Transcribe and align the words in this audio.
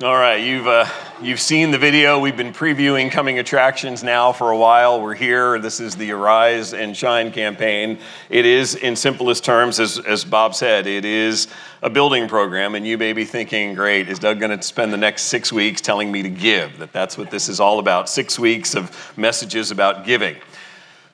All 0.00 0.14
right, 0.14 0.36
you've, 0.36 0.68
uh, 0.68 0.86
you've 1.20 1.40
seen 1.40 1.72
the 1.72 1.78
video. 1.78 2.20
We've 2.20 2.36
been 2.36 2.52
previewing 2.52 3.10
coming 3.10 3.40
attractions 3.40 4.04
now 4.04 4.30
for 4.30 4.52
a 4.52 4.56
while. 4.56 5.02
We're 5.02 5.16
here. 5.16 5.58
This 5.58 5.80
is 5.80 5.96
the 5.96 6.12
Arise 6.12 6.72
and 6.72 6.96
Shine 6.96 7.32
campaign. 7.32 7.98
It 8.30 8.46
is, 8.46 8.76
in 8.76 8.94
simplest 8.94 9.44
terms, 9.44 9.80
as, 9.80 9.98
as 9.98 10.24
Bob 10.24 10.54
said, 10.54 10.86
it 10.86 11.04
is 11.04 11.48
a 11.82 11.90
building 11.90 12.28
program. 12.28 12.76
And 12.76 12.86
you 12.86 12.96
may 12.96 13.12
be 13.12 13.24
thinking, 13.24 13.74
great, 13.74 14.08
is 14.08 14.20
Doug 14.20 14.38
going 14.38 14.56
to 14.56 14.62
spend 14.62 14.92
the 14.92 14.96
next 14.96 15.22
six 15.22 15.52
weeks 15.52 15.80
telling 15.80 16.12
me 16.12 16.22
to 16.22 16.30
give? 16.30 16.78
That 16.78 16.92
that's 16.92 17.18
what 17.18 17.32
this 17.32 17.48
is 17.48 17.58
all 17.58 17.80
about 17.80 18.08
six 18.08 18.38
weeks 18.38 18.76
of 18.76 19.12
messages 19.16 19.72
about 19.72 20.06
giving. 20.06 20.36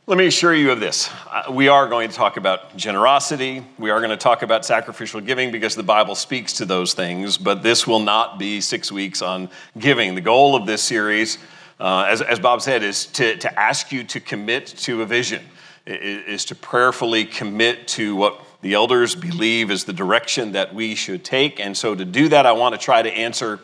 Let 0.06 0.18
me 0.18 0.26
assure 0.26 0.52
you 0.52 0.70
of 0.70 0.80
this. 0.80 1.08
Uh, 1.30 1.50
we 1.50 1.68
are 1.68 1.88
going 1.88 2.10
to 2.10 2.14
talk 2.14 2.36
about 2.36 2.76
generosity. 2.76 3.64
We 3.78 3.88
are 3.88 4.00
going 4.00 4.10
to 4.10 4.18
talk 4.18 4.42
about 4.42 4.66
sacrificial 4.66 5.22
giving 5.22 5.50
because 5.50 5.74
the 5.74 5.82
Bible 5.82 6.14
speaks 6.14 6.52
to 6.58 6.66
those 6.66 6.92
things, 6.92 7.38
but 7.38 7.62
this 7.62 7.86
will 7.86 8.00
not 8.00 8.38
be 8.38 8.60
six 8.60 8.92
weeks 8.92 9.22
on 9.22 9.48
giving. 9.78 10.14
The 10.14 10.20
goal 10.20 10.56
of 10.56 10.66
this 10.66 10.82
series, 10.82 11.38
uh, 11.80 12.04
as, 12.06 12.20
as 12.20 12.38
Bob 12.38 12.60
said, 12.60 12.82
is 12.82 13.06
to, 13.06 13.38
to 13.38 13.58
ask 13.58 13.92
you 13.92 14.04
to 14.04 14.20
commit 14.20 14.66
to 14.66 15.00
a 15.00 15.06
vision, 15.06 15.42
is 15.86 16.44
to 16.44 16.54
prayerfully 16.54 17.24
commit 17.24 17.88
to 17.88 18.14
what 18.14 18.42
the 18.60 18.74
elders 18.74 19.14
believe 19.14 19.70
is 19.70 19.84
the 19.84 19.94
direction 19.94 20.52
that 20.52 20.74
we 20.74 20.94
should 20.94 21.24
take. 21.24 21.60
And 21.60 21.74
so 21.74 21.94
to 21.94 22.04
do 22.04 22.28
that, 22.28 22.44
I 22.44 22.52
want 22.52 22.74
to 22.74 22.78
try 22.78 23.00
to 23.00 23.10
answer 23.10 23.58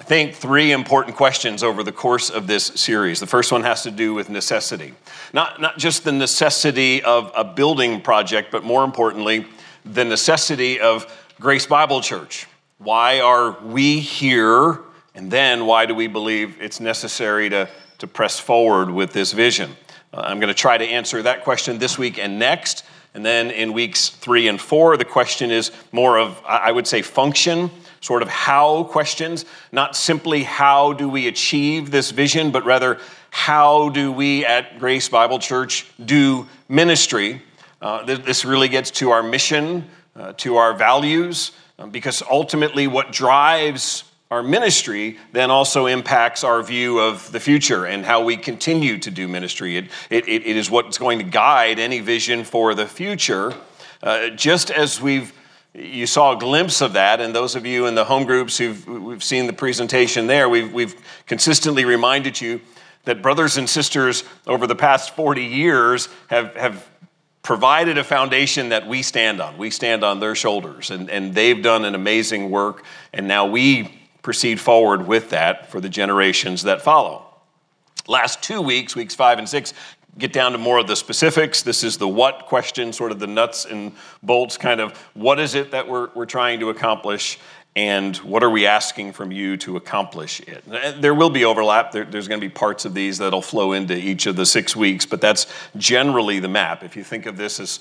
I 0.00 0.02
think, 0.02 0.34
three 0.34 0.72
important 0.72 1.14
questions 1.14 1.62
over 1.62 1.82
the 1.82 1.92
course 1.92 2.30
of 2.30 2.46
this 2.46 2.64
series. 2.64 3.20
The 3.20 3.26
first 3.26 3.52
one 3.52 3.62
has 3.64 3.82
to 3.82 3.90
do 3.90 4.14
with 4.14 4.30
necessity. 4.30 4.94
Not, 5.34 5.60
not 5.60 5.76
just 5.76 6.04
the 6.04 6.10
necessity 6.10 7.02
of 7.02 7.30
a 7.36 7.44
building 7.44 8.00
project, 8.00 8.50
but 8.50 8.64
more 8.64 8.82
importantly, 8.82 9.44
the 9.84 10.06
necessity 10.06 10.80
of 10.80 11.06
Grace 11.38 11.66
Bible 11.66 12.00
Church. 12.00 12.46
Why 12.78 13.20
are 13.20 13.60
we 13.62 14.00
here? 14.00 14.80
And 15.14 15.30
then 15.30 15.66
why 15.66 15.84
do 15.84 15.94
we 15.94 16.06
believe 16.06 16.56
it's 16.62 16.80
necessary 16.80 17.50
to, 17.50 17.68
to 17.98 18.06
press 18.06 18.40
forward 18.40 18.90
with 18.90 19.12
this 19.12 19.32
vision? 19.32 19.76
Uh, 20.14 20.22
I'm 20.24 20.40
going 20.40 20.48
to 20.48 20.54
try 20.54 20.78
to 20.78 20.84
answer 20.84 21.20
that 21.22 21.44
question 21.44 21.78
this 21.78 21.98
week 21.98 22.18
and 22.18 22.38
next. 22.38 22.84
And 23.12 23.22
then 23.22 23.50
in 23.50 23.74
weeks 23.74 24.08
three 24.08 24.48
and 24.48 24.58
four, 24.58 24.96
the 24.96 25.04
question 25.04 25.50
is 25.50 25.72
more 25.92 26.18
of, 26.18 26.40
I 26.46 26.72
would 26.72 26.86
say, 26.86 27.02
function 27.02 27.70
sort 28.00 28.22
of 28.22 28.28
how 28.28 28.84
questions, 28.84 29.44
not 29.72 29.94
simply 29.94 30.42
how 30.42 30.92
do 30.92 31.08
we 31.08 31.28
achieve 31.28 31.90
this 31.90 32.10
vision, 32.10 32.50
but 32.50 32.64
rather 32.64 32.98
how 33.30 33.90
do 33.90 34.10
we 34.10 34.44
at 34.44 34.78
Grace 34.78 35.08
Bible 35.08 35.38
Church 35.38 35.86
do 36.04 36.46
ministry. 36.68 37.42
Uh, 37.80 38.04
this 38.04 38.44
really 38.44 38.68
gets 38.68 38.90
to 38.90 39.10
our 39.10 39.22
mission, 39.22 39.88
uh, 40.16 40.32
to 40.38 40.56
our 40.56 40.74
values, 40.74 41.52
uh, 41.78 41.86
because 41.86 42.22
ultimately 42.30 42.86
what 42.86 43.12
drives 43.12 44.04
our 44.30 44.42
ministry 44.44 45.18
then 45.32 45.50
also 45.50 45.86
impacts 45.86 46.44
our 46.44 46.62
view 46.62 47.00
of 47.00 47.32
the 47.32 47.40
future 47.40 47.86
and 47.86 48.04
how 48.04 48.22
we 48.22 48.36
continue 48.36 48.96
to 48.96 49.10
do 49.10 49.26
ministry. 49.26 49.76
It, 49.76 49.86
it, 50.08 50.28
it 50.28 50.56
is 50.56 50.70
what's 50.70 50.98
going 50.98 51.18
to 51.18 51.24
guide 51.24 51.80
any 51.80 51.98
vision 51.98 52.44
for 52.44 52.74
the 52.74 52.86
future. 52.86 53.52
Uh, 54.02 54.30
just 54.30 54.70
as 54.70 55.00
we've 55.00 55.32
you 55.74 56.06
saw 56.06 56.36
a 56.36 56.38
glimpse 56.38 56.80
of 56.80 56.94
that, 56.94 57.20
and 57.20 57.34
those 57.34 57.54
of 57.54 57.64
you 57.64 57.86
in 57.86 57.94
the 57.94 58.04
home 58.04 58.24
groups 58.24 58.58
who've 58.58 58.86
we've 58.86 59.22
seen 59.22 59.46
the 59.46 59.52
presentation 59.52 60.26
there, 60.26 60.48
we've, 60.48 60.72
we've 60.72 60.96
consistently 61.26 61.84
reminded 61.84 62.40
you 62.40 62.60
that 63.04 63.22
brothers 63.22 63.56
and 63.56 63.68
sisters 63.68 64.24
over 64.46 64.66
the 64.66 64.74
past 64.74 65.14
40 65.14 65.44
years 65.44 66.08
have, 66.28 66.54
have 66.56 66.88
provided 67.42 67.98
a 67.98 68.04
foundation 68.04 68.70
that 68.70 68.86
we 68.86 69.02
stand 69.02 69.40
on. 69.40 69.56
We 69.56 69.70
stand 69.70 70.04
on 70.04 70.20
their 70.20 70.34
shoulders, 70.34 70.90
and, 70.90 71.08
and 71.08 71.34
they've 71.34 71.62
done 71.62 71.84
an 71.84 71.94
amazing 71.94 72.50
work, 72.50 72.84
and 73.12 73.26
now 73.26 73.46
we 73.46 74.00
proceed 74.22 74.60
forward 74.60 75.06
with 75.06 75.30
that 75.30 75.70
for 75.70 75.80
the 75.80 75.88
generations 75.88 76.64
that 76.64 76.82
follow. 76.82 77.24
Last 78.06 78.42
two 78.42 78.60
weeks, 78.60 78.96
weeks 78.96 79.14
five 79.14 79.38
and 79.38 79.48
six, 79.48 79.72
get 80.18 80.32
down 80.32 80.52
to 80.52 80.58
more 80.58 80.78
of 80.78 80.86
the 80.86 80.96
specifics. 80.96 81.62
This 81.62 81.82
is 81.82 81.96
the 81.96 82.08
what 82.08 82.46
question, 82.46 82.92
sort 82.92 83.12
of 83.12 83.18
the 83.18 83.26
nuts 83.26 83.64
and 83.64 83.92
bolts 84.22 84.56
kind 84.56 84.80
of 84.80 84.96
what 85.14 85.38
is 85.40 85.54
it 85.54 85.70
that 85.70 85.88
we're, 85.88 86.10
we're 86.14 86.26
trying 86.26 86.60
to 86.60 86.70
accomplish 86.70 87.38
and 87.76 88.16
what 88.18 88.42
are 88.42 88.50
we 88.50 88.66
asking 88.66 89.12
from 89.12 89.30
you 89.30 89.56
to 89.58 89.76
accomplish 89.76 90.40
it? 90.40 90.64
Uh, 90.70 90.92
there 90.98 91.14
will 91.14 91.30
be 91.30 91.44
overlap. 91.44 91.92
There, 91.92 92.04
there's 92.04 92.26
going 92.26 92.40
to 92.40 92.46
be 92.46 92.52
parts 92.52 92.84
of 92.84 92.94
these 92.94 93.18
that'll 93.18 93.42
flow 93.42 93.72
into 93.72 93.96
each 93.96 94.26
of 94.26 94.34
the 94.34 94.44
six 94.44 94.74
weeks, 94.74 95.06
but 95.06 95.20
that's 95.20 95.46
generally 95.76 96.40
the 96.40 96.48
map. 96.48 96.82
If 96.82 96.96
you 96.96 97.04
think 97.04 97.26
of 97.26 97.36
this 97.36 97.60
as 97.60 97.78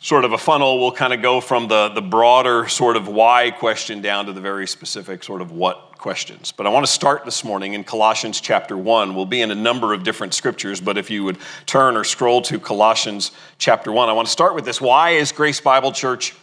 sort 0.00 0.24
of 0.24 0.32
a 0.32 0.38
funnel, 0.38 0.80
we'll 0.80 0.92
kind 0.92 1.12
of 1.12 1.20
go 1.20 1.42
from 1.42 1.68
the, 1.68 1.90
the 1.90 2.00
broader 2.00 2.66
sort 2.68 2.96
of 2.96 3.06
why 3.06 3.50
question 3.50 4.00
down 4.00 4.26
to 4.26 4.32
the 4.32 4.40
very 4.40 4.66
specific 4.66 5.22
sort 5.22 5.42
of 5.42 5.52
what 5.52 5.98
questions. 5.98 6.52
But 6.52 6.66
I 6.66 6.70
want 6.70 6.86
to 6.86 6.92
start 6.92 7.26
this 7.26 7.44
morning 7.44 7.74
in 7.74 7.84
Colossians 7.84 8.40
chapter 8.40 8.78
1. 8.78 9.14
We'll 9.14 9.26
be 9.26 9.42
in 9.42 9.50
a 9.50 9.54
number 9.54 9.92
of 9.92 10.02
different 10.02 10.32
scriptures, 10.32 10.80
but 10.80 10.96
if 10.96 11.10
you 11.10 11.22
would 11.24 11.36
turn 11.66 11.98
or 11.98 12.04
scroll 12.04 12.40
to 12.42 12.58
Colossians 12.58 13.32
chapter 13.58 13.92
1, 13.92 14.08
I 14.08 14.12
want 14.12 14.26
to 14.26 14.32
start 14.32 14.54
with 14.54 14.64
this. 14.64 14.80
Why 14.80 15.10
is 15.10 15.32
Grace 15.32 15.60
Bible 15.60 15.92
Church 15.92 16.34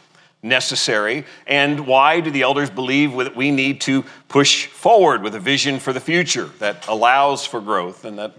necessary? 0.44 1.25
And 1.47 1.88
why 1.88 2.19
do 2.19 2.29
the 2.29 2.44
elders 2.44 2.69
believe 2.69 3.18
that 3.18 3.35
we 3.35 3.50
need 3.50 3.81
to 3.81 4.06
push 4.28 4.68
forward 4.68 5.24
with 5.24 5.34
a 5.34 5.39
vision 5.39 5.79
for 5.79 5.91
the 5.91 6.00
future 6.00 6.51
that 6.59 6.88
allows 6.88 7.44
for 7.44 7.59
growth 7.59 8.06
and 8.06 8.19
that 8.19 8.34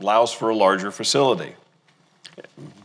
allows 0.00 0.32
for 0.32 0.48
a 0.48 0.56
larger 0.56 0.90
facility? 0.90 1.54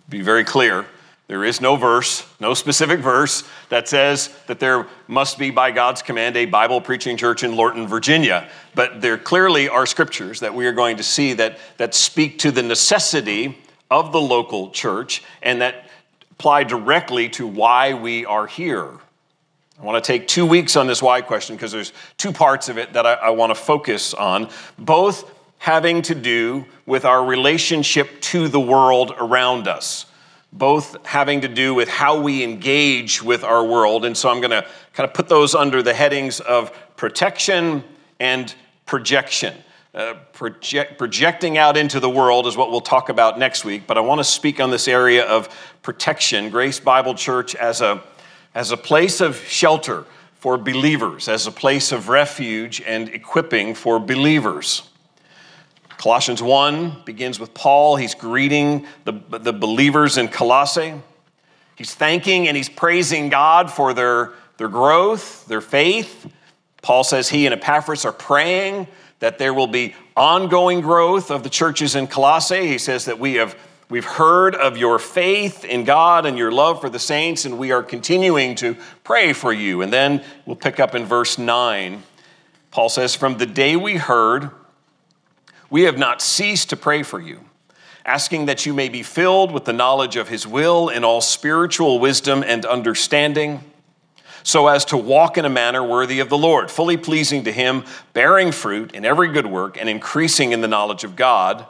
Be 0.08 0.22
very 0.22 0.44
clear 0.44 0.86
there 1.30 1.44
is 1.44 1.62
no 1.62 1.76
verse, 1.76 2.26
no 2.40 2.56
specific 2.56 3.02
verse 3.02 3.44
that 3.70 3.88
says 3.88 4.36
that 4.48 4.60
there 4.60 4.88
must 5.08 5.38
be, 5.38 5.52
by 5.52 5.70
God's 5.70 6.02
command, 6.02 6.36
a 6.36 6.46
Bible 6.46 6.82
preaching 6.82 7.18
church 7.18 7.44
in 7.44 7.56
Lorton, 7.56 7.88
Virginia. 7.88 8.50
But 8.74 9.00
there 9.00 9.16
clearly 9.16 9.70
are 9.70 9.86
scriptures 9.86 10.40
that 10.40 10.56
we 10.56 10.66
are 10.66 10.72
going 10.72 10.98
to 10.98 11.04
see 11.04 11.34
that, 11.34 11.60
that 11.78 11.94
speak 11.94 12.40
to 12.40 12.52
the 12.52 12.64
necessity 12.64 13.60
of 13.92 14.12
the 14.12 14.20
local 14.20 14.72
church 14.72 15.22
and 15.44 15.62
that 15.62 15.86
apply 16.32 16.64
directly 16.64 17.30
to 17.30 17.46
why 17.46 17.94
we 17.94 18.26
are 18.26 18.48
here. 18.48 18.90
I 19.80 19.84
want 19.84 20.04
to 20.04 20.12
take 20.12 20.28
two 20.28 20.48
weeks 20.48 20.76
on 20.76 20.88
this 20.88 21.00
why 21.00 21.22
question 21.22 21.56
because 21.56 21.72
there's 21.72 21.94
two 22.18 22.32
parts 22.32 22.70
of 22.70 22.80
it 22.80 22.94
that 22.94 23.06
I, 23.06 23.14
I 23.14 23.30
want 23.30 23.52
to 23.52 23.56
focus 23.56 24.16
on, 24.16 24.50
both 24.80 25.32
having 25.60 26.02
to 26.02 26.16
do 26.16 26.66
with 26.88 27.06
our 27.06 27.24
relationship 27.24 28.20
to 28.22 28.48
the 28.48 28.60
world 28.60 29.14
around 29.20 29.68
us 29.68 30.08
both 30.52 31.06
having 31.06 31.42
to 31.42 31.48
do 31.48 31.74
with 31.74 31.88
how 31.88 32.20
we 32.20 32.44
engage 32.44 33.22
with 33.22 33.44
our 33.44 33.64
world. 33.64 34.06
And 34.06 34.18
so 34.18 34.30
I'm 34.30 34.42
going 34.42 34.52
to 34.52 34.66
kind 34.94 35.08
of 35.08 35.14
put 35.14 35.28
those 35.28 35.54
under 35.54 35.84
the 35.84 35.94
headings 35.94 36.40
of 36.40 36.72
protection 36.96 37.84
and 38.20 38.54
projection. 38.86 39.56
Uh, 39.94 40.14
project, 40.34 41.00
projecting 41.00 41.58
out 41.58 41.76
into 41.76 42.00
the 42.00 42.10
world 42.10 42.46
is 42.46 42.56
what 42.56 42.70
we'll 42.70 42.80
talk 42.80 43.10
about 43.10 43.40
next 43.40 43.66
week, 43.66 43.88
but 43.88 43.98
I 43.98 44.02
want 44.02 44.20
to 44.20 44.24
speak 44.24 44.60
on 44.60 44.70
this 44.70 44.88
area 44.88 45.26
of 45.26 45.50
protection. 45.82 46.52
Grace 46.52 46.80
Bible 46.80 47.16
Church 47.16 47.56
as 47.56 47.82
a, 47.82 48.04
as 48.54 48.70
a 48.70 48.78
place 48.78 49.20
of 49.20 49.36
shelter 49.36 50.06
for 50.36 50.58
believers, 50.60 51.28
as 51.28 51.48
a 51.48 51.52
place 51.52 51.92
of 51.92 52.08
refuge 52.08 52.82
and 52.82 53.10
equipping 53.10 53.74
for 53.74 54.00
believers. 54.00 54.89
Colossians 56.00 56.42
1 56.42 57.02
begins 57.04 57.42
with 57.42 57.54
Paul. 57.54 57.98
He's 57.98 58.16
greeting 58.16 58.88
the, 59.04 59.12
the 59.12 59.52
believers 59.52 60.18
in 60.18 60.30
Colossae. 60.30 60.94
He's 61.76 61.94
thanking 61.94 62.48
and 62.48 62.56
he's 62.56 62.70
praising 62.70 63.28
God 63.28 63.70
for 63.70 63.94
their, 63.94 64.32
their 64.56 64.70
growth, 64.70 65.46
their 65.48 65.60
faith. 65.60 66.32
Paul 66.82 67.04
says 67.04 67.28
he 67.28 67.46
and 67.46 67.54
Epaphras 67.54 68.06
are 68.06 68.14
praying 68.14 68.88
that 69.20 69.40
there 69.40 69.54
will 69.54 69.68
be 69.68 69.94
ongoing 70.16 70.80
growth 70.80 71.32
of 71.32 71.44
the 71.44 71.50
churches 71.50 71.96
in 71.96 72.08
Colossae. 72.08 72.66
He 72.66 72.78
says 72.78 73.04
that 73.04 73.20
we 73.20 73.34
have 73.34 73.58
we've 73.90 74.06
heard 74.06 74.56
of 74.56 74.78
your 74.78 75.00
faith 75.00 75.66
in 75.66 75.84
God 75.84 76.26
and 76.26 76.38
your 76.38 76.54
love 76.54 76.80
for 76.80 76.90
the 76.90 76.98
saints, 76.98 77.44
and 77.44 77.58
we 77.58 77.74
are 77.74 77.84
continuing 77.84 78.56
to 78.56 78.78
pray 79.04 79.34
for 79.34 79.52
you. 79.52 79.82
And 79.82 79.92
then 79.92 80.24
we'll 80.46 80.56
pick 80.56 80.80
up 80.80 80.96
in 80.96 81.04
verse 81.04 81.38
9. 81.38 82.04
Paul 82.72 82.88
says, 82.88 83.16
From 83.16 83.38
the 83.38 83.46
day 83.46 83.76
we 83.76 83.98
heard, 83.98 84.52
we 85.70 85.84
have 85.84 85.98
not 85.98 86.22
ceased 86.22 86.70
to 86.70 86.78
pray 86.78 87.04
for 87.04 87.20
you, 87.20 87.42
asking 88.06 88.48
that 88.48 88.66
you 88.66 88.74
may 88.74 88.90
be 88.90 89.04
filled 89.04 89.52
with 89.52 89.66
the 89.66 89.74
knowledge 89.74 90.16
of 90.16 90.30
his 90.30 90.48
will 90.48 90.90
in 90.90 91.04
all 91.04 91.22
spiritual 91.22 92.00
wisdom 92.00 92.44
and 92.44 92.66
understanding, 92.66 93.64
so 94.42 94.68
as 94.68 94.86
to 94.86 94.98
walk 94.98 95.38
in 95.38 95.46
a 95.46 95.50
manner 95.50 95.84
worthy 95.84 96.20
of 96.20 96.30
the 96.30 96.38
Lord, 96.38 96.72
fully 96.72 96.98
pleasing 96.98 97.44
to 97.44 97.52
him, 97.52 97.84
bearing 98.14 98.52
fruit 98.52 98.94
in 98.94 99.06
every 99.06 99.32
good 99.32 99.46
work 99.46 99.80
and 99.80 99.90
increasing 99.90 100.54
in 100.54 100.62
the 100.62 100.68
knowledge 100.68 101.04
of 101.04 101.16
God, 101.16 101.66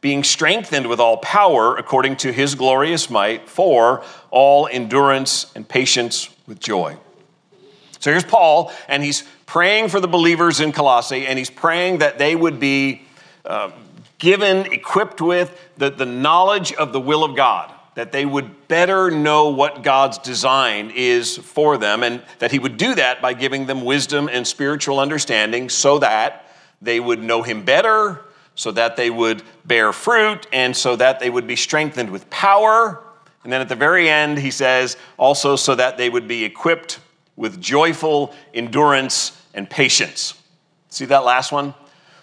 being 0.00 0.22
strengthened 0.22 0.86
with 0.86 1.00
all 1.00 1.16
power 1.16 1.76
according 1.76 2.16
to 2.16 2.32
his 2.32 2.54
glorious 2.54 3.08
might 3.08 3.48
for 3.48 4.04
all 4.30 4.68
endurance 4.70 5.50
and 5.54 5.68
patience 5.68 6.28
with 6.46 6.60
joy. 6.60 6.96
So 8.00 8.12
here's 8.12 8.24
Paul, 8.24 8.72
and 8.86 9.02
he's 9.02 9.24
praying 9.46 9.88
for 9.88 9.98
the 9.98 10.06
believers 10.06 10.60
in 10.60 10.70
Colossae, 10.70 11.26
and 11.26 11.38
he's 11.38 11.50
praying 11.50 11.98
that 11.98 12.18
they 12.18 12.36
would 12.36 12.60
be 12.60 13.02
uh, 13.48 13.70
given, 14.18 14.72
equipped 14.72 15.20
with 15.20 15.58
the, 15.76 15.90
the 15.90 16.06
knowledge 16.06 16.72
of 16.74 16.92
the 16.92 17.00
will 17.00 17.24
of 17.24 17.34
God. 17.34 17.72
that 17.98 18.12
they 18.12 18.24
would 18.24 18.68
better 18.68 19.10
know 19.10 19.48
what 19.48 19.82
God's 19.82 20.18
design 20.18 20.92
is 20.94 21.36
for 21.36 21.76
them, 21.76 22.04
and 22.04 22.22
that 22.38 22.52
He 22.52 22.60
would 22.60 22.76
do 22.76 22.94
that 22.94 23.20
by 23.20 23.32
giving 23.32 23.66
them 23.66 23.84
wisdom 23.84 24.28
and 24.30 24.46
spiritual 24.46 25.00
understanding 25.00 25.68
so 25.68 25.98
that 25.98 26.48
they 26.80 27.00
would 27.00 27.20
know 27.20 27.42
Him 27.42 27.64
better, 27.64 28.20
so 28.54 28.70
that 28.70 28.94
they 28.94 29.10
would 29.10 29.42
bear 29.64 29.92
fruit, 29.92 30.46
and 30.52 30.76
so 30.76 30.94
that 30.94 31.18
they 31.18 31.28
would 31.28 31.48
be 31.48 31.56
strengthened 31.56 32.10
with 32.10 32.30
power. 32.30 33.02
And 33.42 33.52
then 33.52 33.60
at 33.60 33.68
the 33.68 33.74
very 33.74 34.08
end, 34.08 34.38
He 34.38 34.52
says, 34.52 34.96
also 35.16 35.56
so 35.56 35.74
that 35.74 35.98
they 35.98 36.08
would 36.08 36.28
be 36.28 36.44
equipped 36.44 37.00
with 37.34 37.60
joyful 37.60 38.32
endurance 38.54 39.42
and 39.54 39.68
patience. 39.68 40.40
See 40.88 41.06
that 41.06 41.24
last 41.24 41.50
one? 41.50 41.74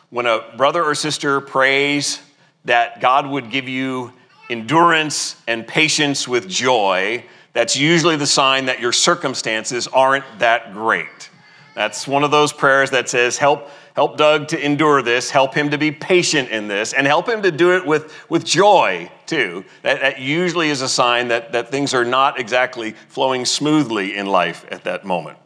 When 0.10 0.26
a 0.26 0.44
brother 0.56 0.84
or 0.84 0.96
sister 0.96 1.42
prays 1.42 2.22
that 2.66 3.02
God 3.02 3.28
would 3.28 3.52
give 3.52 3.68
you 3.68 4.14
endurance 4.50 5.36
and 5.48 5.68
patience 5.68 6.28
with 6.28 6.48
joy, 6.48 7.26
that's 7.54 7.76
usually 7.76 8.16
the 8.16 8.28
sign 8.28 8.66
that 8.66 8.80
your 8.80 8.92
circumstances 8.92 9.88
aren't 9.88 10.26
that 10.40 10.74
great. 10.74 11.30
That's 11.74 12.08
one 12.08 12.24
of 12.24 12.32
those 12.32 12.54
prayers 12.54 12.92
that 12.92 13.10
says, 13.10 13.38
Help, 13.38 13.70
help 13.96 14.18
Doug 14.18 14.48
to 14.50 14.66
endure 14.66 15.02
this, 15.02 15.30
help 15.30 15.54
him 15.54 15.72
to 15.72 15.78
be 15.78 15.92
patient 15.92 16.50
in 16.50 16.68
this, 16.68 16.94
and 16.94 17.06
help 17.06 17.28
him 17.28 17.42
to 17.42 17.52
do 17.52 17.76
it 17.76 17.86
with, 17.86 18.14
with 18.30 18.46
joy, 18.46 19.12
too. 19.26 19.66
That, 19.82 20.00
that 20.02 20.20
usually 20.20 20.70
is 20.70 20.82
a 20.82 20.90
sign 20.90 21.28
that, 21.30 21.52
that 21.52 21.72
things 21.72 21.94
are 21.94 22.06
not 22.06 22.40
exactly 22.40 22.92
flowing 23.10 23.46
smoothly 23.46 24.16
in 24.16 24.28
life 24.28 24.66
at 24.72 24.86
that 24.86 25.04
moment. 25.04 25.38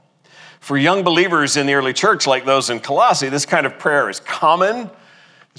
For 0.60 0.78
young 0.78 1.04
believers 1.04 1.58
in 1.58 1.66
the 1.66 1.74
early 1.74 1.94
church, 1.94 2.28
like 2.28 2.46
those 2.46 2.70
in 2.70 2.80
Colossae, 2.80 3.30
this 3.30 3.46
kind 3.46 3.66
of 3.66 3.80
prayer 3.80 4.10
is 4.10 4.20
common 4.20 4.90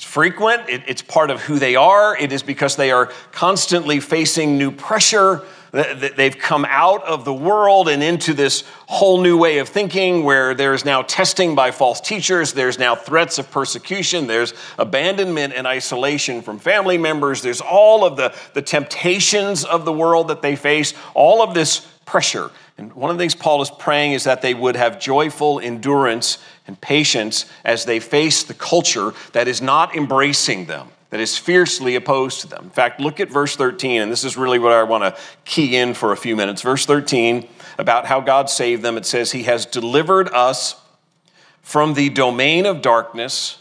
it's 0.00 0.04
frequent, 0.06 0.68
it, 0.70 0.82
it's 0.86 1.02
part 1.02 1.30
of 1.30 1.42
who 1.42 1.58
they 1.58 1.76
are. 1.76 2.16
It 2.16 2.32
is 2.32 2.42
because 2.42 2.74
they 2.74 2.90
are 2.90 3.12
constantly 3.32 4.00
facing 4.00 4.56
new 4.56 4.70
pressure. 4.70 5.42
They've 5.72 6.38
come 6.38 6.64
out 6.66 7.04
of 7.04 7.26
the 7.26 7.34
world 7.34 7.86
and 7.86 8.02
into 8.02 8.32
this 8.32 8.64
whole 8.86 9.20
new 9.20 9.36
way 9.36 9.58
of 9.58 9.68
thinking 9.68 10.24
where 10.24 10.54
there's 10.54 10.86
now 10.86 11.02
testing 11.02 11.54
by 11.54 11.70
false 11.70 12.00
teachers, 12.00 12.54
there's 12.54 12.78
now 12.78 12.96
threats 12.96 13.38
of 13.38 13.50
persecution, 13.50 14.26
there's 14.26 14.54
abandonment 14.78 15.52
and 15.54 15.66
isolation 15.66 16.40
from 16.40 16.58
family 16.58 16.96
members, 16.96 17.42
there's 17.42 17.60
all 17.60 18.04
of 18.04 18.16
the, 18.16 18.34
the 18.54 18.62
temptations 18.62 19.64
of 19.66 19.84
the 19.84 19.92
world 19.92 20.28
that 20.28 20.40
they 20.40 20.56
face, 20.56 20.94
all 21.12 21.42
of 21.42 21.52
this 21.52 21.86
pressure. 22.06 22.50
And 22.80 22.94
one 22.94 23.10
of 23.10 23.18
the 23.18 23.22
things 23.22 23.34
Paul 23.34 23.60
is 23.60 23.68
praying 23.68 24.12
is 24.12 24.24
that 24.24 24.40
they 24.40 24.54
would 24.54 24.74
have 24.74 24.98
joyful 24.98 25.60
endurance 25.60 26.38
and 26.66 26.80
patience 26.80 27.44
as 27.62 27.84
they 27.84 28.00
face 28.00 28.42
the 28.42 28.54
culture 28.54 29.12
that 29.32 29.46
is 29.48 29.60
not 29.60 29.94
embracing 29.94 30.64
them, 30.64 30.88
that 31.10 31.20
is 31.20 31.36
fiercely 31.36 31.94
opposed 31.94 32.40
to 32.40 32.46
them. 32.46 32.64
In 32.64 32.70
fact, 32.70 32.98
look 32.98 33.20
at 33.20 33.28
verse 33.28 33.54
13, 33.54 34.00
and 34.00 34.10
this 34.10 34.24
is 34.24 34.38
really 34.38 34.58
what 34.58 34.72
I 34.72 34.82
want 34.84 35.04
to 35.04 35.20
key 35.44 35.76
in 35.76 35.92
for 35.92 36.12
a 36.12 36.16
few 36.16 36.34
minutes. 36.34 36.62
Verse 36.62 36.86
13, 36.86 37.46
about 37.76 38.06
how 38.06 38.18
God 38.18 38.48
saved 38.48 38.80
them, 38.80 38.96
it 38.96 39.04
says, 39.04 39.32
He 39.32 39.42
has 39.42 39.66
delivered 39.66 40.30
us 40.30 40.80
from 41.60 41.92
the 41.92 42.08
domain 42.08 42.64
of 42.64 42.80
darkness 42.80 43.58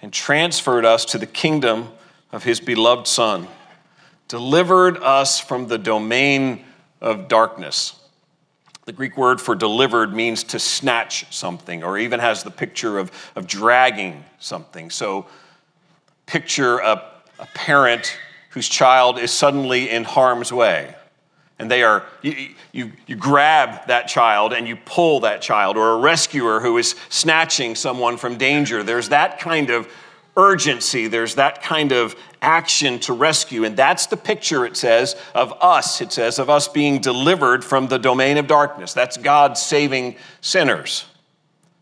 and 0.00 0.12
transferred 0.12 0.84
us 0.84 1.04
to 1.06 1.18
the 1.18 1.26
kingdom 1.26 1.88
of 2.30 2.44
His 2.44 2.60
beloved 2.60 3.08
Son. 3.08 3.48
Delivered 4.28 4.96
us 4.98 5.40
from 5.40 5.66
the 5.66 5.76
domain 5.76 6.64
of 7.00 7.26
darkness. 7.26 7.99
The 8.86 8.92
Greek 8.92 9.16
word 9.16 9.40
for 9.40 9.54
delivered 9.54 10.14
means 10.14 10.42
to 10.44 10.58
snatch 10.58 11.32
something, 11.32 11.84
or 11.84 11.98
even 11.98 12.20
has 12.20 12.42
the 12.42 12.50
picture 12.50 12.98
of, 12.98 13.12
of 13.36 13.46
dragging 13.46 14.24
something. 14.38 14.90
So, 14.90 15.26
picture 16.26 16.78
a, 16.78 17.02
a 17.38 17.46
parent 17.54 18.16
whose 18.50 18.68
child 18.68 19.18
is 19.18 19.30
suddenly 19.30 19.90
in 19.90 20.04
harm's 20.04 20.52
way. 20.52 20.94
And 21.58 21.70
they 21.70 21.82
are, 21.82 22.06
you, 22.22 22.54
you, 22.72 22.92
you 23.06 23.16
grab 23.16 23.86
that 23.88 24.08
child 24.08 24.54
and 24.54 24.66
you 24.66 24.76
pull 24.76 25.20
that 25.20 25.42
child, 25.42 25.76
or 25.76 25.90
a 25.90 25.98
rescuer 25.98 26.60
who 26.60 26.78
is 26.78 26.94
snatching 27.10 27.74
someone 27.74 28.16
from 28.16 28.38
danger. 28.38 28.82
There's 28.82 29.10
that 29.10 29.38
kind 29.40 29.68
of 29.68 29.86
urgency, 30.40 31.06
there's 31.06 31.34
that 31.34 31.62
kind 31.62 31.92
of 31.92 32.16
action 32.40 32.98
to 33.00 33.12
rescue. 33.12 33.64
And 33.64 33.76
that's 33.76 34.06
the 34.06 34.16
picture, 34.16 34.64
it 34.64 34.76
says, 34.76 35.14
of 35.34 35.52
us. 35.60 36.00
It 36.00 36.12
says, 36.12 36.38
of 36.38 36.48
us 36.48 36.66
being 36.66 37.00
delivered 37.00 37.62
from 37.62 37.88
the 37.88 37.98
domain 37.98 38.38
of 38.38 38.46
darkness. 38.46 38.94
That's 38.94 39.16
God 39.16 39.58
saving 39.58 40.16
sinners. 40.40 41.04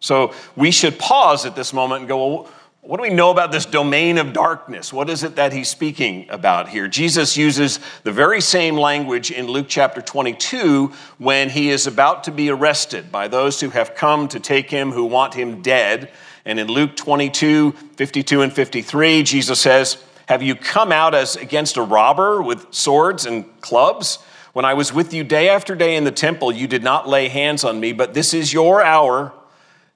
So 0.01 0.35
we 0.57 0.71
should 0.71 0.99
pause 0.99 1.47
at 1.47 1.55
this 1.55 1.73
moment 1.73 2.01
and 2.01 2.09
go, 2.09 2.27
well, 2.27 2.51
what 2.81 2.97
do 2.97 3.03
we 3.03 3.11
know 3.11 3.31
about 3.31 3.53
this 3.53 3.67
domain 3.67 4.17
of 4.17 4.33
darkness? 4.33 4.93
What 4.93 5.11
is 5.11 5.23
it 5.23 5.37
that 5.37 5.53
he's 5.53 5.69
speaking 5.69 6.27
about 6.31 6.69
here? 6.69 6.89
Jesus 6.89 7.37
uses 7.37 7.81
the 8.03 8.13
very 8.13 8.41
same 8.41 8.77
language 8.77 9.31
in 9.31 9.47
Luke 9.47 9.67
chapter 9.69 10.01
22 10.01 10.93
when 11.19 11.51
he 11.51 11.71
is 11.71 11.87
about 11.87 12.25
to 12.25 12.31
be 12.31 12.49
arrested 12.49 13.13
by 13.13 13.29
those 13.29 13.61
who 13.61 13.71
have 13.71 13.95
come 13.95 14.27
to 14.29 14.41
take 14.41 14.71
him, 14.71 14.93
who 14.93 15.05
want 15.05 15.35
him 15.35 15.61
dead. 15.61 16.11
And 16.49 16.59
in 16.59 16.67
Luke 16.67 16.97
22, 16.97 17.73
52 17.73 18.41
and 18.41 18.51
53, 18.51 19.23
Jesus 19.23 19.61
says, 19.61 20.03
Have 20.29 20.43
you 20.43 20.55
come 20.55 20.91
out 20.91 21.15
as 21.15 21.37
against 21.37 21.77
a 21.77 21.83
robber 21.83 22.41
with 22.41 22.73
swords 22.73 23.27
and 23.27 23.61
clubs? 23.61 24.17
When 24.55 24.65
I 24.65 24.73
was 24.73 24.91
with 24.91 25.13
you 25.13 25.25
day 25.25 25.51
after 25.51 25.75
day 25.75 25.95
in 25.95 26.05
the 26.05 26.11
temple, 26.11 26.51
you 26.51 26.67
did 26.67 26.83
not 26.83 27.07
lay 27.07 27.29
hands 27.29 27.65
on 27.65 27.79
me, 27.79 27.93
but 27.93 28.15
this 28.15 28.33
is 28.33 28.51
your 28.51 28.83
hour 28.83 29.31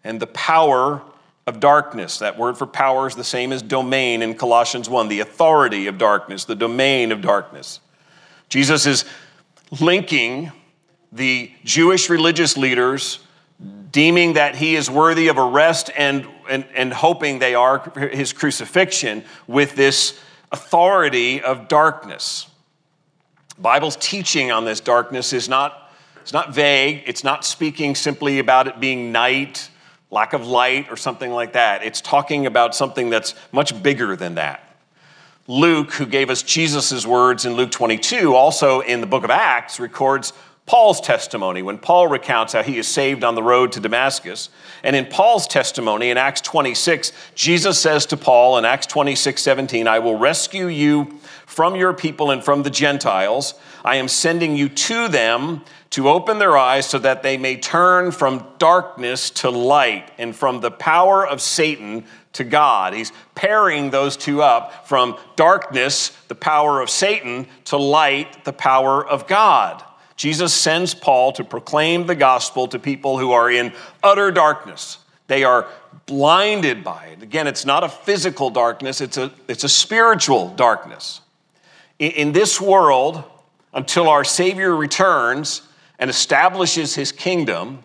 and 0.04 0.20
the 0.20 0.26
power 0.26 1.00
of 1.46 1.58
darkness. 1.58 2.18
That 2.18 2.38
word 2.38 2.58
for 2.58 2.66
power 2.66 3.06
is 3.06 3.14
the 3.14 3.24
same 3.24 3.50
as 3.50 3.62
domain 3.62 4.20
in 4.20 4.34
Colossians 4.34 4.90
1, 4.90 5.08
the 5.08 5.20
authority 5.20 5.86
of 5.86 5.96
darkness, 5.96 6.44
the 6.44 6.54
domain 6.54 7.12
of 7.12 7.22
darkness. 7.22 7.80
Jesus 8.50 8.84
is 8.84 9.06
linking 9.80 10.52
the 11.12 11.50
Jewish 11.64 12.10
religious 12.10 12.58
leaders 12.58 13.20
deeming 13.90 14.32
that 14.34 14.56
he 14.56 14.74
is 14.74 14.90
worthy 14.90 15.28
of 15.28 15.38
arrest 15.38 15.90
and, 15.96 16.26
and, 16.48 16.64
and 16.74 16.92
hoping 16.92 17.38
they 17.38 17.54
are 17.54 17.78
his 18.10 18.32
crucifixion 18.32 19.22
with 19.46 19.76
this 19.76 20.18
authority 20.50 21.40
of 21.40 21.68
darkness. 21.68 22.48
Bible's 23.58 23.96
teaching 23.96 24.50
on 24.50 24.64
this 24.64 24.80
darkness 24.80 25.32
is 25.32 25.48
not, 25.48 25.92
it's 26.22 26.32
not 26.32 26.54
vague. 26.54 27.02
It's 27.06 27.22
not 27.22 27.44
speaking 27.44 27.94
simply 27.94 28.38
about 28.38 28.66
it 28.66 28.80
being 28.80 29.12
night, 29.12 29.70
lack 30.10 30.32
of 30.32 30.46
light, 30.46 30.90
or 30.90 30.96
something 30.96 31.30
like 31.30 31.52
that. 31.52 31.84
It's 31.84 32.00
talking 32.00 32.46
about 32.46 32.74
something 32.74 33.10
that's 33.10 33.34
much 33.52 33.82
bigger 33.82 34.16
than 34.16 34.36
that. 34.36 34.68
Luke, 35.48 35.92
who 35.92 36.06
gave 36.06 36.30
us 36.30 36.42
Jesus' 36.42 37.04
words 37.04 37.44
in 37.44 37.54
Luke 37.54 37.72
22, 37.72 38.34
also 38.34 38.80
in 38.80 39.00
the 39.00 39.06
book 39.06 39.24
of 39.24 39.30
Acts, 39.30 39.80
records 39.80 40.32
Paul's 40.64 41.00
testimony 41.00 41.60
when 41.60 41.76
Paul 41.76 42.06
recounts 42.06 42.52
how 42.52 42.62
he 42.62 42.78
is 42.78 42.86
saved 42.86 43.24
on 43.24 43.34
the 43.34 43.42
road 43.42 43.72
to 43.72 43.80
Damascus. 43.80 44.48
And 44.84 44.94
in 44.94 45.06
Paul's 45.06 45.48
testimony 45.48 46.10
in 46.10 46.16
Acts 46.16 46.40
26, 46.40 47.12
Jesus 47.34 47.80
says 47.80 48.06
to 48.06 48.16
Paul 48.16 48.58
in 48.58 48.64
Acts 48.64 48.86
26 48.86 49.42
17, 49.42 49.88
I 49.88 49.98
will 49.98 50.16
rescue 50.16 50.68
you 50.68 51.18
from 51.46 51.74
your 51.74 51.92
people 51.92 52.30
and 52.30 52.44
from 52.44 52.62
the 52.62 52.70
Gentiles. 52.70 53.54
I 53.84 53.96
am 53.96 54.06
sending 54.06 54.56
you 54.56 54.68
to 54.68 55.08
them 55.08 55.62
to 55.90 56.08
open 56.08 56.38
their 56.38 56.56
eyes 56.56 56.86
so 56.86 56.98
that 57.00 57.22
they 57.22 57.36
may 57.36 57.56
turn 57.56 58.12
from 58.12 58.46
darkness 58.58 59.30
to 59.30 59.50
light 59.50 60.10
and 60.16 60.34
from 60.34 60.60
the 60.60 60.70
power 60.70 61.26
of 61.26 61.42
Satan 61.42 62.04
to 62.34 62.44
God. 62.44 62.94
He's 62.94 63.12
pairing 63.34 63.90
those 63.90 64.16
two 64.16 64.42
up 64.42 64.86
from 64.88 65.18
darkness, 65.36 66.16
the 66.28 66.34
power 66.34 66.80
of 66.80 66.88
Satan, 66.88 67.46
to 67.64 67.76
light, 67.76 68.44
the 68.44 68.52
power 68.52 69.06
of 69.06 69.26
God. 69.26 69.84
Jesus 70.22 70.54
sends 70.54 70.94
Paul 70.94 71.32
to 71.32 71.42
proclaim 71.42 72.06
the 72.06 72.14
gospel 72.14 72.68
to 72.68 72.78
people 72.78 73.18
who 73.18 73.32
are 73.32 73.50
in 73.50 73.72
utter 74.04 74.30
darkness. 74.30 74.98
They 75.26 75.42
are 75.42 75.66
blinded 76.06 76.84
by 76.84 77.06
it. 77.06 77.24
Again, 77.24 77.48
it's 77.48 77.64
not 77.64 77.82
a 77.82 77.88
physical 77.88 78.48
darkness, 78.48 79.00
it's 79.00 79.16
a, 79.16 79.32
it's 79.48 79.64
a 79.64 79.68
spiritual 79.68 80.50
darkness. 80.50 81.22
In, 81.98 82.12
in 82.12 82.32
this 82.32 82.60
world, 82.60 83.24
until 83.74 84.08
our 84.08 84.22
Savior 84.22 84.76
returns 84.76 85.62
and 85.98 86.08
establishes 86.08 86.94
his 86.94 87.10
kingdom, 87.10 87.82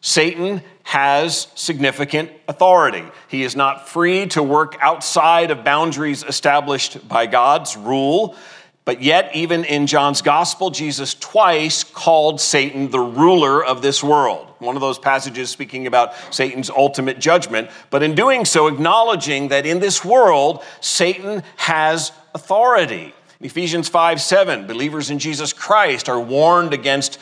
Satan 0.00 0.62
has 0.84 1.48
significant 1.56 2.30
authority. 2.46 3.04
He 3.26 3.42
is 3.42 3.56
not 3.56 3.88
free 3.88 4.26
to 4.28 4.44
work 4.44 4.76
outside 4.80 5.50
of 5.50 5.64
boundaries 5.64 6.22
established 6.22 7.08
by 7.08 7.26
God's 7.26 7.76
rule. 7.76 8.36
But 8.84 9.02
yet, 9.02 9.30
even 9.34 9.64
in 9.64 9.86
John's 9.86 10.22
gospel, 10.22 10.70
Jesus 10.70 11.14
twice 11.14 11.84
called 11.84 12.40
Satan 12.40 12.90
the 12.90 13.00
ruler 13.00 13.64
of 13.64 13.82
this 13.82 14.02
world. 14.02 14.46
One 14.58 14.74
of 14.74 14.80
those 14.80 14.98
passages 14.98 15.50
speaking 15.50 15.86
about 15.86 16.12
Satan's 16.30 16.70
ultimate 16.70 17.18
judgment, 17.18 17.70
but 17.90 18.02
in 18.02 18.14
doing 18.14 18.44
so, 18.44 18.66
acknowledging 18.66 19.48
that 19.48 19.66
in 19.66 19.80
this 19.80 20.04
world, 20.04 20.62
Satan 20.80 21.42
has 21.56 22.12
authority. 22.34 23.14
In 23.38 23.46
Ephesians 23.46 23.88
5 23.88 24.20
7, 24.20 24.66
believers 24.66 25.10
in 25.10 25.18
Jesus 25.18 25.52
Christ 25.52 26.08
are 26.08 26.20
warned 26.20 26.74
against 26.74 27.18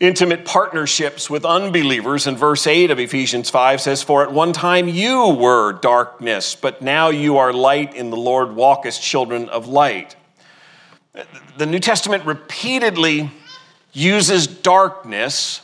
intimate 0.00 0.44
partnerships 0.44 1.30
with 1.30 1.44
unbelievers. 1.44 2.26
And 2.26 2.36
verse 2.36 2.66
8 2.66 2.90
of 2.90 2.98
Ephesians 2.98 3.48
5 3.48 3.80
says, 3.80 4.02
For 4.02 4.22
at 4.22 4.32
one 4.32 4.52
time 4.52 4.88
you 4.88 5.28
were 5.28 5.72
darkness, 5.74 6.54
but 6.54 6.82
now 6.82 7.08
you 7.08 7.38
are 7.38 7.52
light 7.52 7.94
in 7.94 8.10
the 8.10 8.16
Lord, 8.16 8.54
walk 8.54 8.86
as 8.86 8.98
children 8.98 9.48
of 9.48 9.66
light. 9.66 10.16
The 11.56 11.66
New 11.66 11.78
Testament 11.78 12.24
repeatedly 12.24 13.30
uses 13.92 14.46
darkness 14.46 15.62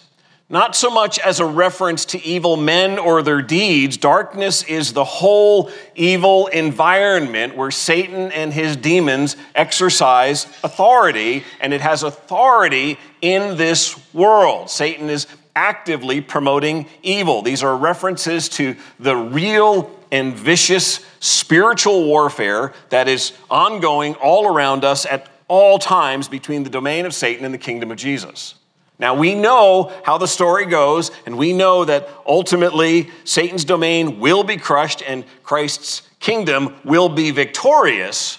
not 0.53 0.77
so 0.77 0.91
much 0.91 1.19
as 1.19 1.41
a 1.41 1.47
reference 1.47 2.05
to 2.05 2.23
evil 2.23 2.59
men 2.59 2.99
or 2.99 3.23
their 3.23 3.41
deeds. 3.41 3.97
Darkness 3.97 4.63
is 4.65 4.93
the 4.93 5.03
whole 5.03 5.71
evil 5.95 6.47
environment 6.49 7.57
where 7.57 7.71
Satan 7.71 8.31
and 8.33 8.53
his 8.53 8.77
demons 8.77 9.35
exercise 9.55 10.45
authority, 10.63 11.43
and 11.59 11.73
it 11.73 11.81
has 11.81 12.03
authority 12.03 12.99
in 13.23 13.57
this 13.57 13.99
world. 14.13 14.69
Satan 14.69 15.09
is 15.09 15.27
actively 15.57 16.21
promoting 16.21 16.87
evil. 17.03 17.41
These 17.41 17.63
are 17.63 17.75
references 17.75 18.51
to 18.51 18.77
the 19.01 19.17
real 19.17 19.91
and 20.11 20.35
vicious 20.35 21.01
spiritual 21.21 22.05
warfare 22.05 22.75
that 22.91 23.09
is 23.09 23.33
ongoing 23.51 24.15
all 24.17 24.47
around 24.55 24.85
us 24.85 25.07
at 25.07 25.32
all 25.53 25.79
times 25.79 26.29
between 26.29 26.65
the 26.65 26.71
domain 26.71 27.05
of 27.05 27.13
Satan 27.13 27.45
and 27.45 27.53
the 27.53 27.59
kingdom 27.59 27.91
of 27.91 27.99
Jesus. 27.99 28.55
Now, 28.99 29.15
we 29.15 29.35
know 29.35 29.93
how 30.03 30.17
the 30.17 30.27
story 30.27 30.65
goes, 30.65 31.11
and 31.27 31.37
we 31.37 31.53
know 31.53 31.85
that 31.85 32.09
ultimately 32.27 33.11
Satan's 33.25 33.67
domain 33.67 34.19
will 34.19 34.45
be 34.45 34.57
crushed 34.57 35.03
and 35.07 35.27
Christ's 35.43 36.09
kingdom 36.21 36.75
will 36.85 37.11
be 37.11 37.33
victorious. 37.33 38.39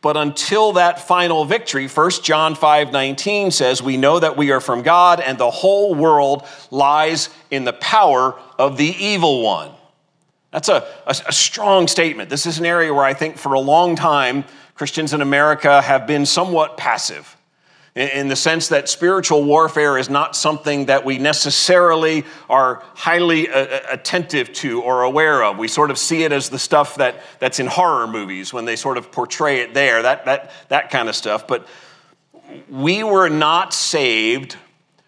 But 0.00 0.16
until 0.16 0.72
that 0.72 1.06
final 1.06 1.44
victory, 1.44 1.88
1 1.88 2.10
John 2.22 2.54
5 2.54 2.90
19 2.90 3.50
says, 3.50 3.82
We 3.82 3.98
know 3.98 4.18
that 4.18 4.38
we 4.38 4.50
are 4.50 4.62
from 4.62 4.80
God, 4.80 5.20
and 5.20 5.36
the 5.36 5.50
whole 5.50 5.94
world 5.94 6.46
lies 6.70 7.28
in 7.50 7.64
the 7.64 7.74
power 7.74 8.34
of 8.58 8.78
the 8.78 8.96
evil 8.98 9.42
one. 9.42 9.72
That's 10.50 10.68
a, 10.68 10.86
a, 11.06 11.14
a 11.28 11.32
strong 11.32 11.86
statement. 11.88 12.30
This 12.30 12.46
is 12.46 12.58
an 12.58 12.66
area 12.66 12.92
where 12.92 13.04
I 13.04 13.14
think 13.14 13.36
for 13.36 13.52
a 13.52 13.60
long 13.60 13.96
time 13.96 14.44
Christians 14.74 15.12
in 15.12 15.20
America 15.20 15.82
have 15.82 16.06
been 16.06 16.26
somewhat 16.26 16.76
passive 16.76 17.36
in 17.94 18.28
the 18.28 18.36
sense 18.36 18.68
that 18.68 18.88
spiritual 18.88 19.42
warfare 19.42 19.98
is 19.98 20.08
not 20.08 20.36
something 20.36 20.86
that 20.86 21.04
we 21.04 21.18
necessarily 21.18 22.24
are 22.48 22.82
highly 22.94 23.48
uh, 23.48 23.58
uh, 23.58 23.80
attentive 23.90 24.52
to 24.52 24.80
or 24.80 25.02
aware 25.02 25.42
of. 25.42 25.58
We 25.58 25.66
sort 25.66 25.90
of 25.90 25.98
see 25.98 26.22
it 26.22 26.30
as 26.30 26.48
the 26.48 26.58
stuff 26.58 26.96
that, 26.96 27.20
that's 27.40 27.58
in 27.58 27.66
horror 27.66 28.06
movies 28.06 28.52
when 28.52 28.64
they 28.64 28.76
sort 28.76 28.96
of 28.96 29.10
portray 29.10 29.60
it 29.60 29.74
there, 29.74 30.02
that, 30.02 30.24
that, 30.26 30.52
that 30.68 30.90
kind 30.90 31.08
of 31.08 31.16
stuff. 31.16 31.48
But 31.48 31.66
we 32.68 33.02
were 33.02 33.28
not 33.28 33.74
saved 33.74 34.56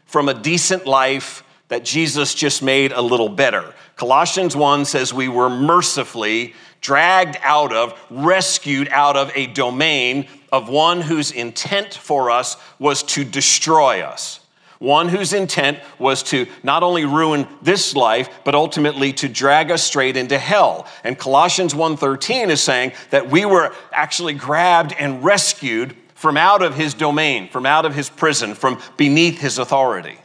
from 0.06 0.28
a 0.28 0.34
decent 0.34 0.84
life 0.84 1.44
that 1.68 1.84
Jesus 1.84 2.34
just 2.34 2.62
made 2.62 2.92
a 2.92 3.00
little 3.00 3.28
better. 3.28 3.74
Colossians 3.96 4.56
1 4.56 4.84
says 4.84 5.12
we 5.14 5.28
were 5.28 5.50
mercifully 5.50 6.54
dragged 6.80 7.38
out 7.42 7.72
of, 7.72 7.98
rescued 8.10 8.88
out 8.90 9.16
of 9.16 9.30
a 9.34 9.46
domain 9.46 10.26
of 10.50 10.68
one 10.68 11.00
whose 11.00 11.30
intent 11.30 11.94
for 11.94 12.30
us 12.30 12.56
was 12.78 13.02
to 13.02 13.24
destroy 13.24 14.00
us. 14.02 14.40
One 14.78 15.08
whose 15.08 15.32
intent 15.32 15.78
was 16.00 16.24
to 16.24 16.48
not 16.64 16.82
only 16.82 17.04
ruin 17.04 17.46
this 17.62 17.94
life, 17.94 18.28
but 18.44 18.56
ultimately 18.56 19.12
to 19.14 19.28
drag 19.28 19.70
us 19.70 19.84
straight 19.84 20.16
into 20.16 20.36
hell. 20.36 20.88
And 21.04 21.16
Colossians 21.16 21.72
1:13 21.72 22.50
is 22.50 22.60
saying 22.60 22.92
that 23.10 23.30
we 23.30 23.44
were 23.44 23.72
actually 23.92 24.34
grabbed 24.34 24.92
and 24.98 25.22
rescued 25.22 25.96
from 26.16 26.36
out 26.36 26.62
of 26.62 26.74
his 26.74 26.94
domain, 26.94 27.48
from 27.48 27.64
out 27.64 27.84
of 27.84 27.94
his 27.94 28.10
prison, 28.10 28.56
from 28.56 28.80
beneath 28.96 29.38
his 29.40 29.58
authority. 29.58 30.18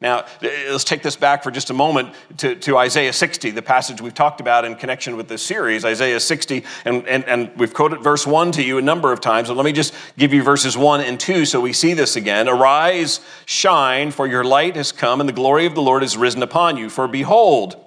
Now, 0.00 0.26
let's 0.40 0.84
take 0.84 1.02
this 1.02 1.16
back 1.16 1.42
for 1.42 1.50
just 1.50 1.70
a 1.70 1.74
moment 1.74 2.14
to, 2.36 2.54
to, 2.54 2.78
Isaiah 2.78 3.12
60, 3.12 3.50
the 3.50 3.62
passage 3.62 4.00
we've 4.00 4.14
talked 4.14 4.40
about 4.40 4.64
in 4.64 4.76
connection 4.76 5.16
with 5.16 5.26
this 5.26 5.42
series, 5.42 5.84
Isaiah 5.84 6.20
60. 6.20 6.64
And, 6.84 7.04
and, 7.08 7.24
and 7.24 7.50
we've 7.56 7.74
quoted 7.74 8.00
verse 8.00 8.24
1 8.24 8.52
to 8.52 8.62
you 8.62 8.78
a 8.78 8.82
number 8.82 9.12
of 9.12 9.20
times. 9.20 9.48
And 9.48 9.56
let 9.56 9.64
me 9.64 9.72
just 9.72 9.92
give 10.16 10.32
you 10.32 10.44
verses 10.44 10.76
1 10.76 11.00
and 11.00 11.18
2 11.18 11.44
so 11.44 11.60
we 11.60 11.72
see 11.72 11.94
this 11.94 12.14
again. 12.14 12.48
Arise, 12.48 13.20
shine, 13.44 14.12
for 14.12 14.28
your 14.28 14.44
light 14.44 14.76
has 14.76 14.92
come, 14.92 15.18
and 15.18 15.28
the 15.28 15.32
glory 15.32 15.66
of 15.66 15.74
the 15.74 15.82
Lord 15.82 16.04
is 16.04 16.16
risen 16.16 16.44
upon 16.44 16.76
you. 16.76 16.90
For 16.90 17.08
behold, 17.08 17.84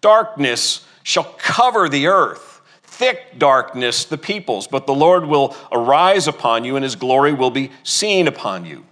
darkness 0.00 0.84
shall 1.04 1.32
cover 1.38 1.88
the 1.88 2.08
earth, 2.08 2.60
thick 2.82 3.38
darkness 3.38 4.04
the 4.04 4.18
peoples, 4.18 4.66
but 4.66 4.88
the 4.88 4.94
Lord 4.94 5.24
will 5.24 5.54
arise 5.70 6.26
upon 6.26 6.64
you, 6.64 6.74
and 6.74 6.82
his 6.82 6.96
glory 6.96 7.32
will 7.32 7.52
be 7.52 7.70
seen 7.84 8.26
upon 8.26 8.64
you. 8.64 8.84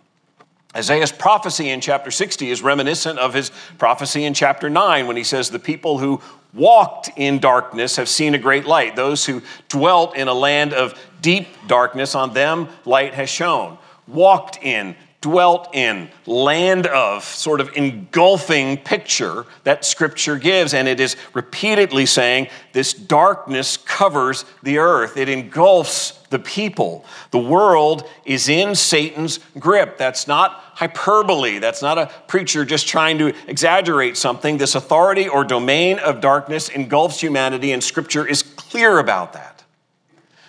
Isaiah's 0.76 1.12
prophecy 1.12 1.70
in 1.70 1.80
chapter 1.80 2.10
60 2.10 2.50
is 2.50 2.62
reminiscent 2.62 3.18
of 3.18 3.32
his 3.32 3.52
prophecy 3.78 4.24
in 4.24 4.34
chapter 4.34 4.68
9 4.68 5.06
when 5.06 5.16
he 5.16 5.22
says, 5.22 5.50
The 5.50 5.60
people 5.60 5.98
who 5.98 6.20
walked 6.52 7.10
in 7.16 7.38
darkness 7.38 7.96
have 7.96 8.08
seen 8.08 8.34
a 8.34 8.38
great 8.38 8.64
light. 8.64 8.96
Those 8.96 9.24
who 9.24 9.42
dwelt 9.68 10.16
in 10.16 10.26
a 10.26 10.34
land 10.34 10.72
of 10.72 10.98
deep 11.20 11.48
darkness, 11.68 12.14
on 12.14 12.34
them 12.34 12.68
light 12.84 13.14
has 13.14 13.30
shone. 13.30 13.78
Walked 14.08 14.62
in, 14.62 14.96
dwelt 15.20 15.74
in, 15.74 16.10
land 16.26 16.86
of, 16.86 17.24
sort 17.24 17.60
of 17.60 17.74
engulfing 17.76 18.76
picture 18.76 19.46
that 19.62 19.84
scripture 19.84 20.36
gives. 20.36 20.74
And 20.74 20.86
it 20.88 21.00
is 21.00 21.16
repeatedly 21.32 22.04
saying 22.04 22.48
this 22.72 22.92
darkness 22.92 23.76
covers 23.76 24.44
the 24.62 24.78
earth, 24.78 25.16
it 25.16 25.28
engulfs 25.28 26.20
the 26.34 26.38
people. 26.40 27.04
The 27.30 27.38
world 27.38 28.10
is 28.24 28.48
in 28.48 28.74
Satan's 28.74 29.38
grip. 29.56 29.98
That's 29.98 30.26
not 30.26 30.50
hyperbole. 30.74 31.60
That's 31.60 31.80
not 31.80 31.96
a 31.96 32.10
preacher 32.26 32.64
just 32.64 32.88
trying 32.88 33.18
to 33.18 33.32
exaggerate 33.48 34.16
something. 34.16 34.58
This 34.58 34.74
authority 34.74 35.28
or 35.28 35.44
domain 35.44 36.00
of 36.00 36.20
darkness 36.20 36.68
engulfs 36.68 37.20
humanity, 37.20 37.70
and 37.70 37.84
scripture 37.84 38.26
is 38.26 38.42
clear 38.42 38.98
about 38.98 39.34
that. 39.34 39.62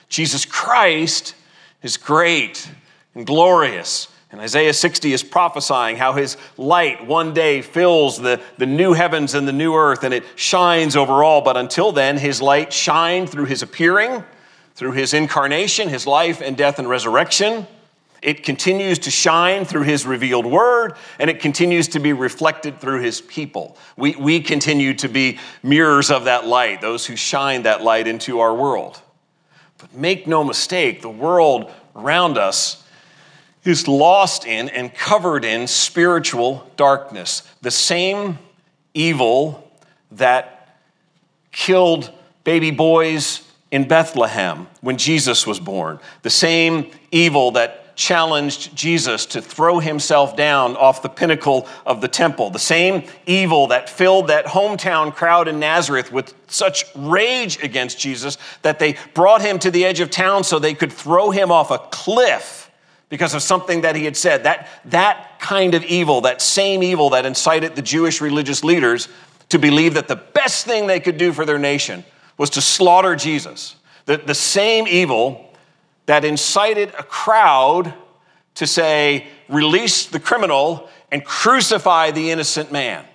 Jesus 0.10 0.44
Christ 0.44 1.36
is 1.84 1.98
great 1.98 2.68
and 3.14 3.28
glorious 3.28 4.08
and 4.36 4.42
Isaiah 4.42 4.74
60 4.74 5.14
is 5.14 5.24
prophesying 5.24 5.96
how 5.96 6.12
his 6.12 6.36
light 6.58 7.08
one 7.08 7.34
day 7.34 7.62
fills 7.62 8.20
the, 8.20 8.42
the 8.58 8.66
new 8.66 8.92
heavens 8.92 9.34
and 9.34 9.48
the 9.48 9.54
new 9.54 9.74
earth 9.74 10.04
and 10.04 10.14
it 10.14 10.26
shines 10.36 10.98
over 10.98 11.24
all. 11.24 11.40
But 11.40 11.56
until 11.56 11.94
then, 11.94 12.18
his 12.18 12.42
light 12.42 12.74
shined 12.74 13.30
through 13.30 13.46
his 13.46 13.62
appearing, 13.62 14.26
through 14.76 14.92
his 14.92 15.14
incarnation, 15.14 15.90
his 15.90 16.06
life 16.06 16.42
and 16.42 16.56
death 16.56 16.80
and 16.80 16.88
resurrection. 16.88 17.66
It 18.22 18.44
continues 18.44 19.00
to 19.00 19.12
shine 19.12 19.66
through 19.66 19.84
his 19.84 20.06
revealed 20.06 20.46
word, 20.46 20.96
and 21.20 21.30
it 21.30 21.40
continues 21.40 21.90
to 21.90 22.00
be 22.00 22.12
reflected 22.12 22.80
through 22.80 23.02
his 23.02 23.22
people. 23.22 23.78
We, 23.96 24.16
we 24.16 24.42
continue 24.42 24.94
to 24.96 25.08
be 25.08 25.40
mirrors 25.64 26.12
of 26.12 26.26
that 26.26 26.46
light, 26.46 26.82
those 26.82 27.06
who 27.06 27.16
shine 27.16 27.64
that 27.64 27.84
light 27.84 28.08
into 28.08 28.40
our 28.40 28.54
world. 28.54 29.00
But 29.78 29.94
make 29.94 30.28
no 30.28 30.44
mistake, 30.44 31.02
the 31.02 31.10
world 31.10 31.72
around 31.96 32.38
us 32.38 32.84
is 33.64 33.88
lost 33.88 34.46
in 34.46 34.70
and 34.70 34.94
covered 34.94 35.46
in 35.46 35.68
spiritual 35.68 36.70
darkness. 36.78 37.44
The 37.62 37.72
same 37.72 38.40
evil 38.94 39.72
that 40.12 40.80
killed 41.52 42.12
baby 42.44 42.72
boys 42.72 43.45
in 43.76 43.86
Bethlehem 43.86 44.68
when 44.80 44.96
Jesus 44.96 45.46
was 45.46 45.60
born, 45.60 46.00
the 46.22 46.30
same 46.30 46.92
evil 47.12 47.52
that 47.52 47.94
challenged 47.98 48.74
Jesus 48.74 49.26
to 49.26 49.42
throw 49.42 49.80
himself 49.80 50.38
down 50.38 50.78
off 50.78 51.02
the 51.02 51.10
pinnacle 51.10 51.68
of 51.86 52.00
the 52.00 52.08
temple, 52.08 52.50
the 52.50 52.58
same 52.58 53.04
evil 53.26 53.68
that 53.68 53.90
filled 53.90 54.28
that 54.28 54.46
hometown 54.46 55.14
crowd 55.14 55.50
in 55.50 55.60
Nazareth 55.60 56.10
with 56.10 56.34
such 56.48 56.86
rage 56.96 57.62
against 57.62 58.00
Jesus 58.00 58.38
that 58.62 58.80
they 58.80 58.96
brought 59.14 59.42
him 59.42 59.60
to 59.60 59.70
the 59.70 59.84
edge 59.84 60.00
of 60.00 60.10
town 60.10 60.46
so 60.46 60.58
they 60.58 60.74
could 60.74 60.92
throw 60.92 61.32
him 61.32 61.52
off 61.52 61.70
a 61.70 61.78
cliff 61.78 62.72
because 63.10 63.34
of 63.34 63.42
something 63.42 63.82
that 63.82 63.98
he 63.98 64.06
had 64.06 64.16
said. 64.16 64.44
That, 64.44 64.70
that 64.86 65.38
kind 65.42 65.74
of 65.74 65.84
evil, 65.84 66.22
that 66.22 66.42
same 66.42 66.82
evil 66.82 67.10
that 67.10 67.26
incited 67.26 67.76
the 67.76 67.82
Jewish 67.82 68.22
religious 68.22 68.64
leaders 68.64 69.10
to 69.50 69.60
believe 69.60 69.96
that 69.96 70.08
the 70.08 70.16
best 70.16 70.66
thing 70.66 70.88
they 70.88 71.02
could 71.02 71.18
do 71.18 71.34
for 71.34 71.44
their 71.44 71.60
nation 71.60 72.06
was 72.38 72.50
to 72.52 72.62
slaughter 72.62 73.16
Jesus. 73.16 73.76
The, 74.06 74.18
the 74.18 74.36
same 74.36 74.88
evil 74.88 75.54
that 76.06 76.24
incited 76.24 76.90
a 76.90 77.04
crowd 77.04 77.94
to 78.56 78.68
say, 78.68 79.28
release 79.50 80.06
the 80.06 80.20
criminal 80.20 80.90
and 81.12 81.24
crucify 81.24 82.12
the 82.12 82.32
innocent 82.32 82.72
man. 82.72 83.06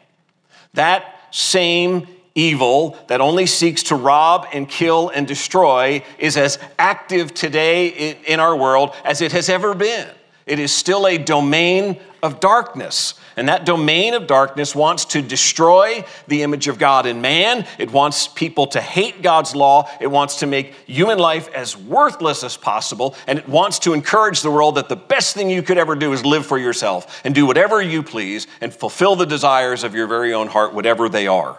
That 0.74 1.16
same 1.30 2.06
evil 2.34 2.96
that 3.08 3.20
only 3.20 3.46
seeks 3.46 3.84
to 3.84 3.94
rob 3.94 4.46
and 4.52 4.68
kill 4.68 5.10
and 5.10 5.26
destroy 5.26 6.02
is 6.18 6.36
as 6.36 6.58
active 6.78 7.34
today 7.34 8.12
in 8.26 8.40
our 8.40 8.56
world 8.56 8.94
as 9.04 9.20
it 9.20 9.32
has 9.32 9.48
ever 9.48 9.74
been. 9.74 10.08
It 10.50 10.58
is 10.58 10.72
still 10.72 11.06
a 11.06 11.16
domain 11.16 12.00
of 12.24 12.40
darkness. 12.40 13.14
And 13.36 13.48
that 13.48 13.64
domain 13.64 14.14
of 14.14 14.26
darkness 14.26 14.74
wants 14.74 15.04
to 15.06 15.22
destroy 15.22 16.04
the 16.26 16.42
image 16.42 16.66
of 16.66 16.76
God 16.76 17.06
in 17.06 17.20
man. 17.20 17.64
It 17.78 17.92
wants 17.92 18.26
people 18.26 18.66
to 18.66 18.80
hate 18.80 19.22
God's 19.22 19.54
law. 19.54 19.88
It 20.00 20.08
wants 20.08 20.40
to 20.40 20.48
make 20.48 20.74
human 20.88 21.20
life 21.20 21.48
as 21.54 21.76
worthless 21.76 22.42
as 22.42 22.56
possible. 22.56 23.14
And 23.28 23.38
it 23.38 23.48
wants 23.48 23.78
to 23.80 23.94
encourage 23.94 24.42
the 24.42 24.50
world 24.50 24.74
that 24.74 24.88
the 24.88 24.96
best 24.96 25.34
thing 25.34 25.50
you 25.50 25.62
could 25.62 25.78
ever 25.78 25.94
do 25.94 26.12
is 26.12 26.24
live 26.24 26.44
for 26.44 26.58
yourself 26.58 27.20
and 27.24 27.32
do 27.32 27.46
whatever 27.46 27.80
you 27.80 28.02
please 28.02 28.48
and 28.60 28.74
fulfill 28.74 29.14
the 29.14 29.26
desires 29.26 29.84
of 29.84 29.94
your 29.94 30.08
very 30.08 30.34
own 30.34 30.48
heart, 30.48 30.74
whatever 30.74 31.08
they 31.08 31.28
are. 31.28 31.56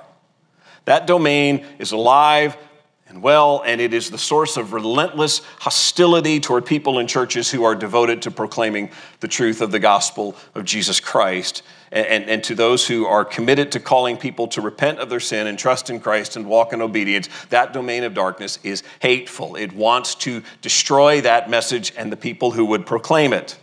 That 0.84 1.08
domain 1.08 1.66
is 1.80 1.94
alive 1.94 2.58
and 3.12 3.22
well, 3.22 3.62
and 3.66 3.82
it 3.82 3.94
is 3.94 4.10
the 4.10 4.18
source 4.18 4.56
of 4.56 4.72
relentless 4.72 5.42
hostility 5.60 6.40
toward 6.40 6.66
people 6.66 6.98
in 6.98 7.08
churches 7.08 7.52
who 7.52 7.66
are 7.66 7.76
devoted 7.76 8.22
to 8.22 8.32
proclaiming 8.32 8.90
the 9.20 9.28
truth 9.28 9.60
of 9.60 9.70
the 9.70 9.80
gospel 9.80 10.34
of 10.56 10.64
Jesus 10.64 11.02
Christ, 11.02 11.62
and, 11.92 12.08
and, 12.08 12.30
and, 12.30 12.44
to 12.46 12.56
those 12.56 12.88
who 12.88 13.06
are 13.06 13.26
committed 13.26 13.70
to 13.74 13.82
calling 13.82 14.16
people 14.16 14.48
to 14.48 14.62
repent 14.62 15.00
of 15.00 15.10
their 15.10 15.20
sin 15.20 15.48
and 15.48 15.60
trust 15.60 15.90
in 15.90 16.00
Christ 16.00 16.38
and 16.38 16.46
walk 16.46 16.72
in 16.72 16.82
obedience. 16.82 17.28
That 17.50 17.74
domain 17.74 18.06
of 18.06 18.14
darkness 18.14 18.60
is 18.64 18.82
hateful. 19.02 19.58
It 19.58 19.74
wants 19.74 20.16
to 20.16 20.42
destroy 20.62 21.20
that 21.20 21.50
message 21.50 21.92
and 21.98 22.14
the 22.14 22.18
people 22.18 22.52
who 22.52 22.64
would 22.68 22.86
proclaim 22.86 23.34
it. 23.34 23.60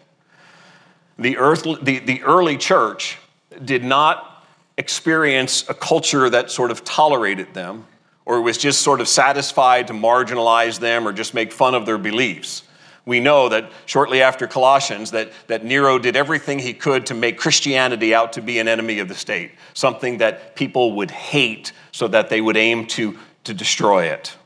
The, 1.19 1.39
earth, 1.39 1.63
the, 1.81 2.01
the 2.01 2.23
early 2.23 2.59
church 2.59 3.17
did 3.65 3.83
not 3.83 4.47
experience 4.77 5.67
a 5.71 5.75
culture 5.75 6.29
that 6.29 6.51
sort 6.51 6.71
of 6.71 6.85
tolerated 6.85 7.55
them 7.55 7.87
or 8.29 8.43
was 8.43 8.59
just 8.59 8.83
sort 8.83 9.01
of 9.01 9.09
satisfied 9.09 9.87
to 9.87 9.95
marginalize 9.95 10.79
them 10.79 11.09
or 11.09 11.15
just 11.15 11.33
make 11.33 11.51
fun 11.51 11.75
of 11.75 11.87
their 11.87 11.97
beliefs. 11.97 12.63
We 13.07 13.21
know 13.21 13.49
that 13.49 13.73
shortly 13.87 14.21
after 14.21 14.47
Colossians 14.47 15.13
that, 15.13 15.33
that 15.47 15.65
Nero 15.65 15.99
did 15.99 16.15
everything 16.15 16.59
he 16.59 16.75
could 16.75 17.07
to 17.07 17.15
make 17.15 17.39
Christianity 17.39 18.15
out 18.15 18.35
to 18.35 18.43
be 18.43 18.59
an 18.59 18.69
enemy 18.69 18.99
of 18.99 19.09
the 19.09 19.15
state, 19.15 19.53
something 19.73 20.19
that 20.19 20.55
people 20.57 20.97
would 20.97 21.11
hate 21.11 21.73
so 21.91 22.07
that 22.09 22.29
they 22.29 22.43
would 22.43 22.59
aim 22.59 22.87
to, 22.89 23.19
to 23.45 23.55
destroy 23.55 24.05
it. 24.05 24.37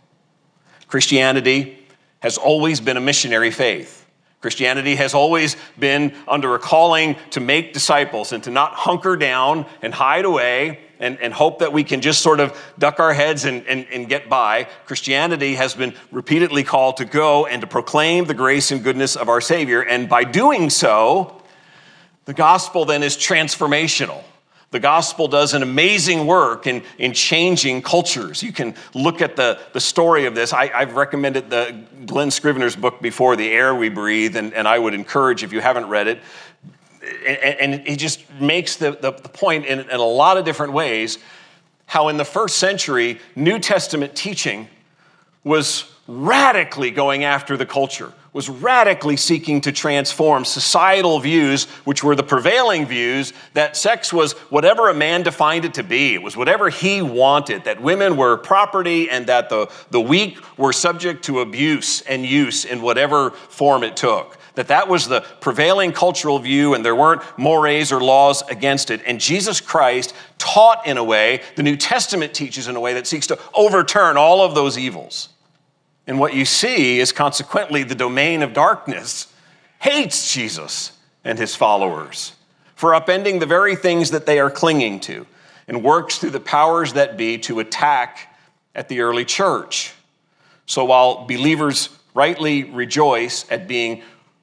Christianity 0.86 1.84
has 2.20 2.38
always 2.38 2.80
been 2.80 2.96
a 2.96 3.00
missionary 3.00 3.50
faith. 3.50 4.06
Christianity 4.40 4.94
has 4.94 5.12
always 5.12 5.56
been 5.76 6.14
under 6.28 6.54
a 6.54 6.60
calling 6.60 7.16
to 7.30 7.40
make 7.40 7.72
disciples 7.72 8.30
and 8.30 8.44
to 8.44 8.50
not 8.52 8.74
hunker 8.74 9.16
down 9.16 9.66
and 9.82 9.92
hide 9.92 10.24
away 10.24 10.78
and, 11.02 11.18
and 11.20 11.34
hope 11.34 11.58
that 11.58 11.72
we 11.72 11.84
can 11.84 12.00
just 12.00 12.22
sort 12.22 12.40
of 12.40 12.56
duck 12.78 13.00
our 13.00 13.12
heads 13.12 13.44
and, 13.44 13.66
and, 13.66 13.86
and 13.92 14.08
get 14.08 14.28
by. 14.28 14.68
Christianity 14.86 15.56
has 15.56 15.74
been 15.74 15.94
repeatedly 16.10 16.62
called 16.62 16.96
to 16.98 17.04
go 17.04 17.44
and 17.44 17.60
to 17.60 17.66
proclaim 17.66 18.24
the 18.24 18.34
grace 18.34 18.70
and 18.70 18.82
goodness 18.82 19.16
of 19.16 19.28
our 19.28 19.40
Savior. 19.40 19.82
And 19.82 20.08
by 20.08 20.24
doing 20.24 20.70
so, 20.70 21.42
the 22.24 22.34
gospel 22.34 22.84
then 22.84 23.02
is 23.02 23.16
transformational. 23.16 24.22
The 24.70 24.80
gospel 24.80 25.28
does 25.28 25.52
an 25.52 25.62
amazing 25.62 26.26
work 26.26 26.66
in, 26.66 26.82
in 26.96 27.12
changing 27.12 27.82
cultures. 27.82 28.42
You 28.42 28.52
can 28.52 28.74
look 28.94 29.20
at 29.20 29.36
the, 29.36 29.58
the 29.74 29.80
story 29.80 30.24
of 30.24 30.34
this. 30.34 30.54
I, 30.54 30.68
have 30.68 30.94
recommended 30.94 31.50
the 31.50 31.78
Glen 32.06 32.30
Scrivener's 32.30 32.74
book 32.74 33.02
before, 33.02 33.36
The 33.36 33.50
Air 33.50 33.74
We 33.74 33.90
Breathe, 33.90 34.34
and, 34.34 34.54
and 34.54 34.66
I 34.66 34.78
would 34.78 34.94
encourage, 34.94 35.44
if 35.44 35.52
you 35.52 35.60
haven't 35.60 35.88
read 35.88 36.08
it, 36.08 36.20
and, 37.26 37.72
and 37.72 37.86
he 37.88 37.96
just 37.96 38.28
makes 38.40 38.76
the, 38.76 38.92
the, 38.92 39.12
the 39.12 39.28
point 39.28 39.66
in, 39.66 39.80
in 39.80 39.90
a 39.90 40.02
lot 40.02 40.36
of 40.36 40.44
different 40.44 40.72
ways 40.72 41.18
how 41.86 42.08
in 42.08 42.16
the 42.16 42.24
first 42.24 42.56
century, 42.56 43.20
New 43.36 43.58
Testament 43.58 44.16
teaching 44.16 44.66
was 45.44 45.92
radically 46.06 46.90
going 46.90 47.22
after 47.24 47.54
the 47.54 47.66
culture, 47.66 48.14
was 48.32 48.48
radically 48.48 49.16
seeking 49.16 49.60
to 49.60 49.72
transform 49.72 50.44
societal 50.46 51.18
views, 51.18 51.64
which 51.84 52.02
were 52.02 52.16
the 52.16 52.22
prevailing 52.22 52.86
views 52.86 53.34
that 53.52 53.76
sex 53.76 54.10
was 54.10 54.32
whatever 54.48 54.88
a 54.88 54.94
man 54.94 55.22
defined 55.22 55.66
it 55.66 55.74
to 55.74 55.82
be. 55.82 56.14
It 56.14 56.22
was 56.22 56.34
whatever 56.34 56.70
he 56.70 57.02
wanted, 57.02 57.64
that 57.64 57.82
women 57.82 58.16
were 58.16 58.38
property 58.38 59.10
and 59.10 59.26
that 59.26 59.50
the, 59.50 59.70
the 59.90 60.00
weak 60.00 60.38
were 60.56 60.72
subject 60.72 61.24
to 61.26 61.40
abuse 61.40 62.00
and 62.02 62.24
use 62.24 62.64
in 62.64 62.80
whatever 62.80 63.32
form 63.32 63.84
it 63.84 63.98
took 63.98 64.38
that 64.54 64.68
that 64.68 64.88
was 64.88 65.08
the 65.08 65.22
prevailing 65.40 65.92
cultural 65.92 66.38
view 66.38 66.74
and 66.74 66.84
there 66.84 66.94
weren't 66.94 67.22
mores 67.38 67.90
or 67.90 68.00
laws 68.00 68.42
against 68.42 68.90
it. 68.90 69.00
And 69.06 69.20
Jesus 69.20 69.60
Christ 69.60 70.14
taught 70.38 70.86
in 70.86 70.98
a 70.98 71.04
way, 71.04 71.42
the 71.56 71.62
New 71.62 71.76
Testament 71.76 72.34
teaches 72.34 72.68
in 72.68 72.76
a 72.76 72.80
way 72.80 72.94
that 72.94 73.06
seeks 73.06 73.26
to 73.28 73.38
overturn 73.54 74.16
all 74.16 74.42
of 74.42 74.54
those 74.54 74.76
evils. 74.76 75.30
And 76.06 76.18
what 76.18 76.34
you 76.34 76.44
see 76.44 76.98
is 76.98 77.12
consequently 77.12 77.84
the 77.84 77.94
domain 77.94 78.42
of 78.42 78.52
darkness 78.52 79.32
hates 79.78 80.32
Jesus 80.32 80.92
and 81.24 81.38
his 81.38 81.54
followers 81.54 82.34
for 82.74 82.90
upending 82.92 83.40
the 83.40 83.46
very 83.46 83.76
things 83.76 84.10
that 84.10 84.26
they 84.26 84.40
are 84.40 84.50
clinging 84.50 85.00
to 85.00 85.26
and 85.68 85.84
works 85.84 86.18
through 86.18 86.30
the 86.30 86.40
powers 86.40 86.94
that 86.94 87.16
be 87.16 87.38
to 87.38 87.60
attack 87.60 88.36
at 88.74 88.88
the 88.88 89.00
early 89.00 89.24
church. 89.24 89.94
So 90.66 90.84
while 90.84 91.26
believers 91.26 91.88
rightly 92.14 92.64
rejoice 92.64 93.50
at 93.50 93.68
being 93.68 94.02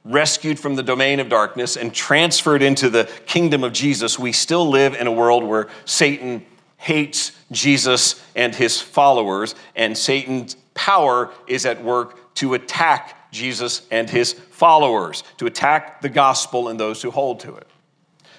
rescued 0.10 0.60
from 0.60 0.76
the 0.76 0.84
domain 0.84 1.20
of 1.20 1.30
darkness 1.30 1.78
and 1.78 1.94
transferred 1.94 2.62
into 2.62 2.90
the 2.90 3.10
kingdom 3.26 3.64
of 3.64 3.72
Jesus, 3.72 4.18
we 4.18 4.32
still 4.32 4.68
live 4.68 4.96
in 4.96 5.08
a 5.08 5.12
world 5.12 5.44
where 5.44 5.70
Satan 5.86 6.46
hates 6.78 7.32
Jesus 7.52 8.22
and 8.36 8.56
his 8.56 8.82
followers, 8.82 9.54
and 9.76 9.98
Satan's 9.98 10.56
power 10.74 11.32
is 11.46 11.66
at 11.66 11.84
work 11.84 12.34
to 12.36 12.54
attack 12.56 13.32
Jesus 13.32 13.86
and 13.92 14.10
his 14.10 14.34
followers, 14.34 15.24
to 15.38 15.46
attack 15.46 16.02
the 16.02 16.10
gospel 16.10 16.70
and 16.70 16.80
those 16.80 17.02
who 17.02 17.12
hold 17.12 17.42
to 17.42 17.56
it. 17.56 17.68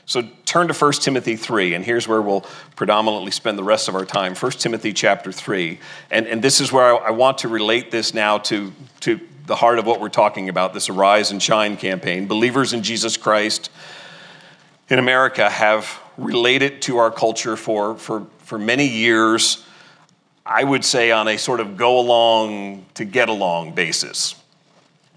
So 0.06 0.22
turn 0.44 0.66
to 0.66 0.74
1 0.74 0.92
Timothy 0.94 1.36
3, 1.36 1.74
and 1.74 1.84
here's 1.84 2.08
where 2.08 2.20
we'll 2.20 2.44
predominantly 2.74 3.30
spend 3.30 3.56
the 3.56 3.62
rest 3.62 3.86
of 3.88 3.94
our 3.94 4.04
time. 4.04 4.34
1 4.34 4.52
Timothy 4.52 4.92
chapter 4.92 5.30
3. 5.30 5.78
And, 6.10 6.26
and 6.26 6.42
this 6.42 6.60
is 6.60 6.72
where 6.72 6.96
I, 6.96 6.96
I 6.96 7.10
want 7.10 7.38
to 7.38 7.48
relate 7.48 7.92
this 7.92 8.12
now 8.12 8.38
to, 8.38 8.72
to 9.00 9.20
the 9.50 9.56
heart 9.56 9.80
of 9.80 9.84
what 9.84 10.00
we're 10.00 10.08
talking 10.08 10.48
about 10.48 10.72
this 10.72 10.88
Arise 10.88 11.32
and 11.32 11.42
Shine 11.42 11.76
campaign. 11.76 12.28
Believers 12.28 12.72
in 12.72 12.84
Jesus 12.84 13.16
Christ 13.16 13.68
in 14.88 15.00
America 15.00 15.50
have 15.50 15.98
related 16.16 16.80
to 16.82 16.98
our 16.98 17.10
culture 17.10 17.56
for, 17.56 17.96
for, 17.96 18.28
for 18.38 18.60
many 18.60 18.86
years, 18.86 19.64
I 20.46 20.62
would 20.62 20.84
say 20.84 21.10
on 21.10 21.26
a 21.26 21.36
sort 21.36 21.58
of 21.58 21.76
go 21.76 21.98
along 21.98 22.86
to 22.94 23.04
get 23.04 23.28
along 23.28 23.74
basis. 23.74 24.36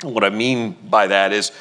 What 0.02 0.24
I 0.24 0.32
mean 0.32 0.72
by 0.89 1.06
that 1.06 1.32
is 1.32 1.52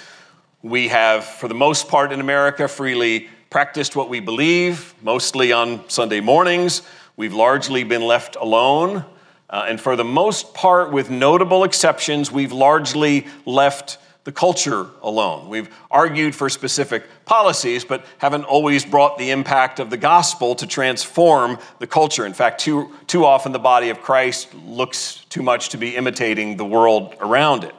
we 0.62 0.88
have, 0.88 1.26
for 1.26 1.48
the 1.48 1.54
most 1.54 1.88
part 1.88 2.11
in 2.11 2.20
America, 2.20 2.68
freely 2.68 3.28
practiced 3.50 3.96
what 3.96 4.08
we 4.08 4.20
believe, 4.20 4.94
mostly 5.02 5.52
on 5.52 5.87
Sunday 5.90 6.20
mornings. 6.20 6.80
We've 7.18 7.35
largely 7.35 7.85
been 7.85 8.00
left 8.00 8.37
alone 8.37 9.04
uh, 9.52 9.66
and 9.68 9.78
for 9.78 9.94
the 9.94 10.04
most 10.04 10.54
part, 10.54 10.90
with 10.90 11.10
notable 11.10 11.62
exceptions, 11.62 12.32
we've 12.32 12.52
largely 12.52 13.26
left 13.44 13.98
the 14.24 14.32
culture 14.32 14.86
alone. 15.02 15.48
We've 15.48 15.68
argued 15.90 16.34
for 16.34 16.48
specific 16.48 17.04
policies, 17.24 17.84
but 17.84 18.04
haven't 18.18 18.44
always 18.44 18.84
brought 18.84 19.18
the 19.18 19.30
impact 19.30 19.78
of 19.78 19.90
the 19.90 19.96
gospel 19.96 20.54
to 20.54 20.66
transform 20.66 21.58
the 21.80 21.86
culture. 21.86 22.24
In 22.24 22.32
fact, 22.32 22.60
too, 22.60 22.92
too 23.06 23.24
often 23.24 23.52
the 23.52 23.58
body 23.58 23.90
of 23.90 24.00
Christ 24.00 24.54
looks 24.54 25.24
too 25.28 25.42
much 25.42 25.70
to 25.70 25.76
be 25.76 25.96
imitating 25.96 26.56
the 26.56 26.64
world 26.64 27.14
around 27.20 27.64
it. 27.64 27.74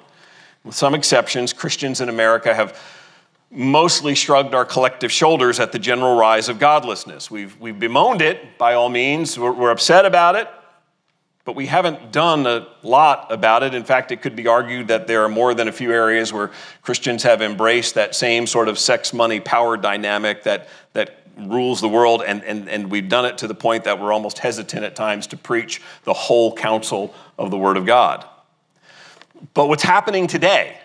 With 0.63 0.75
some 0.75 0.93
exceptions, 0.93 1.53
Christians 1.53 2.01
in 2.01 2.09
America 2.09 2.53
have 2.53 2.79
mostly 3.49 4.15
shrugged 4.15 4.53
our 4.53 4.65
collective 4.65 5.11
shoulders 5.11 5.59
at 5.59 5.71
the 5.71 5.79
general 5.79 6.17
rise 6.17 6.49
of 6.49 6.59
godlessness. 6.59 7.31
We've, 7.31 7.59
we've 7.59 7.79
bemoaned 7.79 8.21
it 8.21 8.57
by 8.57 8.73
all 8.73 8.89
means, 8.89 9.39
we're, 9.39 9.51
we're 9.51 9.71
upset 9.71 10.05
about 10.05 10.35
it, 10.35 10.47
but 11.45 11.55
we 11.55 11.65
haven't 11.65 12.11
done 12.11 12.47
a 12.47 12.67
lot 12.83 13.31
about 13.31 13.63
it. 13.63 13.73
In 13.73 13.83
fact, 13.83 14.11
it 14.11 14.21
could 14.21 14.35
be 14.35 14.47
argued 14.47 14.87
that 14.87 15.07
there 15.07 15.23
are 15.23 15.29
more 15.29 15.53
than 15.53 15.67
a 15.67 15.73
few 15.73 15.91
areas 15.91 16.31
where 16.31 16.51
Christians 16.81 17.23
have 17.23 17.41
embraced 17.41 17.95
that 17.95 18.15
same 18.15 18.47
sort 18.47 18.69
of 18.69 18.79
sex, 18.79 19.13
money, 19.13 19.39
power 19.41 19.75
dynamic 19.75 20.43
that, 20.43 20.69
that 20.93 21.17
rules 21.37 21.81
the 21.81 21.89
world. 21.89 22.23
And, 22.25 22.43
and, 22.43 22.69
and 22.69 22.89
we've 22.89 23.09
done 23.09 23.25
it 23.25 23.39
to 23.39 23.47
the 23.47 23.55
point 23.55 23.83
that 23.83 23.99
we're 23.99 24.13
almost 24.13 24.39
hesitant 24.39 24.85
at 24.85 24.95
times 24.95 25.27
to 25.27 25.37
preach 25.37 25.81
the 26.05 26.13
whole 26.13 26.55
counsel 26.55 27.13
of 27.37 27.51
the 27.51 27.57
Word 27.57 27.75
of 27.75 27.85
God. 27.85 28.25
But 29.53 29.67
what's 29.67 29.83
happening 29.83 30.27
today, 30.27 30.77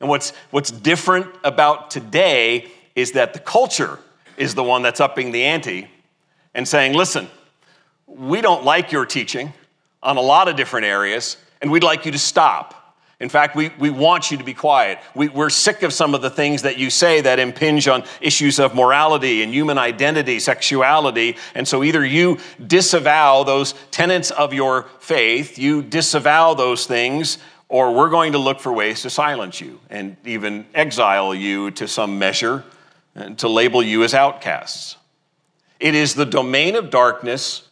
and 0.00 0.10
what's, 0.10 0.34
what's 0.50 0.70
different 0.70 1.34
about 1.44 1.90
today, 1.90 2.70
is 2.94 3.12
that 3.12 3.32
the 3.32 3.38
culture 3.38 3.98
is 4.36 4.54
the 4.54 4.62
one 4.62 4.82
that's 4.82 5.00
upping 5.00 5.32
the 5.32 5.44
ante 5.44 5.88
and 6.52 6.68
saying, 6.68 6.92
listen, 6.92 7.28
we 8.06 8.42
don't 8.42 8.64
like 8.64 8.92
your 8.92 9.06
teaching 9.06 9.54
on 10.04 10.16
a 10.16 10.20
lot 10.20 10.48
of 10.48 10.56
different 10.56 10.86
areas, 10.86 11.36
and 11.60 11.70
we'd 11.70 11.82
like 11.82 12.04
you 12.04 12.12
to 12.12 12.18
stop. 12.18 12.80
In 13.20 13.28
fact, 13.28 13.56
we, 13.56 13.70
we 13.78 13.90
want 13.90 14.30
you 14.30 14.38
to 14.38 14.44
be 14.44 14.54
quiet. 14.54 14.98
We, 15.14 15.28
we're 15.28 15.48
sick 15.48 15.82
of 15.82 15.92
some 15.92 16.14
of 16.14 16.20
the 16.20 16.30
things 16.30 16.62
that 16.62 16.78
you 16.78 16.90
say 16.90 17.20
that 17.22 17.38
impinge 17.38 17.88
on 17.88 18.04
issues 18.20 18.58
of 18.58 18.74
morality 18.74 19.42
and 19.42 19.54
human 19.54 19.78
identity, 19.78 20.40
sexuality. 20.40 21.36
And 21.54 21.66
so 21.66 21.84
either 21.84 22.04
you 22.04 22.38
disavow 22.66 23.44
those 23.44 23.74
tenets 23.90 24.30
of 24.30 24.52
your 24.52 24.86
faith, 24.98 25.58
you 25.58 25.80
disavow 25.82 26.54
those 26.54 26.86
things, 26.86 27.38
or 27.68 27.94
we're 27.94 28.10
going 28.10 28.32
to 28.32 28.38
look 28.38 28.60
for 28.60 28.72
ways 28.72 29.02
to 29.02 29.10
silence 29.10 29.60
you 29.60 29.80
and 29.88 30.16
even 30.26 30.66
exile 30.74 31.34
you 31.34 31.70
to 31.72 31.88
some 31.88 32.18
measure 32.18 32.64
and 33.14 33.38
to 33.38 33.48
label 33.48 33.82
you 33.82 34.02
as 34.02 34.12
outcasts. 34.12 34.96
It 35.78 35.94
is 35.94 36.14
the 36.14 36.26
domain 36.26 36.74
of 36.74 36.90
darkness 36.90 37.68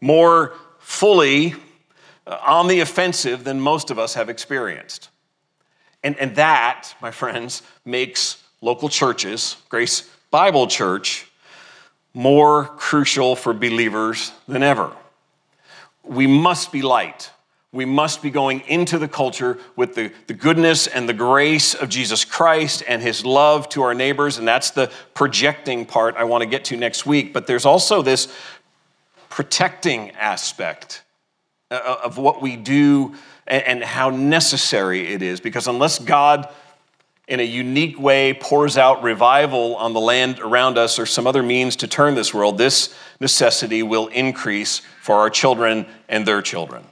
more 0.00 0.52
fully 0.78 1.54
on 2.26 2.68
the 2.68 2.80
offensive 2.80 3.44
than 3.44 3.60
most 3.60 3.90
of 3.90 3.98
us 3.98 4.14
have 4.14 4.28
experienced. 4.28 5.08
And, 6.02 6.16
and 6.18 6.34
that, 6.36 6.94
my 7.00 7.10
friends, 7.10 7.62
makes 7.84 8.42
local 8.60 8.88
churches, 8.88 9.56
Grace 9.68 10.08
Bible 10.30 10.66
Church, 10.66 11.26
more 12.14 12.64
crucial 12.64 13.36
for 13.36 13.52
believers 13.52 14.32
than 14.46 14.62
ever. 14.62 14.92
We 16.04 16.26
must 16.26 16.72
be 16.72 16.82
light. 16.82 17.30
We 17.72 17.84
must 17.86 18.20
be 18.20 18.30
going 18.30 18.60
into 18.68 18.98
the 18.98 19.08
culture 19.08 19.58
with 19.76 19.94
the, 19.94 20.12
the 20.26 20.34
goodness 20.34 20.86
and 20.86 21.08
the 21.08 21.14
grace 21.14 21.74
of 21.74 21.88
Jesus 21.88 22.24
Christ 22.24 22.82
and 22.86 23.00
his 23.00 23.24
love 23.24 23.68
to 23.70 23.82
our 23.82 23.94
neighbors. 23.94 24.36
And 24.36 24.46
that's 24.46 24.70
the 24.70 24.90
projecting 25.14 25.86
part 25.86 26.16
I 26.16 26.24
want 26.24 26.42
to 26.42 26.48
get 26.48 26.66
to 26.66 26.76
next 26.76 27.06
week. 27.06 27.32
But 27.32 27.46
there's 27.46 27.64
also 27.64 28.02
this 28.02 28.30
protecting 29.30 30.10
aspect 30.10 31.01
uh, 31.01 31.01
of 31.72 32.18
what 32.18 32.42
we 32.42 32.56
do 32.56 33.14
and 33.46 33.82
how 33.82 34.10
necessary 34.10 35.08
it 35.08 35.22
is. 35.22 35.40
Because 35.40 35.66
unless 35.66 35.98
God, 35.98 36.48
in 37.26 37.40
a 37.40 37.44
unique 37.44 37.98
way, 37.98 38.34
pours 38.34 38.76
out 38.78 39.02
revival 39.02 39.76
on 39.76 39.92
the 39.92 40.00
land 40.00 40.38
around 40.40 40.78
us 40.78 40.98
or 40.98 41.06
some 41.06 41.26
other 41.26 41.42
means 41.42 41.76
to 41.76 41.88
turn 41.88 42.14
this 42.14 42.32
world, 42.32 42.58
this 42.58 42.94
necessity 43.20 43.82
will 43.82 44.08
increase 44.08 44.80
for 45.00 45.16
our 45.16 45.30
children 45.30 45.86
and 46.08 46.26
their 46.26 46.42
children. 46.42 46.84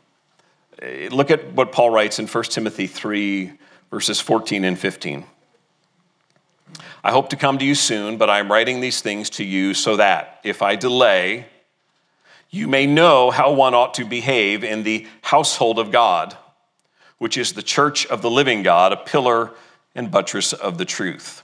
Uh, 0.83 1.09
look 1.11 1.31
at 1.31 1.53
what 1.53 1.73
Paul 1.73 1.91
writes 1.91 2.19
in 2.19 2.27
1 2.27 2.45
Timothy 2.45 2.87
3, 2.87 3.53
verses 3.91 4.21
14 4.21 4.65
and 4.65 4.79
15. 4.79 5.25
I 7.03 7.11
hope 7.11 7.31
to 7.31 7.37
come 7.37 7.59
to 7.59 7.65
you 7.65 7.75
soon, 7.75 8.19
but 8.19 8.29
I 8.29 8.41
am 8.41 8.51
writing 8.51 8.81
these 8.81 9.01
things 9.01 9.31
to 9.31 9.45
you 9.45 9.73
so 9.75 9.97
that 9.97 10.41
if 10.45 10.63
I 10.63 10.77
delay, 10.77 11.47
you 12.51 12.67
may 12.67 12.87
know 12.87 13.31
how 13.31 13.53
one 13.53 13.75
ought 13.75 13.95
to 13.95 14.05
behave 14.05 14.65
in 14.65 14.83
the 14.83 15.07
household 15.23 15.79
of 15.79 15.91
God, 15.91 16.37
which 17.19 17.37
is 17.37 17.53
the 17.53 17.63
church 17.63 18.07
of 18.07 18.23
the 18.23 18.31
living 18.31 18.63
God, 18.63 18.93
a 18.93 18.97
pillar 18.97 19.53
and 19.95 20.11
buttress 20.11 20.53
of 20.53 20.79
the 20.79 20.85
truth. 20.85 21.43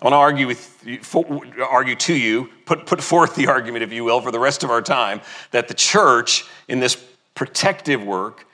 I 0.00 0.04
want 0.04 0.12
to 0.12 0.18
argue, 0.18 0.46
with, 0.46 1.16
argue 1.60 1.96
to 1.96 2.14
you, 2.14 2.50
put, 2.66 2.86
put 2.86 3.02
forth 3.02 3.34
the 3.34 3.48
argument, 3.48 3.82
if 3.82 3.92
you 3.92 4.04
will, 4.04 4.20
for 4.20 4.30
the 4.30 4.38
rest 4.38 4.62
of 4.62 4.70
our 4.70 4.82
time, 4.82 5.20
that 5.50 5.66
the 5.66 5.74
church 5.74 6.44
in 6.68 6.78
this 6.78 6.96
protective 7.34 8.02
work 8.02 8.46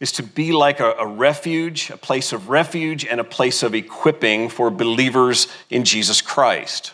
is 0.00 0.10
to 0.12 0.24
be 0.24 0.52
like 0.52 0.80
a, 0.80 0.92
a, 0.94 1.06
refuge, 1.06 1.90
a 1.90 1.96
place 1.96 2.32
of 2.32 2.48
refuge, 2.48 3.04
and 3.04 3.20
a 3.20 3.24
place 3.24 3.62
of 3.62 3.74
equipping 3.74 4.48
for 4.48 4.70
believers 4.70 5.46
in 5.70 5.84
Jesus 5.84 6.20
Christ. 6.20 6.92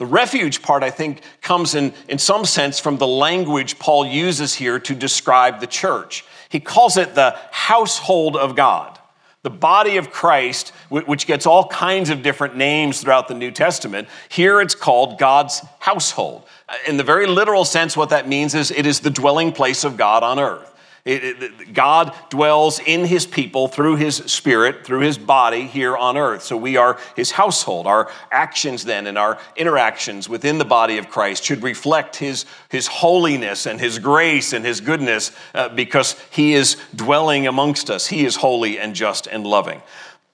The 0.00 0.06
refuge 0.06 0.62
part, 0.62 0.82
I 0.82 0.90
think, 0.90 1.20
comes 1.42 1.74
in, 1.74 1.92
in 2.08 2.16
some 2.16 2.46
sense 2.46 2.80
from 2.80 2.96
the 2.96 3.06
language 3.06 3.78
Paul 3.78 4.06
uses 4.06 4.54
here 4.54 4.78
to 4.80 4.94
describe 4.94 5.60
the 5.60 5.66
church. 5.66 6.24
He 6.48 6.58
calls 6.58 6.96
it 6.96 7.14
the 7.14 7.36
household 7.50 8.34
of 8.34 8.56
God. 8.56 8.98
The 9.42 9.50
body 9.50 9.98
of 9.98 10.10
Christ, 10.10 10.70
which 10.88 11.26
gets 11.26 11.44
all 11.44 11.68
kinds 11.68 12.08
of 12.08 12.22
different 12.22 12.56
names 12.56 13.02
throughout 13.02 13.28
the 13.28 13.34
New 13.34 13.50
Testament, 13.50 14.08
here 14.30 14.62
it's 14.62 14.74
called 14.74 15.18
God's 15.18 15.60
household. 15.80 16.44
In 16.86 16.96
the 16.96 17.04
very 17.04 17.26
literal 17.26 17.66
sense, 17.66 17.94
what 17.94 18.08
that 18.08 18.26
means 18.26 18.54
is 18.54 18.70
it 18.70 18.86
is 18.86 19.00
the 19.00 19.10
dwelling 19.10 19.52
place 19.52 19.84
of 19.84 19.98
God 19.98 20.22
on 20.22 20.38
earth. 20.38 20.69
It, 21.04 21.42
it, 21.42 21.72
God 21.72 22.14
dwells 22.28 22.78
in 22.78 23.06
his 23.06 23.26
people 23.26 23.68
through 23.68 23.96
his 23.96 24.16
spirit, 24.16 24.84
through 24.84 25.00
his 25.00 25.16
body 25.16 25.66
here 25.66 25.96
on 25.96 26.18
earth. 26.18 26.42
So 26.42 26.58
we 26.58 26.76
are 26.76 26.98
his 27.16 27.30
household. 27.30 27.86
Our 27.86 28.10
actions 28.30 28.84
then 28.84 29.06
and 29.06 29.16
our 29.16 29.38
interactions 29.56 30.28
within 30.28 30.58
the 30.58 30.64
body 30.66 30.98
of 30.98 31.08
Christ 31.08 31.44
should 31.44 31.62
reflect 31.62 32.16
his, 32.16 32.44
his 32.68 32.86
holiness 32.86 33.64
and 33.64 33.80
his 33.80 33.98
grace 33.98 34.52
and 34.52 34.64
his 34.64 34.82
goodness 34.82 35.32
uh, 35.54 35.70
because 35.70 36.16
he 36.30 36.52
is 36.52 36.76
dwelling 36.94 37.46
amongst 37.46 37.88
us. 37.88 38.06
He 38.06 38.26
is 38.26 38.36
holy 38.36 38.78
and 38.78 38.94
just 38.94 39.26
and 39.26 39.46
loving. 39.46 39.80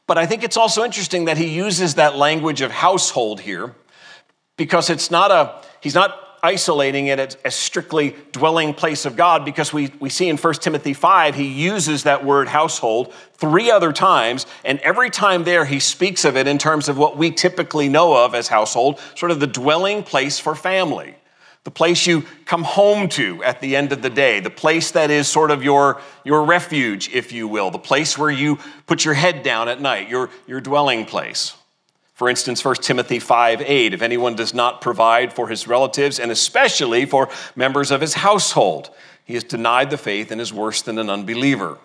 But 0.08 0.18
I 0.18 0.26
think 0.26 0.42
it's 0.42 0.56
also 0.56 0.84
interesting 0.84 1.26
that 1.26 1.38
he 1.38 1.48
uses 1.48 1.94
that 1.94 2.16
language 2.16 2.60
of 2.60 2.72
household 2.72 3.40
here 3.40 3.74
because 4.56 4.90
it's 4.90 5.10
not 5.10 5.30
a, 5.30 5.62
he's 5.80 5.94
not 5.94 6.25
isolating 6.46 7.08
it 7.08 7.36
as, 7.44 7.54
strictly 7.56 8.14
dwelling 8.30 8.72
place 8.72 9.04
of 9.04 9.16
God 9.16 9.44
because 9.44 9.72
we, 9.72 9.90
we 9.98 10.08
see 10.08 10.28
in 10.28 10.36
1 10.36 10.54
Timothy 10.54 10.94
5, 10.94 11.34
he 11.34 11.48
uses 11.48 12.04
that 12.04 12.24
word 12.24 12.46
household 12.46 13.12
three 13.34 13.68
other 13.68 13.92
times. 13.92 14.46
And 14.64 14.78
every 14.80 15.10
time 15.10 15.42
there, 15.42 15.64
he 15.64 15.80
speaks 15.80 16.24
of 16.24 16.36
it 16.36 16.46
in 16.46 16.56
terms 16.56 16.88
of 16.88 16.96
what 16.96 17.16
we 17.16 17.32
typically 17.32 17.88
know 17.88 18.24
of 18.24 18.32
as 18.32 18.46
household, 18.46 19.00
sort 19.16 19.32
of 19.32 19.40
the 19.40 19.48
dwelling 19.48 20.04
place 20.04 20.38
for 20.38 20.54
family. 20.54 21.16
The 21.64 21.72
place 21.72 22.06
you 22.06 22.22
come 22.44 22.62
home 22.62 23.08
to 23.08 23.42
at 23.42 23.60
the 23.60 23.74
end 23.74 23.90
of 23.90 24.00
the 24.00 24.10
day, 24.10 24.38
the 24.38 24.48
place 24.48 24.92
that 24.92 25.10
is 25.10 25.26
sort 25.26 25.50
of 25.50 25.64
your, 25.64 26.00
your 26.22 26.44
refuge, 26.44 27.10
if 27.12 27.32
you 27.32 27.48
will, 27.48 27.72
the 27.72 27.78
place 27.78 28.16
where 28.16 28.30
you 28.30 28.60
put 28.86 29.04
your 29.04 29.14
head 29.14 29.42
down 29.42 29.68
at 29.68 29.80
night, 29.80 30.08
your, 30.08 30.30
your 30.46 30.60
dwelling 30.60 31.06
place. 31.06 31.56
For 32.16 32.30
instance, 32.30 32.64
1 32.64 32.76
Timothy 32.76 33.18
5 33.18 33.60
8, 33.60 33.92
if 33.92 34.00
anyone 34.00 34.36
does 34.36 34.54
not 34.54 34.80
provide 34.80 35.34
for 35.34 35.48
his 35.48 35.68
relatives 35.68 36.18
and 36.18 36.30
especially 36.30 37.04
for 37.04 37.28
members 37.54 37.90
of 37.90 38.00
his 38.00 38.14
household, 38.14 38.88
he 39.26 39.34
has 39.34 39.44
denied 39.44 39.90
the 39.90 39.98
faith 39.98 40.30
and 40.30 40.40
is 40.40 40.50
worse 40.50 40.80
than 40.80 40.98
an 40.98 41.10
unbeliever. 41.10 41.76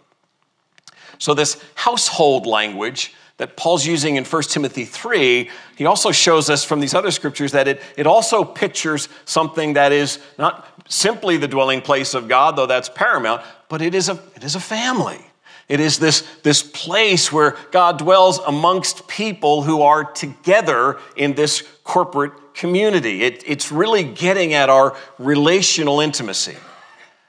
So, 1.18 1.34
this 1.34 1.62
household 1.76 2.46
language 2.46 3.14
that 3.36 3.58
Paul's 3.58 3.86
using 3.86 4.16
in 4.16 4.24
1 4.24 4.44
Timothy 4.44 4.86
3, 4.86 5.50
he 5.76 5.86
also 5.86 6.14
shows 6.14 6.50
us 6.50 6.64
from 6.64 6.80
these 6.80 6.94
other 6.94 7.12
scriptures 7.12 7.52
that 7.52 7.68
it, 7.68 7.82
it 7.98 8.08
also 8.08 8.46
pictures 8.46 9.10
something 9.26 9.74
that 9.74 9.92
is 9.92 10.18
not 10.40 10.66
simply 10.88 11.36
the 11.36 11.48
dwelling 11.50 11.82
place 11.82 12.14
of 12.14 12.30
God, 12.30 12.56
though 12.56 12.68
that's 12.68 12.88
paramount, 12.88 13.42
but 13.68 13.82
it 13.82 13.94
is 13.94 14.08
a, 14.08 14.18
it 14.38 14.46
is 14.46 14.56
a 14.56 14.62
family. 14.62 15.26
It 15.72 15.80
is 15.80 16.00
this, 16.00 16.28
this 16.44 16.64
place 16.64 17.32
where 17.32 17.56
God 17.72 17.98
dwells 17.98 18.40
amongst 18.40 19.08
people 19.08 19.62
who 19.62 19.84
are 19.84 20.04
together 20.04 21.00
in 21.16 21.34
this 21.34 21.64
corporate 21.86 22.54
community. 22.54 23.24
It, 23.24 23.42
it's 23.48 23.72
really 23.72 24.04
getting 24.04 24.54
at 24.54 24.70
our 24.70 24.98
relational 25.18 26.02
intimacy. 26.02 26.58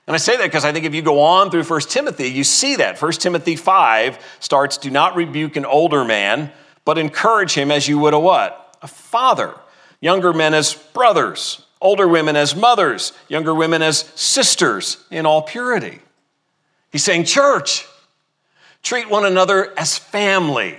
And 0.09 0.15
I 0.15 0.17
say 0.17 0.37
that 0.37 0.43
because 0.43 0.65
I 0.65 0.73
think 0.73 0.85
if 0.85 0.93
you 0.93 1.03
go 1.03 1.21
on 1.21 1.53
through 1.53 1.63
1 1.63 1.81
Timothy, 1.83 2.33
you 2.33 2.43
see 2.43 2.75
that. 2.77 3.01
1 3.01 3.13
Timothy 3.13 3.55
5 3.55 4.19
starts, 4.41 4.77
do 4.77 4.91
not 4.91 5.15
rebuke 5.15 5.55
an 5.55 5.65
older 5.65 6.05
man, 6.05 6.51
but 6.85 6.99
encourage 6.99 7.55
him 7.55 7.71
as 7.71 7.87
you 7.87 8.01
would 8.01 8.13
a 8.13 8.19
what? 8.19 8.77
A 8.83 8.89
father. 8.89 9.55
Younger 10.01 10.33
men 10.33 10.53
as 10.53 10.75
brothers, 10.75 11.65
older 11.81 12.09
women 12.09 12.35
as 12.35 12.57
mothers, 12.57 13.13
younger 13.29 13.55
women 13.55 13.83
as 13.83 14.01
sisters 14.17 14.97
in 15.13 15.27
all 15.27 15.43
purity. 15.43 16.01
He's 16.91 17.05
saying, 17.05 17.23
church, 17.23 17.87
Treat 18.83 19.09
one 19.09 19.25
another 19.25 19.73
as 19.79 19.97
family, 19.97 20.77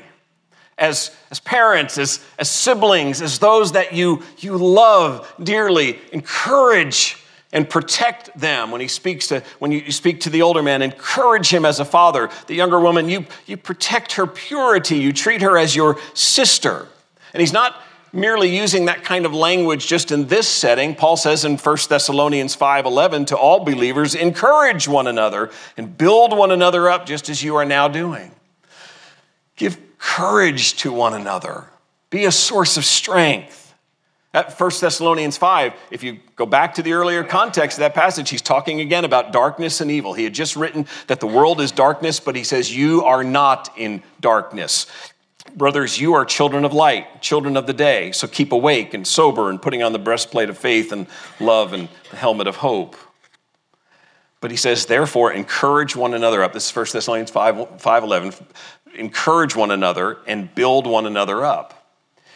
as, 0.78 1.16
as 1.32 1.40
parents, 1.40 1.98
as, 1.98 2.24
as 2.38 2.50
siblings, 2.50 3.22
as 3.22 3.40
those 3.40 3.72
that 3.72 3.94
you, 3.94 4.22
you 4.40 4.58
love 4.58 5.34
dearly. 5.42 6.00
Encourage 6.12 7.18
and 7.54 7.70
protect 7.70 8.38
them. 8.38 8.72
When 8.72 8.82
he 8.82 8.88
speaks 8.88 9.28
to 9.28 9.42
when 9.60 9.72
you 9.72 9.92
speak 9.92 10.22
to 10.22 10.30
the 10.30 10.42
older 10.42 10.64
man 10.64 10.82
encourage 10.82 11.54
him 11.54 11.66
as 11.66 11.80
a 11.80 11.86
father. 11.86 12.30
The 12.48 12.56
younger 12.56 12.80
woman 12.80 13.08
you 13.08 13.26
you 13.46 13.58
protect 13.58 14.14
her 14.14 14.28
purity. 14.28 14.98
You 14.98 15.14
treat 15.14 15.42
her 15.44 15.58
as 15.58 15.76
your 15.76 15.98
sister. 16.16 16.88
And 17.34 17.40
he's 17.40 17.54
not 17.54 17.82
merely 18.14 18.56
using 18.56 18.86
that 18.86 19.04
kind 19.04 19.26
of 19.26 19.34
language 19.34 19.88
just 19.88 20.12
in 20.12 20.28
this 20.28 20.48
setting. 20.48 20.96
Paul 20.96 21.18
says 21.18 21.44
in 21.44 21.58
1 21.58 21.90
Thessalonians 21.90 22.56
5:11 22.56 23.26
to 23.28 23.38
all 23.38 23.66
believers, 23.66 24.14
encourage 24.14 24.88
one 24.88 25.08
another 25.08 25.50
and 25.76 25.98
build 25.98 26.38
one 26.38 26.52
another 26.52 26.90
up 26.90 27.06
just 27.06 27.28
as 27.28 27.44
you 27.44 27.56
are 27.56 27.66
now 27.66 27.88
doing. 27.88 28.32
Give 29.56 29.78
courage 29.98 30.76
to 30.78 30.92
one 30.92 31.14
another. 31.14 31.66
Be 32.10 32.26
a 32.26 32.32
source 32.32 32.78
of 32.78 32.86
strength. 32.86 33.64
At 34.36 34.60
1 34.60 34.72
Thessalonians 34.82 35.38
5, 35.38 35.74
if 35.92 36.02
you 36.02 36.20
go 36.36 36.48
back 36.48 36.74
to 36.76 36.82
the 36.82 36.94
earlier 36.94 37.24
context 37.24 37.78
of 37.78 37.82
that 37.82 37.94
passage, 37.94 38.32
he's 38.32 38.42
talking 38.42 38.82
again 38.82 39.06
about 39.06 39.32
darkness 39.32 39.80
and 39.80 39.92
evil. 39.92 40.16
He 40.16 40.24
had 40.24 40.34
just 40.34 40.56
written 40.56 40.88
that 41.06 41.20
the 41.20 41.28
world 41.28 41.62
is 41.62 41.72
darkness, 41.72 42.20
but 42.20 42.36
he 42.36 42.44
says, 42.44 42.76
You 42.76 43.04
are 43.04 43.24
not 43.24 43.70
in 43.78 44.02
darkness. 44.22 44.88
Brothers, 45.56 46.00
you 46.00 46.14
are 46.16 46.26
children 46.26 46.66
of 46.66 46.74
light, 46.74 47.22
children 47.22 47.56
of 47.58 47.68
the 47.68 47.74
day, 47.74 48.12
so 48.12 48.28
keep 48.28 48.52
awake 48.52 48.94
and 48.94 49.06
sober 49.06 49.50
and 49.50 49.62
putting 49.62 49.84
on 49.84 49.94
the 49.94 50.00
breastplate 50.00 50.50
of 50.50 50.58
faith 50.58 50.92
and 50.92 51.06
love 51.40 51.74
and 51.74 51.90
the 52.10 52.18
helmet 52.18 52.48
of 52.48 52.56
hope. 52.56 52.96
But 54.42 54.52
he 54.52 54.58
says, 54.58 54.88
therefore, 54.88 55.32
encourage 55.32 55.96
one 55.96 56.14
another 56.14 56.44
up. 56.44 56.54
This 56.54 56.70
is 56.70 56.76
1 56.76 56.88
Thessalonians 56.92 57.32
5, 57.32 57.80
5 57.80 58.04
11. 58.04 58.34
Encourage 58.96 59.56
one 59.56 59.72
another 59.72 60.18
and 60.28 60.54
build 60.54 60.88
one 60.88 61.06
another 61.06 61.46
up. 61.46 61.83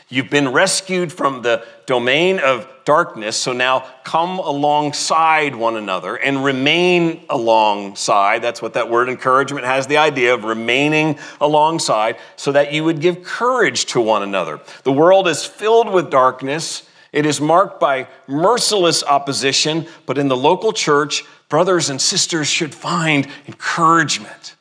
You've 0.10 0.30
been 0.30 0.54
rescued 0.54 1.12
from 1.12 1.42
the 1.42 1.66
domain 1.86 2.40
of 2.40 2.66
darkness, 2.86 3.36
so 3.36 3.52
now 3.52 3.86
come 4.06 4.40
alongside 4.40 5.54
one 5.54 5.76
another 5.76 6.16
and 6.16 6.46
remain 6.46 7.26
alongside. 7.30 8.42
That's 8.42 8.62
what 8.62 8.76
that 8.76 8.90
word 8.90 9.10
encouragement 9.10 9.66
has 9.66 9.86
the 9.88 9.98
idea 9.98 10.34
of 10.34 10.46
remaining 10.46 11.20
alongside, 11.42 12.16
so 12.38 12.54
that 12.54 12.72
you 12.72 12.86
would 12.86 13.02
give 13.02 13.22
courage 13.22 13.86
to 13.88 14.00
one 14.00 14.24
another. 14.24 14.62
The 14.84 14.94
world 14.94 15.28
is 15.28 15.44
filled 15.44 15.92
with 15.92 16.10
darkness. 16.10 16.88
It 17.12 17.26
is 17.26 17.42
marked 17.42 17.82
by 17.82 18.08
merciless 18.28 19.04
opposition, 19.04 19.88
but 20.06 20.18
in 20.18 20.30
the 20.30 20.38
local 20.38 20.72
church, 20.72 21.26
brothers 21.50 21.90
and 21.90 22.00
sisters 22.00 22.48
should 22.48 22.74
find 22.74 23.28
encouragement. 23.46 24.56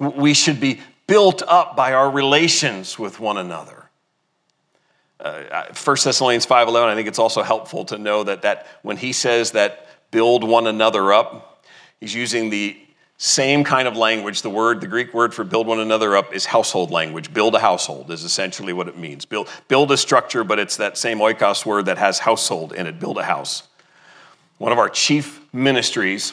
We 0.00 0.34
should 0.34 0.58
be 0.58 0.80
built 1.06 1.42
up 1.46 1.76
by 1.76 1.92
our 1.92 2.10
relations 2.10 2.98
with 2.98 3.20
one 3.20 3.36
another 3.38 3.77
uh, 5.20 5.64
1 5.72 5.96
Thessalonians 6.04 6.46
5.11, 6.46 6.84
I 6.84 6.94
think 6.94 7.08
it's 7.08 7.18
also 7.18 7.42
helpful 7.42 7.84
to 7.86 7.98
know 7.98 8.24
that, 8.24 8.42
that 8.42 8.66
when 8.82 8.96
he 8.96 9.12
says 9.12 9.52
that 9.52 9.86
build 10.10 10.44
one 10.44 10.66
another 10.66 11.12
up, 11.12 11.64
he's 12.00 12.14
using 12.14 12.50
the 12.50 12.76
Same 13.20 13.64
kind 13.64 13.88
of 13.88 13.96
language. 13.96 14.42
The 14.42 14.50
word, 14.50 14.80
the 14.80 14.86
Greek 14.86 15.12
word 15.12 15.34
for 15.34 15.42
build 15.42 15.66
one 15.66 15.80
another 15.80 16.16
up 16.16 16.32
is 16.32 16.46
household 16.46 16.92
language. 16.92 17.34
Build 17.34 17.56
a 17.56 17.58
household 17.58 18.12
is 18.12 18.22
essentially 18.22 18.72
what 18.72 18.86
it 18.86 18.96
means. 18.96 19.24
Build, 19.24 19.48
build 19.66 19.90
a 19.90 19.96
structure, 19.96 20.44
but 20.44 20.60
it's 20.60 20.76
that 20.76 20.96
same 20.96 21.18
oikos 21.18 21.66
word 21.66 21.86
that 21.86 21.98
has 21.98 22.20
household 22.20 22.72
in 22.72 22.86
it. 22.86 23.00
Build 23.00 23.18
a 23.18 23.24
house. 23.24 23.64
One 24.58 24.70
of 24.70 24.78
our 24.78 24.88
chief 24.88 25.40
ministries 25.52 26.32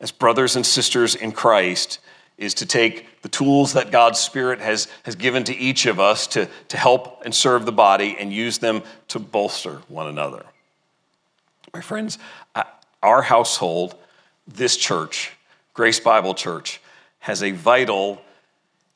as 0.00 0.10
brothers 0.10 0.56
and 0.56 0.66
sisters 0.66 1.14
in 1.14 1.30
Christ 1.30 2.00
is 2.38 2.54
to 2.54 2.66
take 2.66 3.22
the 3.22 3.28
tools 3.28 3.72
that 3.72 3.90
God's 3.90 4.18
Spirit 4.18 4.60
has, 4.60 4.88
has 5.04 5.16
given 5.16 5.44
to 5.44 5.56
each 5.56 5.86
of 5.86 5.98
us 5.98 6.26
to, 6.28 6.48
to 6.68 6.76
help 6.76 7.22
and 7.24 7.34
serve 7.34 7.64
the 7.64 7.72
body 7.72 8.16
and 8.18 8.32
use 8.32 8.58
them 8.58 8.82
to 9.08 9.18
bolster 9.18 9.80
one 9.88 10.06
another. 10.06 10.44
My 11.72 11.80
friends, 11.80 12.18
our 13.02 13.22
household, 13.22 13.94
this 14.46 14.76
church, 14.76 15.32
Grace 15.74 16.00
Bible 16.00 16.34
Church, 16.34 16.80
has 17.20 17.42
a 17.42 17.50
vital, 17.50 18.20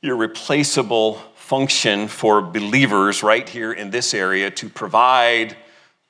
irreplaceable 0.03 1.14
function 1.35 2.07
for 2.07 2.40
believers 2.40 3.22
right 3.22 3.48
here 3.48 3.72
in 3.72 3.90
this 3.90 4.14
area 4.14 4.50
to 4.53 4.68
provide 4.68 5.57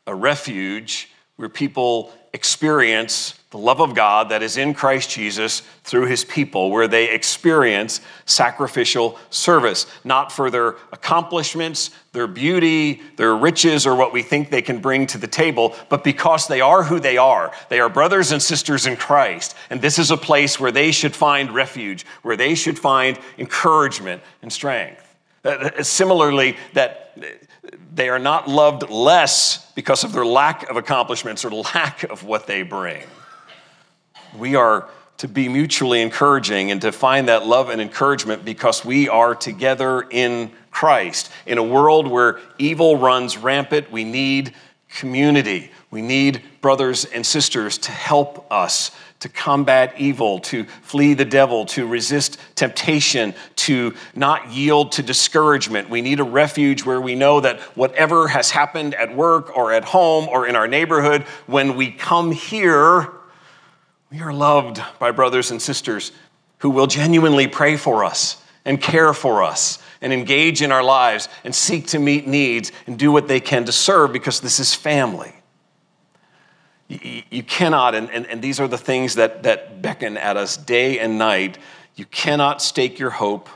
a 0.07 0.14
refuge 0.14 1.09
where 1.37 1.49
people 1.49 2.12
experience 2.35 3.39
the 3.51 3.59
love 3.59 3.81
of 3.81 3.97
God 3.97 4.29
that 4.29 4.45
is 4.45 4.57
in 4.57 4.75
Christ 4.75 5.11
Jesus 5.11 5.63
through 5.83 6.07
his 6.07 6.25
people, 6.25 6.71
where 6.71 6.87
they 6.87 7.11
experience 7.11 8.01
sacrificial 8.25 9.19
service, 9.31 9.87
not 10.05 10.31
for 10.31 10.53
their 10.53 10.77
accomplishments, 10.93 11.91
their 12.13 12.29
beauty, 12.29 13.03
their 13.17 13.37
riches, 13.37 13.89
or 13.89 13.97
what 13.97 14.13
we 14.13 14.23
think 14.23 14.51
they 14.51 14.63
can 14.63 14.79
bring 14.79 15.05
to 15.09 15.19
the 15.19 15.27
table, 15.27 15.75
but 15.89 16.05
because 16.05 16.47
they 16.47 16.61
are 16.61 16.85
who 16.85 17.01
they 17.01 17.17
are. 17.17 17.53
They 17.69 17.81
are 17.81 17.89
brothers 17.89 18.31
and 18.31 18.41
sisters 18.41 18.87
in 18.87 18.97
Christ. 18.97 19.57
And 19.69 19.83
this 19.83 19.99
is 19.99 20.13
a 20.13 20.17
place 20.17 20.61
where 20.61 20.73
they 20.73 20.93
should 20.93 21.17
find 21.17 21.51
refuge, 21.51 22.07
where 22.23 22.37
they 22.37 22.55
should 22.55 22.79
find 22.79 23.19
encouragement 23.37 24.23
and 24.43 24.53
strength. 24.53 25.07
Uh, 25.45 25.49
uh, 25.49 25.83
similarly, 25.83 26.57
that 26.75 27.19
they 27.93 28.09
are 28.09 28.19
not 28.19 28.47
loved 28.47 28.89
less 28.91 29.73
because 29.73 30.05
of 30.05 30.13
their 30.13 30.25
lack 30.25 30.71
of 30.71 30.77
accomplishments 30.77 31.45
or 31.45 31.51
lack 31.51 32.05
of 32.05 32.23
what 32.23 32.47
they 32.47 32.63
bring. 32.63 33.03
We 34.37 34.55
are 34.57 34.88
to 35.19 35.29
be 35.29 35.49
mutually 35.49 36.01
encouraging 36.01 36.71
and 36.71 36.81
to 36.81 36.93
find 36.93 37.29
that 37.29 37.47
love 37.47 37.69
and 37.69 37.81
encouragement 37.81 38.45
because 38.45 38.85
we 38.85 39.09
are 39.09 39.35
together 39.35 40.03
in 40.11 40.51
Christ. 40.71 41.31
In 41.45 41.59
a 41.59 41.62
world 41.62 42.09
where 42.09 42.40
evil 42.59 42.97
runs 42.97 43.37
rampant, 43.37 43.93
we 43.93 44.05
need 44.05 44.55
community. 44.88 45.71
We 45.90 46.03
need 46.03 46.43
brothers 46.61 47.05
and 47.05 47.25
sisters 47.25 47.79
to 47.79 47.93
help 47.93 48.51
us 48.51 48.93
to 49.21 49.29
combat 49.29 49.95
evil, 49.99 50.38
to 50.38 50.64
flee 50.83 51.12
the 51.14 51.27
devil, 51.27 51.66
to 51.66 51.87
resist 51.87 52.38
temptation, 52.55 53.35
to 53.55 53.95
not 54.14 54.51
yield 54.51 54.93
to 54.93 55.03
discouragement. 55.03 55.90
We 55.90 56.01
need 56.01 56.21
a 56.21 56.25
refuge 56.25 56.85
where 56.85 57.01
we 57.01 57.14
know 57.14 57.40
that 57.40 57.61
whatever 57.77 58.29
has 58.29 58.51
happened 58.51 58.95
at 58.95 59.14
work 59.14 59.57
or 59.57 59.73
at 59.73 59.85
home 59.85 60.27
or 60.29 60.47
in 60.47 60.57
our 60.57 60.66
neighborhood, 60.66 61.25
when 61.47 61.77
we 61.77 61.90
come 61.93 62.33
here, 62.33 63.12
we 64.11 64.20
are 64.20 64.33
loved 64.33 64.83
by 64.99 65.12
brothers 65.12 65.51
and 65.51 65.62
sisters 65.62 66.11
who 66.59 66.70
will 66.70 66.87
genuinely 66.87 67.46
pray 67.46 67.77
for 67.77 68.05
us 68.05 68.42
and 68.64 68.81
care 68.81 69.14
for 69.14 69.42
us 69.42 69.79
and 70.01 70.12
engage 70.12 70.62
in 70.62 70.73
our 70.73 70.83
lives 70.83 71.29
and 71.44 71.55
seek 71.55 71.87
to 71.88 71.99
meet 71.99 72.27
needs 72.27 72.73
and 72.87 72.99
do 72.99 73.12
what 73.12 73.29
they 73.29 73.40
can 73.40 73.64
to 73.64 73.73
serve 73.73 74.12
because 74.12 74.40
this 74.40 74.59
is 74.59 74.75
family. 74.75 75.33
You, 76.88 77.44
cannot, 77.44 77.94
and, 77.94 78.11
and, 78.11 78.27
and 78.27 78.42
these 78.42 78.59
are 78.59 78.66
the 78.66 78.77
things 78.77 79.14
that, 79.14 79.44
that 79.44 79.81
beckon 79.81 80.16
at 80.16 80.37
us 80.37 80.57
day 80.57 80.99
and 80.99 81.18
night, 81.18 81.57
you 81.94 82.05
cannot 82.07 82.61
stake 82.61 82.99
your 82.99 83.11
hope 83.11 83.49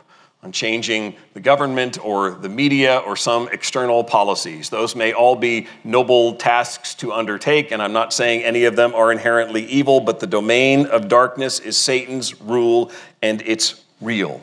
on 0.45 0.53
changing 0.53 1.17
the 1.33 1.41
government 1.41 1.99
or 2.05 2.33
the 2.33 2.51
media 2.51 2.99
or 2.99 3.17
some 3.17 3.49
external 3.49 4.05
policies. 4.05 4.69
Those 4.69 4.95
may 4.95 5.15
all 5.15 5.35
be 5.35 5.67
noble 5.85 6.35
tasks 6.35 6.95
to 6.97 7.13
undertake, 7.13 7.73
and 7.73 7.83
I'm 7.83 7.95
not 7.95 8.13
saying 8.13 8.45
any 8.45 8.65
of 8.67 8.77
them 8.77 8.95
are 8.95 9.11
inherently 9.11 9.65
evil, 9.65 10.01
but 10.01 10.21
the 10.21 10.27
domain 10.27 10.85
of 10.87 11.09
darkness 11.09 11.61
is 11.61 11.79
Satan's 11.79 12.39
rule, 12.43 12.93
and 13.23 13.43
it's 13.47 13.83
real. 14.03 14.43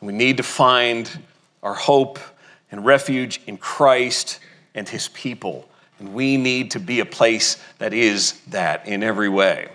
We 0.00 0.12
need 0.12 0.38
to 0.38 0.42
find 0.42 1.08
our 1.62 1.74
hope 1.74 2.18
and 2.72 2.84
refuge 2.84 3.40
in 3.46 3.58
Christ 3.58 4.40
and 4.74 4.88
his 4.88 5.06
people. 5.08 5.68
And 6.00 6.14
we 6.14 6.36
need 6.36 6.72
to 6.72 6.80
be 6.80 6.98
a 6.98 7.06
place 7.06 7.62
that 7.78 7.94
is 7.94 8.40
that 8.48 8.88
in 8.88 9.04
every 9.04 9.28
way. 9.28 9.68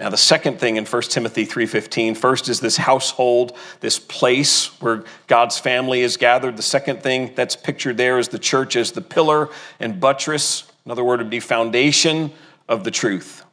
Now, 0.00 0.08
the 0.08 0.16
second 0.16 0.58
thing 0.58 0.78
in 0.78 0.86
1 0.86 1.02
Timothy 1.10 1.44
3:15, 1.44 2.14
first 2.14 2.48
is 2.48 2.60
this 2.60 2.78
household, 2.78 3.54
this 3.80 3.98
place 3.98 4.68
where 4.80 5.04
God's 5.26 5.58
family 5.58 6.00
is 6.00 6.16
gathered. 6.16 6.56
The 6.56 6.62
second 6.62 7.02
thing 7.02 7.32
that's 7.34 7.54
pictured 7.54 7.98
there 7.98 8.18
is 8.18 8.28
the 8.28 8.38
church 8.38 8.76
as 8.76 8.92
the 8.92 9.02
pillar 9.02 9.50
and 9.78 10.00
buttress. 10.00 10.64
Another 10.86 11.04
word 11.04 11.20
would 11.20 11.28
be 11.28 11.38
foundation 11.38 12.32
of 12.66 12.82
the 12.84 12.90
truth. 12.90 13.44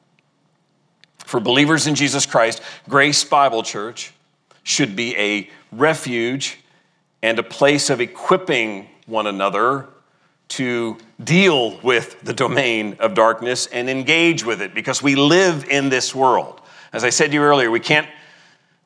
For 1.26 1.42
believers 1.42 1.86
in 1.86 1.96
Jesus 1.96 2.26
Christ, 2.26 2.62
Grace 2.88 3.26
Bible 3.26 3.62
Church 3.62 4.14
should 4.64 4.96
be 4.96 5.18
a 5.18 5.50
refuge 5.74 6.60
and 7.22 7.38
a 7.40 7.44
place 7.44 7.90
of 7.90 8.00
equipping 8.00 8.88
one 9.06 9.28
another 9.28 9.90
to 10.50 10.98
deal 11.24 11.78
with 11.82 12.22
the 12.22 12.34
domain 12.34 12.96
of 13.00 13.14
darkness 13.14 13.68
and 13.68 13.90
engage 13.90 14.46
with 14.46 14.62
it 14.62 14.74
because 14.74 15.02
we 15.02 15.16
live 15.16 15.66
in 15.70 15.90
this 15.90 16.16
world. 16.16 16.62
As 16.94 17.04
I 17.04 17.10
said 17.10 17.28
to 17.28 17.34
you 17.34 17.42
earlier, 17.42 17.70
we 17.70 17.80
can't, 17.80 18.08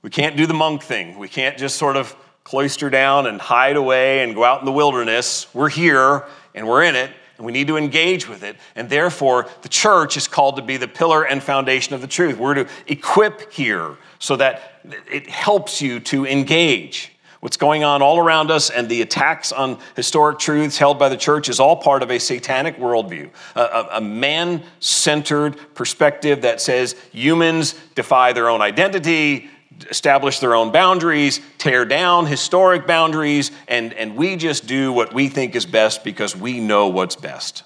we 0.02 0.10
can't 0.10 0.36
do 0.36 0.45
the 0.47 0.54
monk 0.54 0.84
thing. 0.84 1.19
We 1.19 1.28
can't 1.28 1.58
just 1.58 1.78
sort 1.78 1.97
of 1.97 2.15
cloister 2.43 2.89
down 2.89 3.28
and 3.28 3.39
hide 3.39 3.76
away 3.76 4.24
and 4.24 4.34
go 4.34 4.43
out 4.43 4.60
in 4.60 4.65
the 4.65 4.71
wilderness. 4.71 5.54
We're 5.54 5.69
here 5.69 6.26
and 6.56 6.67
we're 6.67 6.84
in 6.84 6.95
it 6.95 7.12
and 7.38 7.45
we 7.45 7.52
need 7.52 7.67
to 7.67 7.78
engage 7.78 8.28
with 8.28 8.43
it. 8.43 8.56
And 8.76 8.89
therefore, 8.89 9.47
the 9.62 9.69
church 9.69 10.17
is 10.17 10.28
called 10.28 10.58
to 10.58 10.62
be 10.62 10.78
the 10.78 10.88
pillar 10.88 11.24
and 11.24 11.41
foundation 11.41 11.95
of 11.95 12.02
the 12.02 12.08
truth. 12.08 12.38
We're 12.38 12.54
to 12.54 12.67
equip 12.88 13.52
here 13.52 13.97
so 14.19 14.36
that 14.36 14.82
it 15.12 15.28
helps 15.28 15.82
you 15.82 16.00
to 16.02 16.26
engage. 16.26 17.12
What's 17.41 17.58
going 17.58 17.84
on 17.84 18.04
all 18.04 18.19
around 18.19 18.51
us 18.51 18.69
and 18.69 18.88
the 18.88 19.01
attacks 19.01 19.51
on 19.51 19.80
historic 19.95 20.38
truths 20.38 20.77
held 20.77 20.99
by 20.99 21.10
the 21.10 21.17
church 21.17 21.49
is 21.49 21.60
all 21.60 21.75
part 21.75 22.04
of 22.04 22.12
a 22.12 22.19
satanic 22.19 22.77
worldview, 22.77 23.32
a, 23.56 23.88
a 23.93 24.01
man 24.01 24.63
centered 24.80 25.58
perspective 25.73 26.43
that 26.43 26.62
says 26.62 26.95
humans 27.12 27.73
defy 27.95 28.32
their 28.32 28.47
own 28.47 28.62
identity, 28.62 29.49
establish 29.89 30.38
their 30.38 30.54
own 30.54 30.71
boundaries, 30.71 31.41
tear 31.58 31.84
down 31.84 32.27
historic 32.27 32.86
boundaries, 32.86 33.49
and, 33.67 33.91
and 33.93 34.15
we 34.15 34.36
just 34.36 34.67
do 34.67 34.93
what 34.93 35.12
we 35.12 35.27
think 35.27 35.56
is 35.56 35.65
best 35.65 36.04
because 36.04 36.36
we 36.36 36.60
know 36.60 36.89
what's 36.89 37.15
best. 37.15 37.63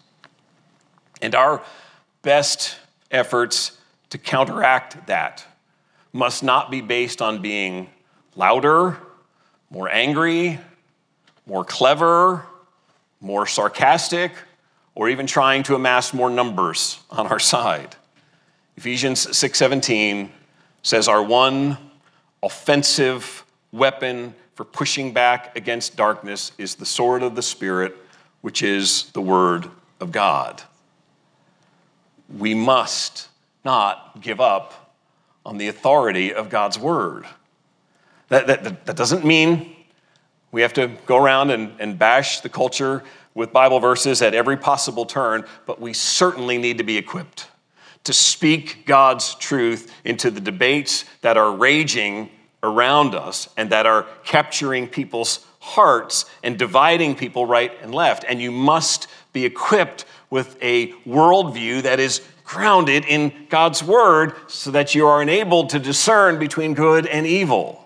And 1.21 1.35
our 1.35 1.61
best 2.21 2.77
efforts 3.11 3.77
to 4.11 4.17
counteract 4.17 5.07
that 5.07 5.45
must 6.13 6.43
not 6.43 6.71
be 6.71 6.79
based 6.79 7.21
on 7.21 7.41
being 7.41 7.89
louder 8.37 8.97
more 9.69 9.89
angry, 9.89 10.59
more 11.45 11.63
clever, 11.63 12.45
more 13.21 13.45
sarcastic, 13.45 14.31
or 14.93 15.09
even 15.09 15.27
trying 15.27 15.63
to 15.63 15.75
amass 15.75 16.13
more 16.13 16.29
numbers 16.29 16.99
on 17.09 17.27
our 17.27 17.39
side. 17.39 17.95
Ephesians 18.77 19.27
6:17 19.35 20.31
says 20.81 21.07
our 21.07 21.21
one 21.23 21.77
offensive 22.43 23.43
weapon 23.71 24.35
for 24.55 24.63
pushing 24.63 25.11
back 25.11 25.55
against 25.57 25.97
darkness 25.97 26.51
is 26.57 26.75
the 26.75 26.85
sword 26.85 27.23
of 27.23 27.35
the 27.35 27.41
spirit, 27.41 27.95
which 28.41 28.61
is 28.61 29.11
the 29.11 29.21
word 29.21 29.69
of 29.99 30.11
God. 30.11 30.61
We 32.29 32.53
must 32.53 33.27
not 33.63 34.21
give 34.21 34.39
up 34.39 34.93
on 35.45 35.57
the 35.57 35.67
authority 35.67 36.33
of 36.33 36.49
God's 36.49 36.79
word. 36.79 37.25
That, 38.29 38.47
that, 38.47 38.85
that 38.85 38.95
doesn't 38.95 39.25
mean 39.25 39.75
we 40.51 40.61
have 40.61 40.73
to 40.73 40.87
go 41.05 41.17
around 41.17 41.51
and, 41.51 41.73
and 41.79 41.99
bash 41.99 42.41
the 42.41 42.49
culture 42.49 43.03
with 43.33 43.51
Bible 43.51 43.79
verses 43.79 44.21
at 44.21 44.33
every 44.33 44.57
possible 44.57 45.05
turn, 45.05 45.45
but 45.65 45.81
we 45.81 45.93
certainly 45.93 46.57
need 46.57 46.77
to 46.77 46.83
be 46.83 46.97
equipped 46.97 47.47
to 48.05 48.13
speak 48.13 48.85
God's 48.85 49.35
truth 49.35 49.91
into 50.05 50.31
the 50.31 50.39
debates 50.39 51.05
that 51.21 51.37
are 51.37 51.51
raging 51.51 52.29
around 52.63 53.13
us 53.15 53.49
and 53.57 53.71
that 53.71 53.85
are 53.85 54.05
capturing 54.23 54.87
people's 54.87 55.45
hearts 55.59 56.25
and 56.43 56.57
dividing 56.57 57.15
people 57.15 57.45
right 57.45 57.71
and 57.81 57.93
left. 57.93 58.23
And 58.27 58.41
you 58.41 58.51
must 58.51 59.07
be 59.33 59.45
equipped 59.45 60.05
with 60.29 60.57
a 60.61 60.91
worldview 61.03 61.81
that 61.81 61.99
is 61.99 62.21
grounded 62.43 63.05
in 63.05 63.33
God's 63.49 63.83
word 63.83 64.35
so 64.47 64.71
that 64.71 64.93
you 64.93 65.07
are 65.07 65.21
enabled 65.21 65.69
to 65.71 65.79
discern 65.79 66.37
between 66.37 66.75
good 66.75 67.07
and 67.07 67.25
evil. 67.25 67.84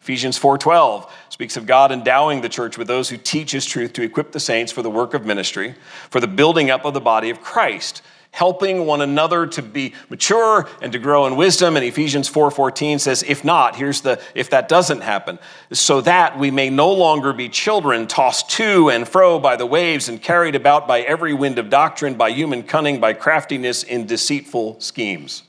Ephesians 0.00 0.38
4:12 0.38 1.08
speaks 1.28 1.56
of 1.56 1.66
God 1.66 1.92
endowing 1.92 2.40
the 2.40 2.48
church 2.48 2.78
with 2.78 2.88
those 2.88 3.10
who 3.10 3.16
teach 3.16 3.52
his 3.52 3.66
truth 3.66 3.92
to 3.94 4.02
equip 4.02 4.32
the 4.32 4.40
saints 4.40 4.72
for 4.72 4.82
the 4.82 4.90
work 4.90 5.12
of 5.14 5.26
ministry, 5.26 5.74
for 6.08 6.20
the 6.20 6.26
building 6.26 6.70
up 6.70 6.84
of 6.84 6.94
the 6.94 7.00
body 7.00 7.28
of 7.28 7.42
Christ, 7.42 8.00
helping 8.32 8.86
one 8.86 9.02
another 9.02 9.46
to 9.46 9.60
be 9.60 9.92
mature 10.08 10.68
and 10.80 10.92
to 10.92 10.98
grow 10.98 11.26
in 11.26 11.36
wisdom. 11.36 11.76
And 11.76 11.84
ephesians 11.84 12.30
4.14 12.30 12.98
says 13.00 13.22
if 13.24 13.44
not 13.44 13.76
here's 13.76 14.00
the 14.00 14.20
if 14.34 14.50
that 14.50 14.68
doesn't 14.68 15.02
happen 15.02 15.38
so 15.72 16.00
that 16.00 16.38
we 16.38 16.50
may 16.50 16.70
no 16.70 16.90
longer 16.92 17.32
be 17.32 17.48
children 17.48 18.06
tossed 18.06 18.48
to 18.50 18.88
and 18.88 19.06
fro 19.06 19.38
by 19.38 19.56
the 19.56 19.66
waves 19.66 20.08
and 20.08 20.22
carried 20.22 20.54
about 20.54 20.86
by 20.86 21.00
every 21.02 21.34
wind 21.34 21.58
of 21.58 21.68
doctrine 21.68 22.14
by 22.14 22.30
human 22.30 22.62
cunning 22.62 23.00
by 23.00 23.12
craftiness 23.12 23.82
in 23.82 24.06
deceitful 24.06 24.80
schemes 24.80 25.42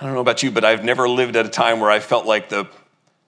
i 0.00 0.04
don't 0.04 0.14
know 0.14 0.20
about 0.20 0.42
you 0.42 0.50
but 0.50 0.64
i've 0.64 0.84
never 0.84 1.08
lived 1.08 1.36
at 1.36 1.46
a 1.46 1.50
time 1.50 1.80
where 1.80 1.90
i 1.90 2.00
felt 2.00 2.26
like 2.26 2.48
the 2.48 2.68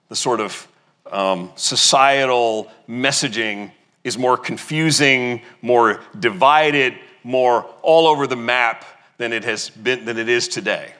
the 0.09 0.15
sort 0.15 0.39
of 0.39 0.67
um, 1.11 1.51
societal 1.55 2.71
messaging 2.87 3.71
is 4.03 4.17
more 4.17 4.37
confusing, 4.37 5.41
more 5.61 6.01
divided, 6.19 6.97
more 7.23 7.63
all 7.81 8.07
over 8.07 8.27
the 8.27 8.35
map 8.35 8.85
than 9.17 9.31
it 9.31 9.43
has 9.43 9.69
been 9.69 10.05
than 10.05 10.17
it 10.17 10.27
is 10.27 10.47
today. 10.47 10.93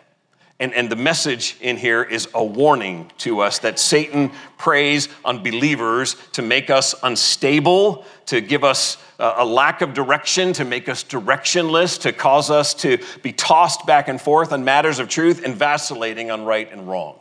And, 0.60 0.74
and 0.74 0.90
the 0.90 0.96
message 0.96 1.58
in 1.62 1.78
here 1.78 2.04
is 2.04 2.28
a 2.34 2.44
warning 2.44 3.12
to 3.20 3.42
us 3.42 3.60
that 3.60 3.80
Satan 3.80 4.32
preys 4.58 5.10
on 5.26 5.44
believers 5.44 6.16
to 6.34 6.42
make 6.42 6.70
us 6.70 6.96
unstable, 7.04 8.06
to 8.28 8.40
give 8.40 8.64
us 8.64 8.98
a, 9.20 9.34
a 9.38 9.46
lack 9.46 9.82
of 9.82 9.94
direction, 9.94 10.54
to 10.54 10.64
make 10.64 10.88
us 10.88 11.04
directionless, 11.04 12.00
to 12.02 12.14
cause 12.14 12.52
us 12.52 12.74
to 12.76 13.00
be 13.24 13.34
tossed 13.34 13.86
back 13.86 14.08
and 14.08 14.22
forth 14.22 14.54
on 14.54 14.64
matters 14.64 15.00
of 15.00 15.10
truth 15.10 15.44
and 15.44 15.56
vacillating 15.56 16.30
on 16.30 16.46
right 16.46 16.72
and 16.72 16.88
wrong. 16.88 17.20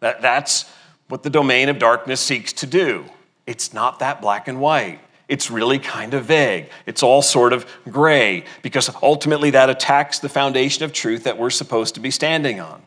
That, 0.00 0.20
that's 0.20 0.70
what 1.08 1.22
the 1.22 1.30
domain 1.30 1.68
of 1.68 1.78
darkness 1.78 2.20
seeks 2.20 2.52
to 2.54 2.66
do. 2.66 3.06
It's 3.46 3.72
not 3.72 4.00
that 4.00 4.20
black 4.20 4.48
and 4.48 4.60
white. 4.60 5.00
It's 5.28 5.50
really 5.50 5.78
kind 5.78 6.14
of 6.14 6.26
vague. 6.26 6.70
It's 6.86 7.02
all 7.02 7.20
sort 7.20 7.52
of 7.52 7.66
gray 7.90 8.44
because 8.62 8.90
ultimately 9.02 9.50
that 9.50 9.68
attacks 9.68 10.20
the 10.20 10.28
foundation 10.28 10.84
of 10.84 10.92
truth 10.92 11.24
that 11.24 11.36
we're 11.36 11.50
supposed 11.50 11.94
to 11.94 12.00
be 12.00 12.10
standing 12.10 12.60
on. 12.60 12.82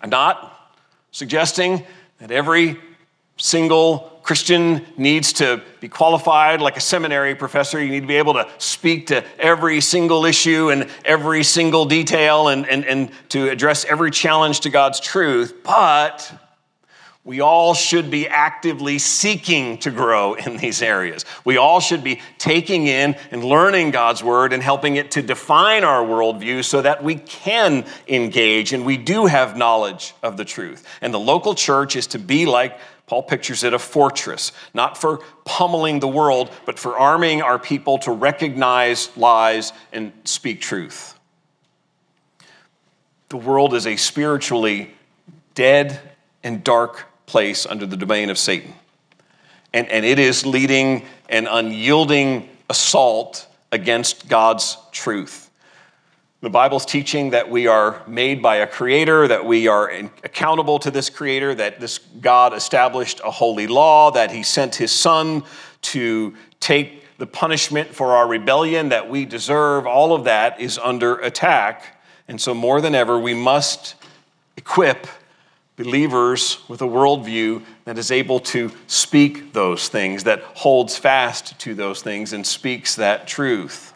I'm 0.00 0.10
not 0.10 0.72
suggesting 1.10 1.84
that 2.18 2.30
every 2.30 2.78
single 3.36 4.20
Christian 4.22 4.84
needs 4.96 5.34
to 5.34 5.62
be 5.80 5.88
qualified 5.88 6.60
like 6.60 6.76
a 6.76 6.80
seminary 6.80 7.34
professor. 7.34 7.82
You 7.82 7.90
need 7.90 8.00
to 8.00 8.06
be 8.06 8.16
able 8.16 8.34
to 8.34 8.48
speak 8.58 9.08
to 9.08 9.24
every 9.38 9.80
single 9.80 10.24
issue 10.24 10.70
and 10.70 10.88
every 11.04 11.42
single 11.42 11.84
detail 11.84 12.48
and, 12.48 12.66
and, 12.68 12.84
and 12.86 13.10
to 13.30 13.50
address 13.50 13.84
every 13.84 14.10
challenge 14.10 14.60
to 14.60 14.70
God's 14.70 15.00
truth. 15.00 15.62
But 15.62 16.32
we 17.24 17.40
all 17.40 17.72
should 17.72 18.10
be 18.10 18.28
actively 18.28 18.98
seeking 18.98 19.78
to 19.78 19.90
grow 19.90 20.34
in 20.34 20.58
these 20.58 20.82
areas. 20.82 21.24
We 21.42 21.56
all 21.56 21.80
should 21.80 22.04
be 22.04 22.20
taking 22.36 22.86
in 22.86 23.16
and 23.30 23.42
learning 23.42 23.92
God's 23.92 24.22
word 24.22 24.52
and 24.52 24.62
helping 24.62 24.96
it 24.96 25.12
to 25.12 25.22
define 25.22 25.84
our 25.84 26.04
worldview 26.04 26.62
so 26.64 26.82
that 26.82 27.02
we 27.02 27.14
can 27.14 27.86
engage 28.06 28.74
and 28.74 28.84
we 28.84 28.98
do 28.98 29.24
have 29.24 29.56
knowledge 29.56 30.14
of 30.22 30.36
the 30.36 30.44
truth. 30.44 30.86
And 31.00 31.14
the 31.14 31.20
local 31.20 31.54
church 31.54 31.96
is 31.96 32.06
to 32.08 32.18
be 32.18 32.44
like 32.44 32.78
Paul 33.06 33.22
pictures 33.22 33.64
it 33.64 33.72
a 33.72 33.78
fortress, 33.78 34.52
not 34.74 34.98
for 34.98 35.20
pummeling 35.44 36.00
the 36.00 36.08
world, 36.08 36.50
but 36.66 36.78
for 36.78 36.98
arming 36.98 37.40
our 37.40 37.58
people 37.58 37.98
to 37.98 38.12
recognize 38.12 39.14
lies 39.16 39.72
and 39.94 40.12
speak 40.24 40.60
truth. 40.60 41.18
The 43.30 43.36
world 43.38 43.72
is 43.72 43.86
a 43.86 43.96
spiritually 43.96 44.94
dead 45.54 46.00
and 46.42 46.62
dark 46.62 47.06
place 47.26 47.66
under 47.66 47.86
the 47.86 47.96
domain 47.96 48.30
of 48.30 48.38
Satan. 48.38 48.74
And, 49.72 49.88
and 49.88 50.04
it 50.04 50.18
is 50.18 50.46
leading 50.46 51.04
an 51.28 51.46
unyielding 51.46 52.48
assault 52.70 53.48
against 53.72 54.28
God's 54.28 54.76
truth. 54.92 55.50
The 56.40 56.50
Bible's 56.50 56.84
teaching 56.84 57.30
that 57.30 57.50
we 57.50 57.66
are 57.66 58.02
made 58.06 58.42
by 58.42 58.56
a 58.56 58.66
creator, 58.66 59.26
that 59.26 59.46
we 59.46 59.66
are 59.66 59.88
accountable 60.22 60.78
to 60.80 60.90
this 60.90 61.08
creator, 61.08 61.54
that 61.54 61.80
this 61.80 61.98
God 61.98 62.52
established 62.52 63.20
a 63.24 63.30
holy 63.30 63.66
law, 63.66 64.10
that 64.10 64.30
he 64.30 64.42
sent 64.42 64.74
his 64.74 64.92
son 64.92 65.42
to 65.82 66.34
take 66.60 67.02
the 67.16 67.26
punishment 67.26 67.94
for 67.94 68.12
our 68.12 68.28
rebellion 68.28 68.90
that 68.90 69.08
we 69.08 69.24
deserve. 69.24 69.86
All 69.86 70.14
of 70.14 70.24
that 70.24 70.60
is 70.60 70.78
under 70.78 71.16
attack. 71.16 71.98
And 72.28 72.40
so, 72.40 72.52
more 72.52 72.80
than 72.80 72.94
ever, 72.94 73.18
we 73.18 73.34
must 73.34 73.94
equip 74.56 75.06
believers 75.76 76.58
with 76.68 76.82
a 76.82 76.86
worldview 76.86 77.62
that 77.84 77.98
is 77.98 78.10
able 78.10 78.38
to 78.38 78.70
speak 78.86 79.52
those 79.52 79.88
things, 79.88 80.24
that 80.24 80.40
holds 80.42 80.96
fast 80.96 81.58
to 81.60 81.74
those 81.74 82.00
things 82.00 82.32
and 82.32 82.46
speaks 82.46 82.94
that 82.96 83.26
truth. 83.26 83.92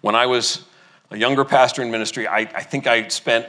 When 0.00 0.14
I 0.14 0.26
was 0.26 0.64
a 1.10 1.16
younger 1.16 1.44
pastor 1.44 1.82
in 1.82 1.90
ministry, 1.90 2.26
I, 2.26 2.38
I 2.38 2.62
think 2.62 2.86
I 2.86 3.08
spent 3.08 3.46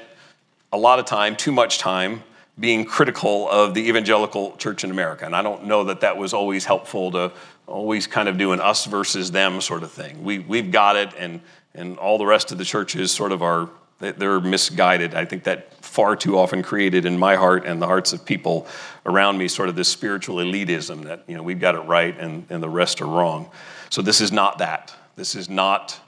a 0.74 0.78
lot 0.78 1.00
of 1.00 1.06
time, 1.06 1.36
too 1.36 1.52
much 1.52 1.80
time, 1.80 2.24
being 2.60 2.86
critical 2.86 3.50
of 3.50 3.74
the 3.74 3.88
evangelical 3.88 4.56
church 4.58 4.84
in 4.84 4.92
America. 4.92 5.26
And 5.26 5.36
I 5.36 5.42
don't 5.42 5.66
know 5.66 5.86
that 5.86 6.02
that 6.02 6.16
was 6.18 6.34
always 6.34 6.64
helpful 6.64 7.12
to 7.12 7.32
always 7.68 8.08
kind 8.08 8.30
of 8.30 8.38
do 8.38 8.52
an 8.52 8.62
us 8.62 8.86
versus 8.86 9.32
them 9.32 9.60
sort 9.60 9.84
of 9.84 9.92
thing. 9.92 10.24
We, 10.24 10.40
we've 10.40 10.72
got 10.72 10.96
it, 10.96 11.10
and, 11.18 11.42
and 11.74 11.98
all 11.98 12.18
the 12.18 12.26
rest 12.26 12.52
of 12.52 12.58
the 12.58 12.66
churches 12.66 13.12
sort 13.12 13.32
of 13.32 13.42
are 13.42 13.70
they're 14.00 14.42
misguided. 14.42 15.16
I 15.16 15.26
think 15.26 15.44
that 15.46 15.74
far 15.84 16.16
too 16.16 16.38
often 16.38 16.62
created 16.62 17.06
in 17.06 17.18
my 17.18 17.36
heart 17.36 17.66
and 17.66 17.82
the 17.82 17.86
hearts 17.86 18.12
of 18.12 18.26
people 18.26 18.68
around 19.06 19.38
me 19.38 19.48
sort 19.48 19.70
of 19.70 19.76
this 19.76 19.88
spiritual 19.88 20.38
elitism 20.38 21.04
that, 21.06 21.24
you 21.28 21.36
know, 21.36 21.44
we've 21.44 21.60
got 21.60 21.76
it 21.76 21.80
right 21.80 22.18
and, 22.20 22.46
and 22.50 22.62
the 22.62 22.70
rest 22.70 23.02
are 23.02 23.08
wrong. 23.08 23.50
So 23.90 24.02
this 24.02 24.20
is 24.20 24.32
not 24.32 24.58
that. 24.58 24.94
This 25.16 25.36
is 25.36 25.50
not 25.50 26.00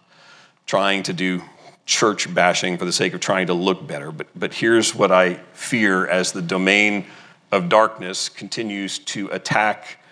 trying 0.66 1.04
to 1.04 1.14
do 1.14 1.42
church 1.86 2.34
bashing 2.34 2.78
for 2.78 2.84
the 2.84 2.92
sake 2.92 3.14
of 3.14 3.22
trying 3.22 3.48
to 3.48 3.54
look 3.54 3.88
better. 3.88 4.12
But, 4.12 4.28
but 4.36 4.54
here's 4.54 4.94
what 4.94 5.12
I 5.12 5.36
fear 5.54 6.06
as 6.06 6.34
the 6.34 6.42
domain 6.42 7.06
of 7.54 7.70
darkness 7.70 8.28
continues 8.28 9.00
to 9.00 9.30
attack 9.30 10.04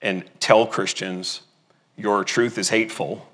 and 0.00 0.24
tell 0.40 0.66
Christians 0.66 1.42
your 1.98 2.24
truth 2.24 2.56
is 2.56 2.70
hateful 2.70 3.29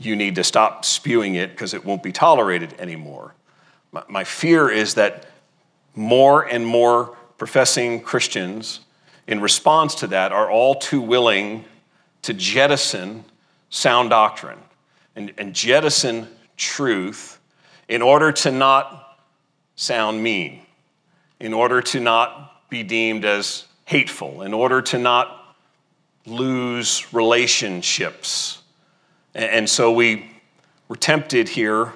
you 0.00 0.16
need 0.16 0.34
to 0.36 0.44
stop 0.44 0.84
spewing 0.84 1.34
it 1.34 1.50
because 1.50 1.74
it 1.74 1.84
won't 1.84 2.02
be 2.02 2.10
tolerated 2.10 2.74
anymore. 2.78 3.34
My, 3.92 4.02
my 4.08 4.24
fear 4.24 4.70
is 4.70 4.94
that 4.94 5.26
more 5.94 6.42
and 6.42 6.66
more 6.66 7.16
professing 7.36 8.00
Christians, 8.00 8.80
in 9.26 9.40
response 9.40 9.94
to 9.96 10.06
that, 10.08 10.32
are 10.32 10.50
all 10.50 10.74
too 10.74 11.02
willing 11.02 11.64
to 12.22 12.32
jettison 12.32 13.24
sound 13.68 14.10
doctrine 14.10 14.58
and, 15.16 15.32
and 15.36 15.54
jettison 15.54 16.28
truth 16.56 17.38
in 17.88 18.02
order 18.02 18.32
to 18.32 18.50
not 18.50 19.18
sound 19.76 20.22
mean, 20.22 20.62
in 21.40 21.52
order 21.52 21.82
to 21.82 22.00
not 22.00 22.68
be 22.70 22.82
deemed 22.82 23.24
as 23.24 23.66
hateful, 23.84 24.42
in 24.42 24.54
order 24.54 24.80
to 24.80 24.98
not 24.98 25.56
lose 26.26 27.12
relationships 27.12 28.59
and 29.34 29.68
so 29.68 29.92
we 29.92 30.30
were 30.88 30.96
tempted 30.96 31.48
here 31.48 31.92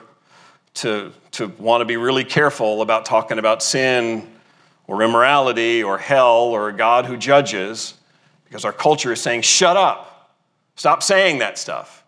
to, 0.74 1.12
to 1.32 1.48
want 1.58 1.80
to 1.80 1.84
be 1.84 1.96
really 1.96 2.24
careful 2.24 2.82
about 2.82 3.04
talking 3.04 3.38
about 3.38 3.62
sin 3.62 4.28
or 4.86 5.02
immorality 5.02 5.82
or 5.82 5.98
hell 5.98 6.36
or 6.36 6.68
a 6.68 6.72
God 6.72 7.06
who 7.06 7.16
judges 7.16 7.94
because 8.44 8.64
our 8.64 8.72
culture 8.72 9.12
is 9.12 9.20
saying, 9.20 9.42
shut 9.42 9.76
up, 9.76 10.36
stop 10.76 11.02
saying 11.02 11.38
that 11.38 11.58
stuff. 11.58 12.04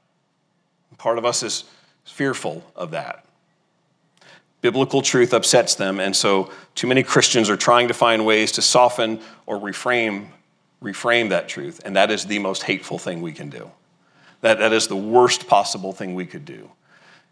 Part 0.99 1.19
of 1.19 1.25
us 1.25 1.43
is 1.43 1.65
fearful 2.05 2.65
of 2.75 2.93
that. 2.93 3.25
Biblical 4.61 5.03
truth 5.03 5.35
upsets 5.35 5.75
them, 5.75 6.01
and 6.01 6.17
so 6.17 6.51
too 6.75 6.87
many 6.87 7.03
Christians 7.03 7.51
are 7.51 7.57
trying 7.57 7.89
to 7.89 7.95
find 7.95 8.25
ways 8.25 8.53
to 8.53 8.62
soften 8.62 9.21
or 9.45 9.61
reframe, 9.61 10.29
reframe 10.83 11.29
that 11.29 11.49
truth, 11.49 11.81
and 11.85 11.95
that 11.97 12.11
is 12.11 12.25
the 12.25 12.39
most 12.39 12.62
hateful 12.62 12.99
thing 12.99 13.21
we 13.21 13.33
can 13.33 13.51
do. 13.51 13.71
That, 14.40 14.59
that 14.59 14.72
is 14.72 14.87
the 14.87 14.96
worst 14.96 15.46
possible 15.46 15.92
thing 15.92 16.14
we 16.14 16.27
could 16.27 16.44
do, 16.44 16.70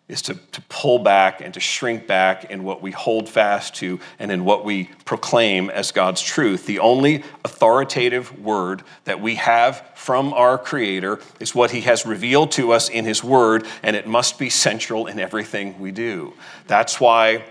is 0.09 0.23
to, 0.23 0.35
to 0.35 0.61
pull 0.69 0.99
back 0.99 1.41
and 1.41 1.55
to 1.55 1.61
shrink 1.61 2.07
back 2.07 2.51
in 2.51 2.65
what 2.65 2.83
we 2.83 2.91
hold 2.91 3.29
fast 3.29 3.75
to 3.77 4.01
and 4.19 4.31
in 4.31 4.45
what 4.45 4.65
we 4.65 4.91
proclaim 5.05 5.71
as 5.71 5.93
God's 5.93 6.21
truth. 6.21 6.67
The 6.67 6.79
only 6.79 7.23
authoritative 7.45 8.39
word 8.39 8.83
that 9.05 9.21
we 9.21 9.37
have 9.37 9.85
from 9.95 10.35
our 10.35 10.59
Creator 10.59 11.21
is 11.41 11.55
what 11.55 11.71
He 11.71 11.83
has 11.83 12.05
revealed 12.05 12.53
to 12.53 12.73
us 12.73 12.89
in 12.89 13.05
His 13.05 13.25
Word, 13.25 13.67
and 13.83 13.97
it 13.97 14.07
must 14.07 14.39
be 14.39 14.51
central 14.51 15.07
in 15.07 15.19
everything 15.19 15.79
we 15.79 15.91
do. 15.91 16.35
That's 16.67 17.01
why 17.01 17.45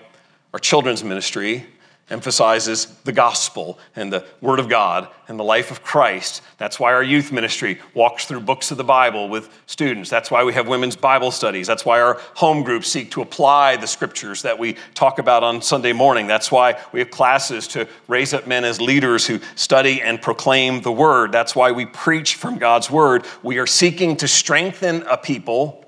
our 0.53 0.59
children's 0.59 1.03
ministry 1.03 1.65
emphasizes 2.09 2.85
the 3.05 3.11
gospel 3.11 3.79
and 3.95 4.11
the 4.11 4.25
word 4.41 4.59
of 4.59 4.67
God 4.67 5.07
and 5.27 5.39
the 5.39 5.43
life 5.43 5.71
of 5.71 5.81
Christ. 5.81 6.41
That's 6.57 6.79
why 6.79 6.93
our 6.93 7.03
youth 7.03 7.31
ministry 7.31 7.79
walks 7.93 8.25
through 8.25 8.41
books 8.41 8.71
of 8.71 8.77
the 8.77 8.83
Bible 8.83 9.29
with 9.29 9.49
students. 9.67 10.09
That's 10.09 10.29
why 10.29 10.43
we 10.43 10.53
have 10.53 10.67
women's 10.67 10.97
Bible 10.97 11.31
studies. 11.31 11.65
That's 11.65 11.85
why 11.85 12.01
our 12.01 12.19
home 12.35 12.63
groups 12.63 12.89
seek 12.89 13.11
to 13.11 13.21
apply 13.21 13.77
the 13.77 13.87
scriptures 13.87 14.41
that 14.41 14.59
we 14.59 14.75
talk 14.93 15.17
about 15.17 15.43
on 15.43 15.61
Sunday 15.61 15.93
morning. 15.93 16.27
That's 16.27 16.51
why 16.51 16.77
we 16.91 16.99
have 16.99 17.09
classes 17.09 17.67
to 17.69 17.87
raise 18.07 18.33
up 18.33 18.47
men 18.47 18.65
as 18.65 18.81
leaders 18.81 19.25
who 19.25 19.39
study 19.55 20.01
and 20.01 20.21
proclaim 20.21 20.81
the 20.81 20.91
word. 20.91 21.31
That's 21.31 21.55
why 21.55 21.71
we 21.71 21.85
preach 21.85 22.35
from 22.35 22.57
God's 22.57 22.91
word. 22.91 23.25
We 23.43 23.59
are 23.59 23.67
seeking 23.67 24.17
to 24.17 24.27
strengthen 24.27 25.03
a 25.03 25.17
people 25.17 25.85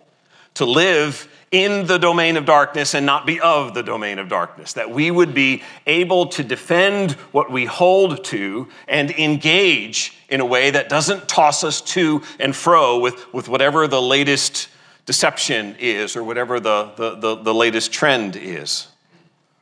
to 0.56 0.66
live 0.66 1.28
in 1.52 1.88
the 1.88 1.98
domain 1.98 2.38
of 2.38 2.46
darkness 2.46 2.94
and 2.94 3.06
not 3.06 3.26
be 3.26 3.40
of 3.40 3.74
the 3.74 3.84
domain 3.84 4.20
of 4.20 4.28
darkness. 4.28 4.74
That 4.74 4.90
we 4.90 5.12
would 5.12 5.34
be 5.34 5.64
able 5.86 6.28
to 6.28 6.44
defend 6.44 7.14
what 7.32 7.52
we 7.52 7.66
hold 7.66 8.24
to 8.26 8.68
and 8.88 9.12
engage 9.12 10.18
in 10.30 10.42
a 10.42 10.46
way 10.46 10.72
that 10.72 10.90
doesn't 10.90 11.28
toss 11.30 11.64
us 11.64 11.82
to 11.82 12.22
and 12.40 12.56
fro 12.56 13.00
with, 13.00 13.34
with 13.34 13.48
whatever 13.48 13.88
the 13.88 14.02
latest 14.02 14.70
deception 15.06 15.76
is 15.80 16.16
or 16.16 16.24
whatever 16.24 16.60
the, 16.60 16.92
the, 16.96 17.16
the, 17.16 17.36
the 17.36 17.54
latest 17.54 17.94
trend 17.94 18.36
is. 18.36 18.88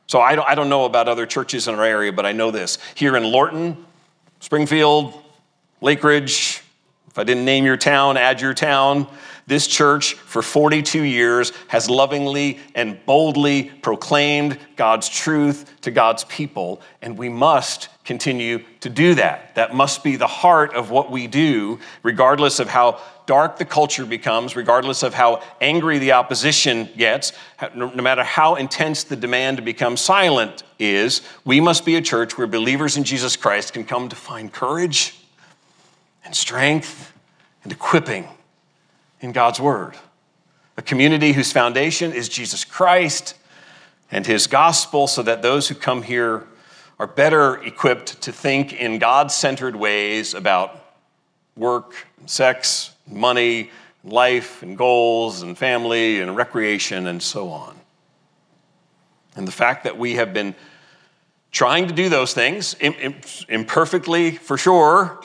So 0.06 0.20
I 0.20 0.34
don't, 0.34 0.48
I 0.48 0.54
don't 0.54 0.68
know 0.68 0.84
about 0.84 1.08
other 1.08 1.26
churches 1.26 1.68
in 1.68 1.74
our 1.74 1.84
area, 1.84 2.12
but 2.12 2.26
I 2.26 2.32
know 2.32 2.50
this. 2.50 2.78
Here 2.94 3.16
in 3.16 3.24
Lorton, 3.24 3.84
Springfield, 4.40 5.14
Lake 5.80 6.02
Ridge, 6.04 6.62
if 7.08 7.18
I 7.18 7.24
didn't 7.24 7.44
name 7.44 7.64
your 7.64 7.76
town, 7.76 8.16
add 8.16 8.40
your 8.40 8.54
town. 8.54 9.06
This 9.46 9.66
church, 9.66 10.14
for 10.14 10.40
42 10.40 11.02
years, 11.02 11.52
has 11.68 11.90
lovingly 11.90 12.60
and 12.74 12.98
boldly 13.04 13.64
proclaimed 13.82 14.58
God's 14.76 15.08
truth 15.08 15.70
to 15.82 15.90
God's 15.90 16.24
people, 16.24 16.80
and 17.02 17.18
we 17.18 17.28
must 17.28 17.90
continue 18.04 18.64
to 18.80 18.88
do 18.88 19.14
that. 19.16 19.54
That 19.54 19.74
must 19.74 20.02
be 20.02 20.16
the 20.16 20.26
heart 20.26 20.74
of 20.74 20.90
what 20.90 21.10
we 21.10 21.26
do, 21.26 21.78
regardless 22.02 22.58
of 22.58 22.68
how 22.68 23.00
dark 23.26 23.58
the 23.58 23.66
culture 23.66 24.06
becomes, 24.06 24.56
regardless 24.56 25.02
of 25.02 25.12
how 25.12 25.42
angry 25.60 25.98
the 25.98 26.12
opposition 26.12 26.88
gets, 26.96 27.32
no 27.74 27.90
matter 27.90 28.24
how 28.24 28.54
intense 28.54 29.04
the 29.04 29.16
demand 29.16 29.58
to 29.58 29.62
become 29.62 29.98
silent 29.98 30.62
is, 30.78 31.20
we 31.44 31.60
must 31.60 31.84
be 31.84 31.96
a 31.96 32.02
church 32.02 32.38
where 32.38 32.46
believers 32.46 32.96
in 32.96 33.04
Jesus 33.04 33.36
Christ 33.36 33.74
can 33.74 33.84
come 33.84 34.08
to 34.08 34.16
find 34.16 34.50
courage 34.50 35.18
and 36.24 36.34
strength 36.34 37.12
and 37.62 37.72
equipping 37.72 38.26
in 39.24 39.32
God's 39.32 39.58
Word. 39.58 39.96
A 40.76 40.82
community 40.82 41.32
whose 41.32 41.50
foundation 41.50 42.12
is 42.12 42.28
Jesus 42.28 42.62
Christ 42.62 43.34
and 44.10 44.26
His 44.26 44.46
gospel, 44.46 45.06
so 45.06 45.22
that 45.22 45.40
those 45.40 45.66
who 45.68 45.74
come 45.74 46.02
here 46.02 46.44
are 46.98 47.06
better 47.06 47.56
equipped 47.64 48.20
to 48.22 48.32
think 48.32 48.74
in 48.74 48.98
God 48.98 49.32
centered 49.32 49.74
ways 49.74 50.34
about 50.34 50.78
work, 51.56 52.06
sex, 52.26 52.92
money, 53.10 53.70
life, 54.04 54.62
and 54.62 54.76
goals, 54.76 55.40
and 55.40 55.56
family, 55.56 56.20
and 56.20 56.36
recreation, 56.36 57.06
and 57.06 57.22
so 57.22 57.48
on. 57.48 57.74
And 59.36 59.48
the 59.48 59.52
fact 59.52 59.84
that 59.84 59.96
we 59.98 60.16
have 60.16 60.34
been 60.34 60.54
trying 61.50 61.88
to 61.88 61.94
do 61.94 62.08
those 62.10 62.34
things, 62.34 62.74
imperfectly 62.74 64.32
for 64.32 64.58
sure, 64.58 65.20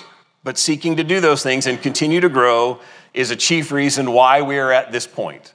but 0.49 0.57
seeking 0.57 0.95
to 0.95 1.03
do 1.03 1.19
those 1.19 1.43
things 1.43 1.67
and 1.67 1.79
continue 1.79 2.19
to 2.19 2.27
grow 2.27 2.79
is 3.13 3.29
a 3.29 3.35
chief 3.35 3.71
reason 3.71 4.11
why 4.13 4.41
we 4.41 4.57
are 4.57 4.71
at 4.71 4.91
this 4.91 5.05
point, 5.05 5.53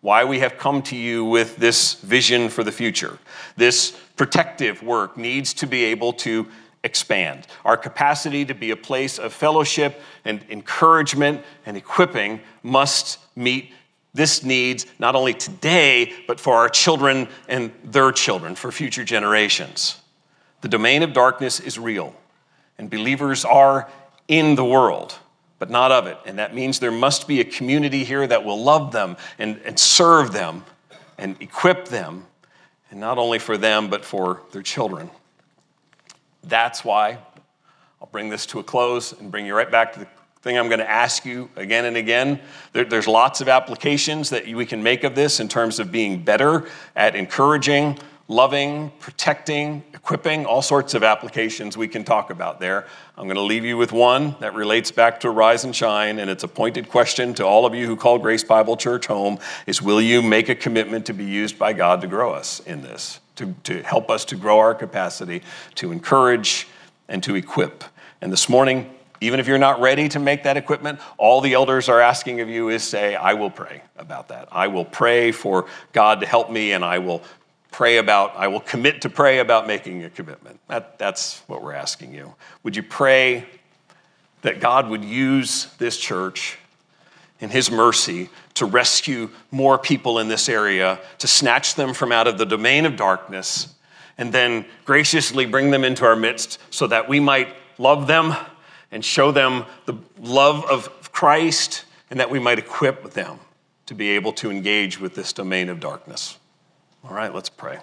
why 0.00 0.24
we 0.24 0.40
have 0.40 0.58
come 0.58 0.82
to 0.82 0.96
you 0.96 1.24
with 1.24 1.54
this 1.58 1.94
vision 2.00 2.48
for 2.48 2.64
the 2.64 2.72
future. 2.72 3.20
This 3.56 3.96
protective 4.16 4.82
work 4.82 5.16
needs 5.16 5.54
to 5.54 5.68
be 5.68 5.84
able 5.84 6.12
to 6.14 6.48
expand. 6.82 7.46
Our 7.64 7.76
capacity 7.76 8.44
to 8.46 8.52
be 8.52 8.72
a 8.72 8.76
place 8.76 9.16
of 9.16 9.32
fellowship 9.32 10.00
and 10.24 10.44
encouragement 10.50 11.44
and 11.64 11.76
equipping 11.76 12.40
must 12.64 13.20
meet 13.36 13.70
this 14.12 14.42
needs 14.42 14.86
not 14.98 15.14
only 15.14 15.34
today, 15.34 16.14
but 16.26 16.40
for 16.40 16.56
our 16.56 16.68
children 16.68 17.28
and 17.46 17.70
their 17.84 18.10
children, 18.10 18.56
for 18.56 18.72
future 18.72 19.04
generations. 19.04 20.00
The 20.62 20.68
domain 20.68 21.04
of 21.04 21.12
darkness 21.12 21.60
is 21.60 21.78
real, 21.78 22.12
and 22.76 22.90
believers 22.90 23.44
are 23.44 23.88
in 24.28 24.54
the 24.54 24.64
world 24.64 25.18
but 25.62 25.70
not 25.70 25.92
of 25.92 26.08
it. 26.08 26.18
And 26.26 26.40
that 26.40 26.56
means 26.56 26.80
there 26.80 26.90
must 26.90 27.28
be 27.28 27.38
a 27.38 27.44
community 27.44 28.02
here 28.02 28.26
that 28.26 28.44
will 28.44 28.60
love 28.60 28.90
them 28.90 29.16
and, 29.38 29.60
and 29.64 29.78
serve 29.78 30.32
them 30.32 30.64
and 31.16 31.36
equip 31.38 31.86
them, 31.86 32.26
and 32.90 32.98
not 32.98 33.16
only 33.16 33.38
for 33.38 33.56
them, 33.56 33.88
but 33.88 34.04
for 34.04 34.42
their 34.50 34.62
children. 34.62 35.08
That's 36.42 36.84
why 36.84 37.16
I'll 38.00 38.08
bring 38.10 38.28
this 38.28 38.44
to 38.46 38.58
a 38.58 38.64
close 38.64 39.12
and 39.12 39.30
bring 39.30 39.46
you 39.46 39.54
right 39.54 39.70
back 39.70 39.92
to 39.92 40.00
the 40.00 40.08
thing 40.40 40.58
I'm 40.58 40.66
going 40.66 40.80
to 40.80 40.90
ask 40.90 41.24
you 41.24 41.48
again 41.54 41.84
and 41.84 41.96
again. 41.96 42.40
There, 42.72 42.84
there's 42.84 43.06
lots 43.06 43.40
of 43.40 43.48
applications 43.48 44.30
that 44.30 44.44
we 44.48 44.66
can 44.66 44.82
make 44.82 45.04
of 45.04 45.14
this 45.14 45.38
in 45.38 45.46
terms 45.46 45.78
of 45.78 45.92
being 45.92 46.24
better 46.24 46.66
at 46.96 47.14
encouraging, 47.14 48.00
loving, 48.28 48.92
protecting, 48.98 49.82
equipping, 49.92 50.46
all 50.46 50.62
sorts 50.62 50.94
of 50.94 51.02
applications 51.02 51.76
we 51.76 51.88
can 51.88 52.04
talk 52.04 52.30
about 52.30 52.60
there. 52.60 52.86
I'm 53.16 53.24
going 53.24 53.36
to 53.36 53.42
leave 53.42 53.64
you 53.64 53.76
with 53.76 53.92
one 53.92 54.36
that 54.40 54.54
relates 54.54 54.90
back 54.90 55.20
to 55.20 55.30
Rise 55.30 55.64
and 55.64 55.74
Shine, 55.74 56.18
and 56.18 56.30
it's 56.30 56.44
a 56.44 56.48
pointed 56.48 56.88
question 56.88 57.34
to 57.34 57.44
all 57.44 57.66
of 57.66 57.74
you 57.74 57.86
who 57.86 57.96
call 57.96 58.18
Grace 58.18 58.44
Bible 58.44 58.76
Church 58.76 59.06
home 59.06 59.38
is 59.66 59.82
will 59.82 60.00
you 60.00 60.22
make 60.22 60.48
a 60.48 60.54
commitment 60.54 61.06
to 61.06 61.12
be 61.12 61.24
used 61.24 61.58
by 61.58 61.72
God 61.72 62.00
to 62.00 62.06
grow 62.06 62.32
us 62.32 62.60
in 62.60 62.82
this, 62.82 63.20
to, 63.36 63.54
to 63.64 63.82
help 63.82 64.10
us 64.10 64.24
to 64.26 64.36
grow 64.36 64.58
our 64.58 64.74
capacity, 64.74 65.42
to 65.76 65.92
encourage 65.92 66.68
and 67.08 67.22
to 67.22 67.34
equip. 67.34 67.84
And 68.20 68.32
this 68.32 68.48
morning, 68.48 68.94
even 69.20 69.38
if 69.38 69.46
you're 69.46 69.58
not 69.58 69.80
ready 69.80 70.08
to 70.08 70.18
make 70.18 70.42
that 70.42 70.56
equipment, 70.56 70.98
all 71.16 71.40
the 71.40 71.54
elders 71.54 71.88
are 71.88 72.00
asking 72.00 72.40
of 72.40 72.48
you 72.48 72.70
is 72.70 72.82
say, 72.82 73.14
I 73.14 73.34
will 73.34 73.50
pray 73.50 73.82
about 73.96 74.28
that. 74.28 74.48
I 74.50 74.66
will 74.66 74.84
pray 74.84 75.30
for 75.30 75.66
God 75.92 76.20
to 76.20 76.26
help 76.26 76.50
me, 76.50 76.72
and 76.72 76.84
I 76.84 76.98
will 76.98 77.22
pray 77.72 77.96
about, 77.96 78.36
I 78.36 78.48
will 78.48 78.60
commit 78.60 79.02
to 79.02 79.10
pray 79.10 79.40
about 79.40 79.66
making 79.66 80.04
a 80.04 80.10
commitment. 80.10 80.60
That, 80.68 80.98
that's 80.98 81.40
what 81.48 81.62
we're 81.62 81.72
asking 81.72 82.14
you. 82.14 82.34
Would 82.62 82.76
you 82.76 82.82
pray 82.82 83.46
that 84.42 84.60
God 84.60 84.88
would 84.88 85.04
use 85.04 85.66
this 85.78 85.96
church 85.96 86.58
in 87.40 87.50
His 87.50 87.70
mercy 87.70 88.28
to 88.54 88.66
rescue 88.66 89.30
more 89.50 89.78
people 89.78 90.18
in 90.18 90.28
this 90.28 90.48
area, 90.48 91.00
to 91.18 91.26
snatch 91.26 91.74
them 91.74 91.94
from 91.94 92.12
out 92.12 92.28
of 92.28 92.38
the 92.38 92.46
domain 92.46 92.86
of 92.86 92.96
darkness, 92.96 93.74
and 94.18 94.32
then 94.32 94.64
graciously 94.84 95.46
bring 95.46 95.70
them 95.70 95.82
into 95.82 96.04
our 96.04 96.14
midst 96.14 96.58
so 96.70 96.86
that 96.86 97.08
we 97.08 97.18
might 97.18 97.48
love 97.78 98.06
them 98.06 98.34
and 98.92 99.04
show 99.04 99.32
them 99.32 99.64
the 99.86 99.94
love 100.20 100.64
of 100.66 101.10
Christ 101.12 101.84
and 102.10 102.20
that 102.20 102.30
we 102.30 102.38
might 102.38 102.58
equip 102.58 103.12
them 103.12 103.40
to 103.86 103.94
be 103.94 104.10
able 104.10 104.32
to 104.34 104.50
engage 104.50 105.00
with 105.00 105.14
this 105.14 105.32
domain 105.32 105.68
of 105.68 105.80
darkness. 105.80 106.38
All 107.04 107.14
right, 107.14 107.34
let's 107.34 107.48
pray. 107.48 107.78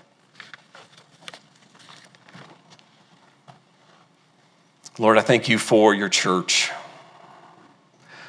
Lord, 4.97 5.17
I 5.17 5.21
thank 5.21 5.49
you 5.49 5.57
for 5.57 5.93
your 5.93 6.07
church. 6.07 6.71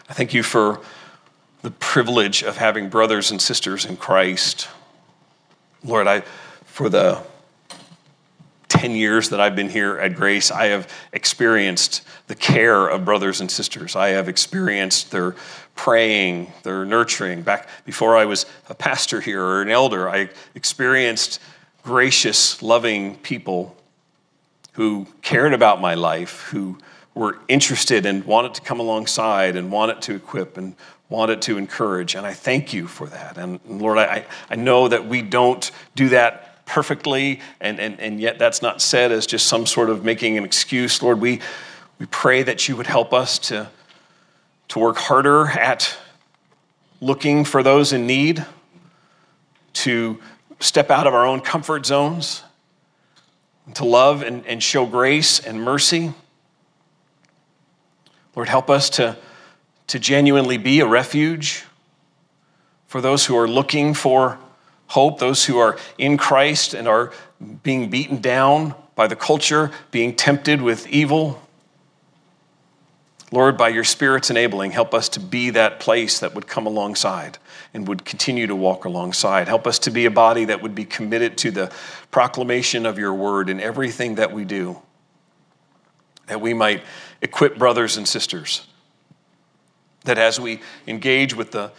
I 0.09 0.13
thank 0.13 0.35
you 0.35 0.43
for 0.43 0.81
the 1.63 1.71
privilege 1.71 2.43
of 2.43 2.57
having 2.57 2.89
brothers 2.89 3.31
and 3.31 3.41
sisters 3.41 3.85
in 3.85 3.97
Christ. 3.97 4.69
Lord, 5.85 6.09
I 6.09 6.23
for 6.65 6.89
the 6.89 7.23
10 8.69 8.93
years 8.93 9.29
that 9.29 9.41
I've 9.41 9.55
been 9.55 9.69
here 9.69 9.99
at 9.99 10.15
Grace, 10.15 10.51
I 10.51 10.67
have 10.67 10.93
experienced 11.13 12.03
the 12.27 12.35
care 12.35 12.89
of 12.89 13.05
brothers 13.05 13.41
and 13.41 13.51
sisters. 13.51 13.95
I 13.95 14.09
have 14.11 14.29
experienced 14.29 15.11
their 15.11 15.37
praying, 15.81 16.53
their 16.63 16.85
nurturing. 16.85 17.41
Back 17.41 17.67
before 17.87 18.15
I 18.15 18.27
was 18.27 18.45
a 18.69 18.75
pastor 18.75 19.19
here 19.19 19.43
or 19.43 19.63
an 19.63 19.71
elder, 19.71 20.11
I 20.11 20.29
experienced 20.55 21.41
gracious, 21.83 22.63
loving 22.63 23.17
people 23.17 23.75
who 24.73 25.07
cared 25.23 25.55
about 25.55 25.81
my 25.81 25.95
life, 25.95 26.43
who 26.51 26.77
were 27.15 27.39
interested 27.49 28.05
and 28.05 28.23
wanted 28.27 28.53
to 28.53 28.61
come 28.61 28.79
alongside 28.79 29.57
and 29.57 29.73
wanted 29.73 30.03
to 30.03 30.15
equip 30.15 30.59
and 30.59 30.77
wanted 31.09 31.41
to 31.43 31.57
encourage. 31.57 32.15
And 32.15 32.27
I 32.27 32.35
thank 32.35 32.75
you 32.75 32.87
for 32.87 33.07
that. 33.07 33.39
And 33.39 33.59
Lord, 33.67 33.97
I, 33.97 34.27
I 34.51 34.57
know 34.57 34.87
that 34.87 35.07
we 35.07 35.23
don't 35.23 35.71
do 35.95 36.11
that 36.11 36.67
perfectly, 36.67 37.41
and, 37.59 37.81
and, 37.81 37.99
and 38.01 38.21
yet 38.21 38.39
that's 38.39 38.61
not 38.61 38.83
said 38.83 39.13
as 39.13 39.27
just 39.27 39.47
some 39.47 39.65
sort 39.65 39.89
of 39.89 40.05
making 40.05 40.37
an 40.37 40.45
excuse. 40.45 41.03
Lord, 41.03 41.23
we, 41.23 41.41
we 41.99 42.05
pray 42.05 42.43
that 42.43 42.69
you 42.69 42.77
would 42.77 42.87
help 42.87 43.15
us 43.15 43.39
to, 43.49 43.71
to 44.71 44.79
work 44.79 44.97
harder 44.97 45.47
at 45.49 45.97
looking 47.01 47.45
for 47.45 47.63
those 47.63 47.93
in 47.93 48.07
need, 48.07 48.45
to 49.73 50.21
step 50.61 50.91
out 50.91 51.07
of 51.07 51.15
our 51.15 51.27
own 51.27 51.41
comfort 51.41 51.87
zones, 51.87 52.43
to 53.75 53.85
love 53.85 54.23
and, 54.23 54.47
and 54.47 54.63
show 54.63 54.87
grace 54.87 55.41
and 55.41 55.63
mercy. 55.63 56.13
Lord, 58.37 58.49
help 58.49 58.71
us 58.71 58.91
to, 58.91 59.17
to 59.89 59.99
genuinely 59.99 60.57
be 60.57 60.81
a 60.81 60.87
refuge 60.87 61.65
for 62.87 63.01
those 63.01 63.27
who 63.27 63.37
are 63.37 63.49
looking 63.49 63.95
for 63.95 64.39
hope, 64.87 65.19
those 65.19 65.45
who 65.45 65.59
are 65.59 65.79
in 65.99 66.17
Christ 66.17 66.75
and 66.75 66.87
are 66.87 67.13
being 67.63 67.91
beaten 67.91 68.21
down 68.21 68.75
by 68.95 69.07
the 69.07 69.17
culture, 69.17 69.71
being 69.91 70.15
tempted 70.15 70.63
with 70.63 70.87
evil. 70.89 71.41
Lord, 73.33 73.57
by 73.57 73.69
your 73.69 73.85
Spirit's 73.85 74.29
enabling, 74.31 74.73
help 74.73 74.93
us 74.93 75.09
to 75.11 75.21
be 75.21 75.51
that 75.51 75.79
place 75.79 76.19
that 76.19 76.35
would 76.35 76.49
come 76.49 76.67
alongside 76.67 77.39
and 77.73 77.87
would 77.87 78.05
continue 78.05 78.49
to 78.49 78.57
walk 78.57 78.85
alongside. 78.85 79.47
Help 79.47 79.69
us 79.69 79.79
to 79.81 79.91
be 79.91 80.05
a 80.05 80.11
body 80.11 80.47
that 80.47 80.63
would 80.63 80.75
be 80.75 80.85
committed 80.85 81.39
to 81.39 81.53
the 81.53 81.73
proclamation 82.11 82.87
of 82.87 82.99
your 82.99 83.15
word 83.15 83.49
in 83.49 83.61
everything 83.61 84.17
that 84.17 84.33
we 84.33 84.45
do, 84.45 84.81
that 86.27 86.41
we 86.41 86.53
might 86.55 86.83
equip 87.23 87.57
brothers 87.57 87.97
and 87.97 88.09
sisters, 88.09 88.67
that 90.05 90.19
as 90.19 90.41
we 90.41 90.61
engage 90.89 91.33
with 91.37 91.53
the, 91.53 91.71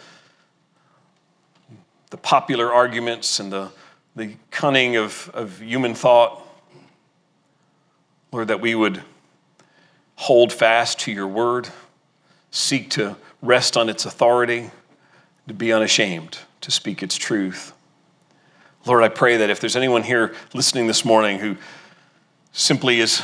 the 2.08 2.16
popular 2.16 2.72
arguments 2.72 3.40
and 3.40 3.52
the, 3.52 3.68
the 4.16 4.36
cunning 4.50 4.96
of, 4.96 5.30
of 5.34 5.60
human 5.60 5.94
thought, 5.94 6.40
Lord, 8.30 8.48
that 8.48 8.62
we 8.62 8.74
would 8.74 9.02
hold 10.22 10.52
fast 10.52 11.00
to 11.00 11.10
your 11.10 11.26
word, 11.26 11.68
seek 12.52 12.88
to 12.88 13.16
rest 13.42 13.76
on 13.76 13.88
its 13.88 14.06
authority, 14.06 14.70
to 15.48 15.52
be 15.52 15.72
unashamed, 15.72 16.38
to 16.60 16.70
speak 16.70 17.02
its 17.02 17.16
truth. 17.16 17.72
Lord, 18.86 19.02
I 19.02 19.08
pray 19.08 19.38
that 19.38 19.50
if 19.50 19.58
there's 19.58 19.74
anyone 19.74 20.04
here 20.04 20.32
listening 20.54 20.86
this 20.86 21.04
morning 21.04 21.40
who 21.40 21.56
simply 22.52 23.00
is 23.00 23.20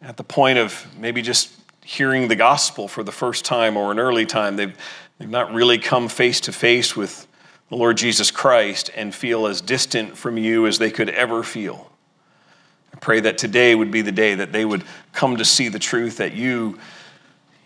at 0.00 0.16
the 0.16 0.24
point 0.24 0.56
of 0.56 0.86
maybe 0.98 1.20
just 1.20 1.52
hearing 1.84 2.28
the 2.28 2.36
gospel 2.36 2.88
for 2.88 3.02
the 3.02 3.12
first 3.12 3.44
time 3.44 3.76
or 3.76 3.92
an 3.92 3.98
early 3.98 4.24
time, 4.24 4.56
they've, 4.56 4.74
they've 5.18 5.28
not 5.28 5.52
really 5.52 5.76
come 5.76 6.08
face 6.08 6.40
to 6.40 6.52
face 6.52 6.96
with 6.96 7.26
the 7.68 7.76
Lord 7.76 7.98
Jesus 7.98 8.30
Christ 8.30 8.90
and 8.96 9.14
feel 9.14 9.46
as 9.46 9.60
distant 9.60 10.16
from 10.16 10.38
you 10.38 10.66
as 10.66 10.78
they 10.78 10.90
could 10.90 11.10
ever 11.10 11.42
feel. 11.42 11.87
Pray 13.00 13.20
that 13.20 13.38
today 13.38 13.74
would 13.74 13.90
be 13.90 14.02
the 14.02 14.12
day 14.12 14.34
that 14.34 14.52
they 14.52 14.64
would 14.64 14.84
come 15.12 15.36
to 15.36 15.44
see 15.44 15.68
the 15.68 15.78
truth 15.78 16.16
that 16.18 16.34
you 16.34 16.78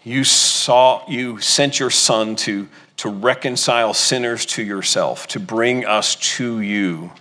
you 0.04 0.24
saw 0.24 1.08
you 1.08 1.38
sent 1.38 1.78
your 1.78 1.90
son 1.90 2.34
to 2.34 2.68
to 2.98 3.08
reconcile 3.08 3.94
sinners 3.94 4.44
to 4.46 4.62
yourself, 4.62 5.26
to 5.28 5.40
bring 5.40 5.84
us 5.84 6.16
to 6.16 6.60
you. 6.60 7.12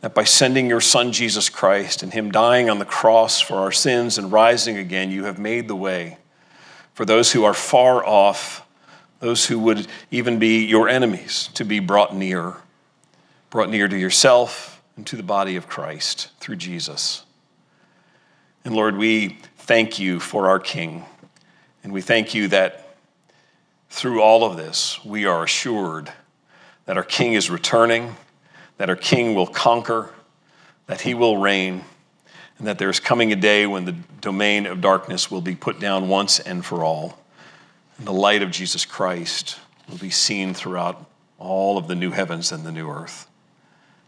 That 0.00 0.14
by 0.14 0.24
sending 0.24 0.68
your 0.68 0.80
son 0.80 1.12
Jesus 1.12 1.48
Christ 1.48 2.02
and 2.02 2.12
him 2.12 2.30
dying 2.30 2.68
on 2.68 2.78
the 2.78 2.84
cross 2.84 3.40
for 3.40 3.56
our 3.56 3.72
sins 3.72 4.18
and 4.18 4.32
rising 4.32 4.76
again, 4.76 5.10
you 5.10 5.24
have 5.24 5.38
made 5.38 5.68
the 5.68 5.76
way 5.76 6.18
for 6.92 7.04
those 7.04 7.32
who 7.32 7.44
are 7.44 7.54
far 7.54 8.04
off, 8.04 8.66
those 9.20 9.46
who 9.46 9.58
would 9.60 9.86
even 10.10 10.38
be 10.38 10.64
your 10.64 10.88
enemies, 10.88 11.48
to 11.54 11.64
be 11.64 11.78
brought 11.78 12.14
near, 12.14 12.54
brought 13.48 13.70
near 13.70 13.88
to 13.88 13.96
yourself 13.96 14.71
and 14.96 15.06
to 15.06 15.16
the 15.16 15.22
body 15.22 15.56
of 15.56 15.68
Christ 15.68 16.30
through 16.40 16.56
Jesus. 16.56 17.24
And 18.64 18.74
Lord, 18.74 18.96
we 18.96 19.38
thank 19.56 19.98
you 19.98 20.20
for 20.20 20.48
our 20.48 20.58
King. 20.60 21.04
And 21.82 21.92
we 21.92 22.00
thank 22.00 22.34
you 22.34 22.48
that 22.48 22.96
through 23.90 24.22
all 24.22 24.44
of 24.44 24.56
this, 24.56 25.04
we 25.04 25.24
are 25.24 25.42
assured 25.42 26.12
that 26.86 26.96
our 26.96 27.04
King 27.04 27.34
is 27.34 27.50
returning, 27.50 28.16
that 28.76 28.88
our 28.88 28.96
King 28.96 29.34
will 29.34 29.46
conquer, 29.46 30.10
that 30.86 31.00
he 31.00 31.14
will 31.14 31.36
reign, 31.36 31.84
and 32.58 32.66
that 32.66 32.78
there's 32.78 33.00
coming 33.00 33.32
a 33.32 33.36
day 33.36 33.66
when 33.66 33.84
the 33.84 33.96
domain 34.20 34.66
of 34.66 34.80
darkness 34.80 35.30
will 35.30 35.40
be 35.40 35.54
put 35.54 35.80
down 35.80 36.08
once 36.08 36.38
and 36.38 36.64
for 36.64 36.84
all. 36.84 37.18
And 37.98 38.06
the 38.06 38.12
light 38.12 38.42
of 38.42 38.50
Jesus 38.50 38.84
Christ 38.84 39.58
will 39.88 39.98
be 39.98 40.10
seen 40.10 40.54
throughout 40.54 41.04
all 41.38 41.76
of 41.76 41.88
the 41.88 41.94
new 41.94 42.12
heavens 42.12 42.52
and 42.52 42.64
the 42.64 42.72
new 42.72 42.88
earth. 42.88 43.26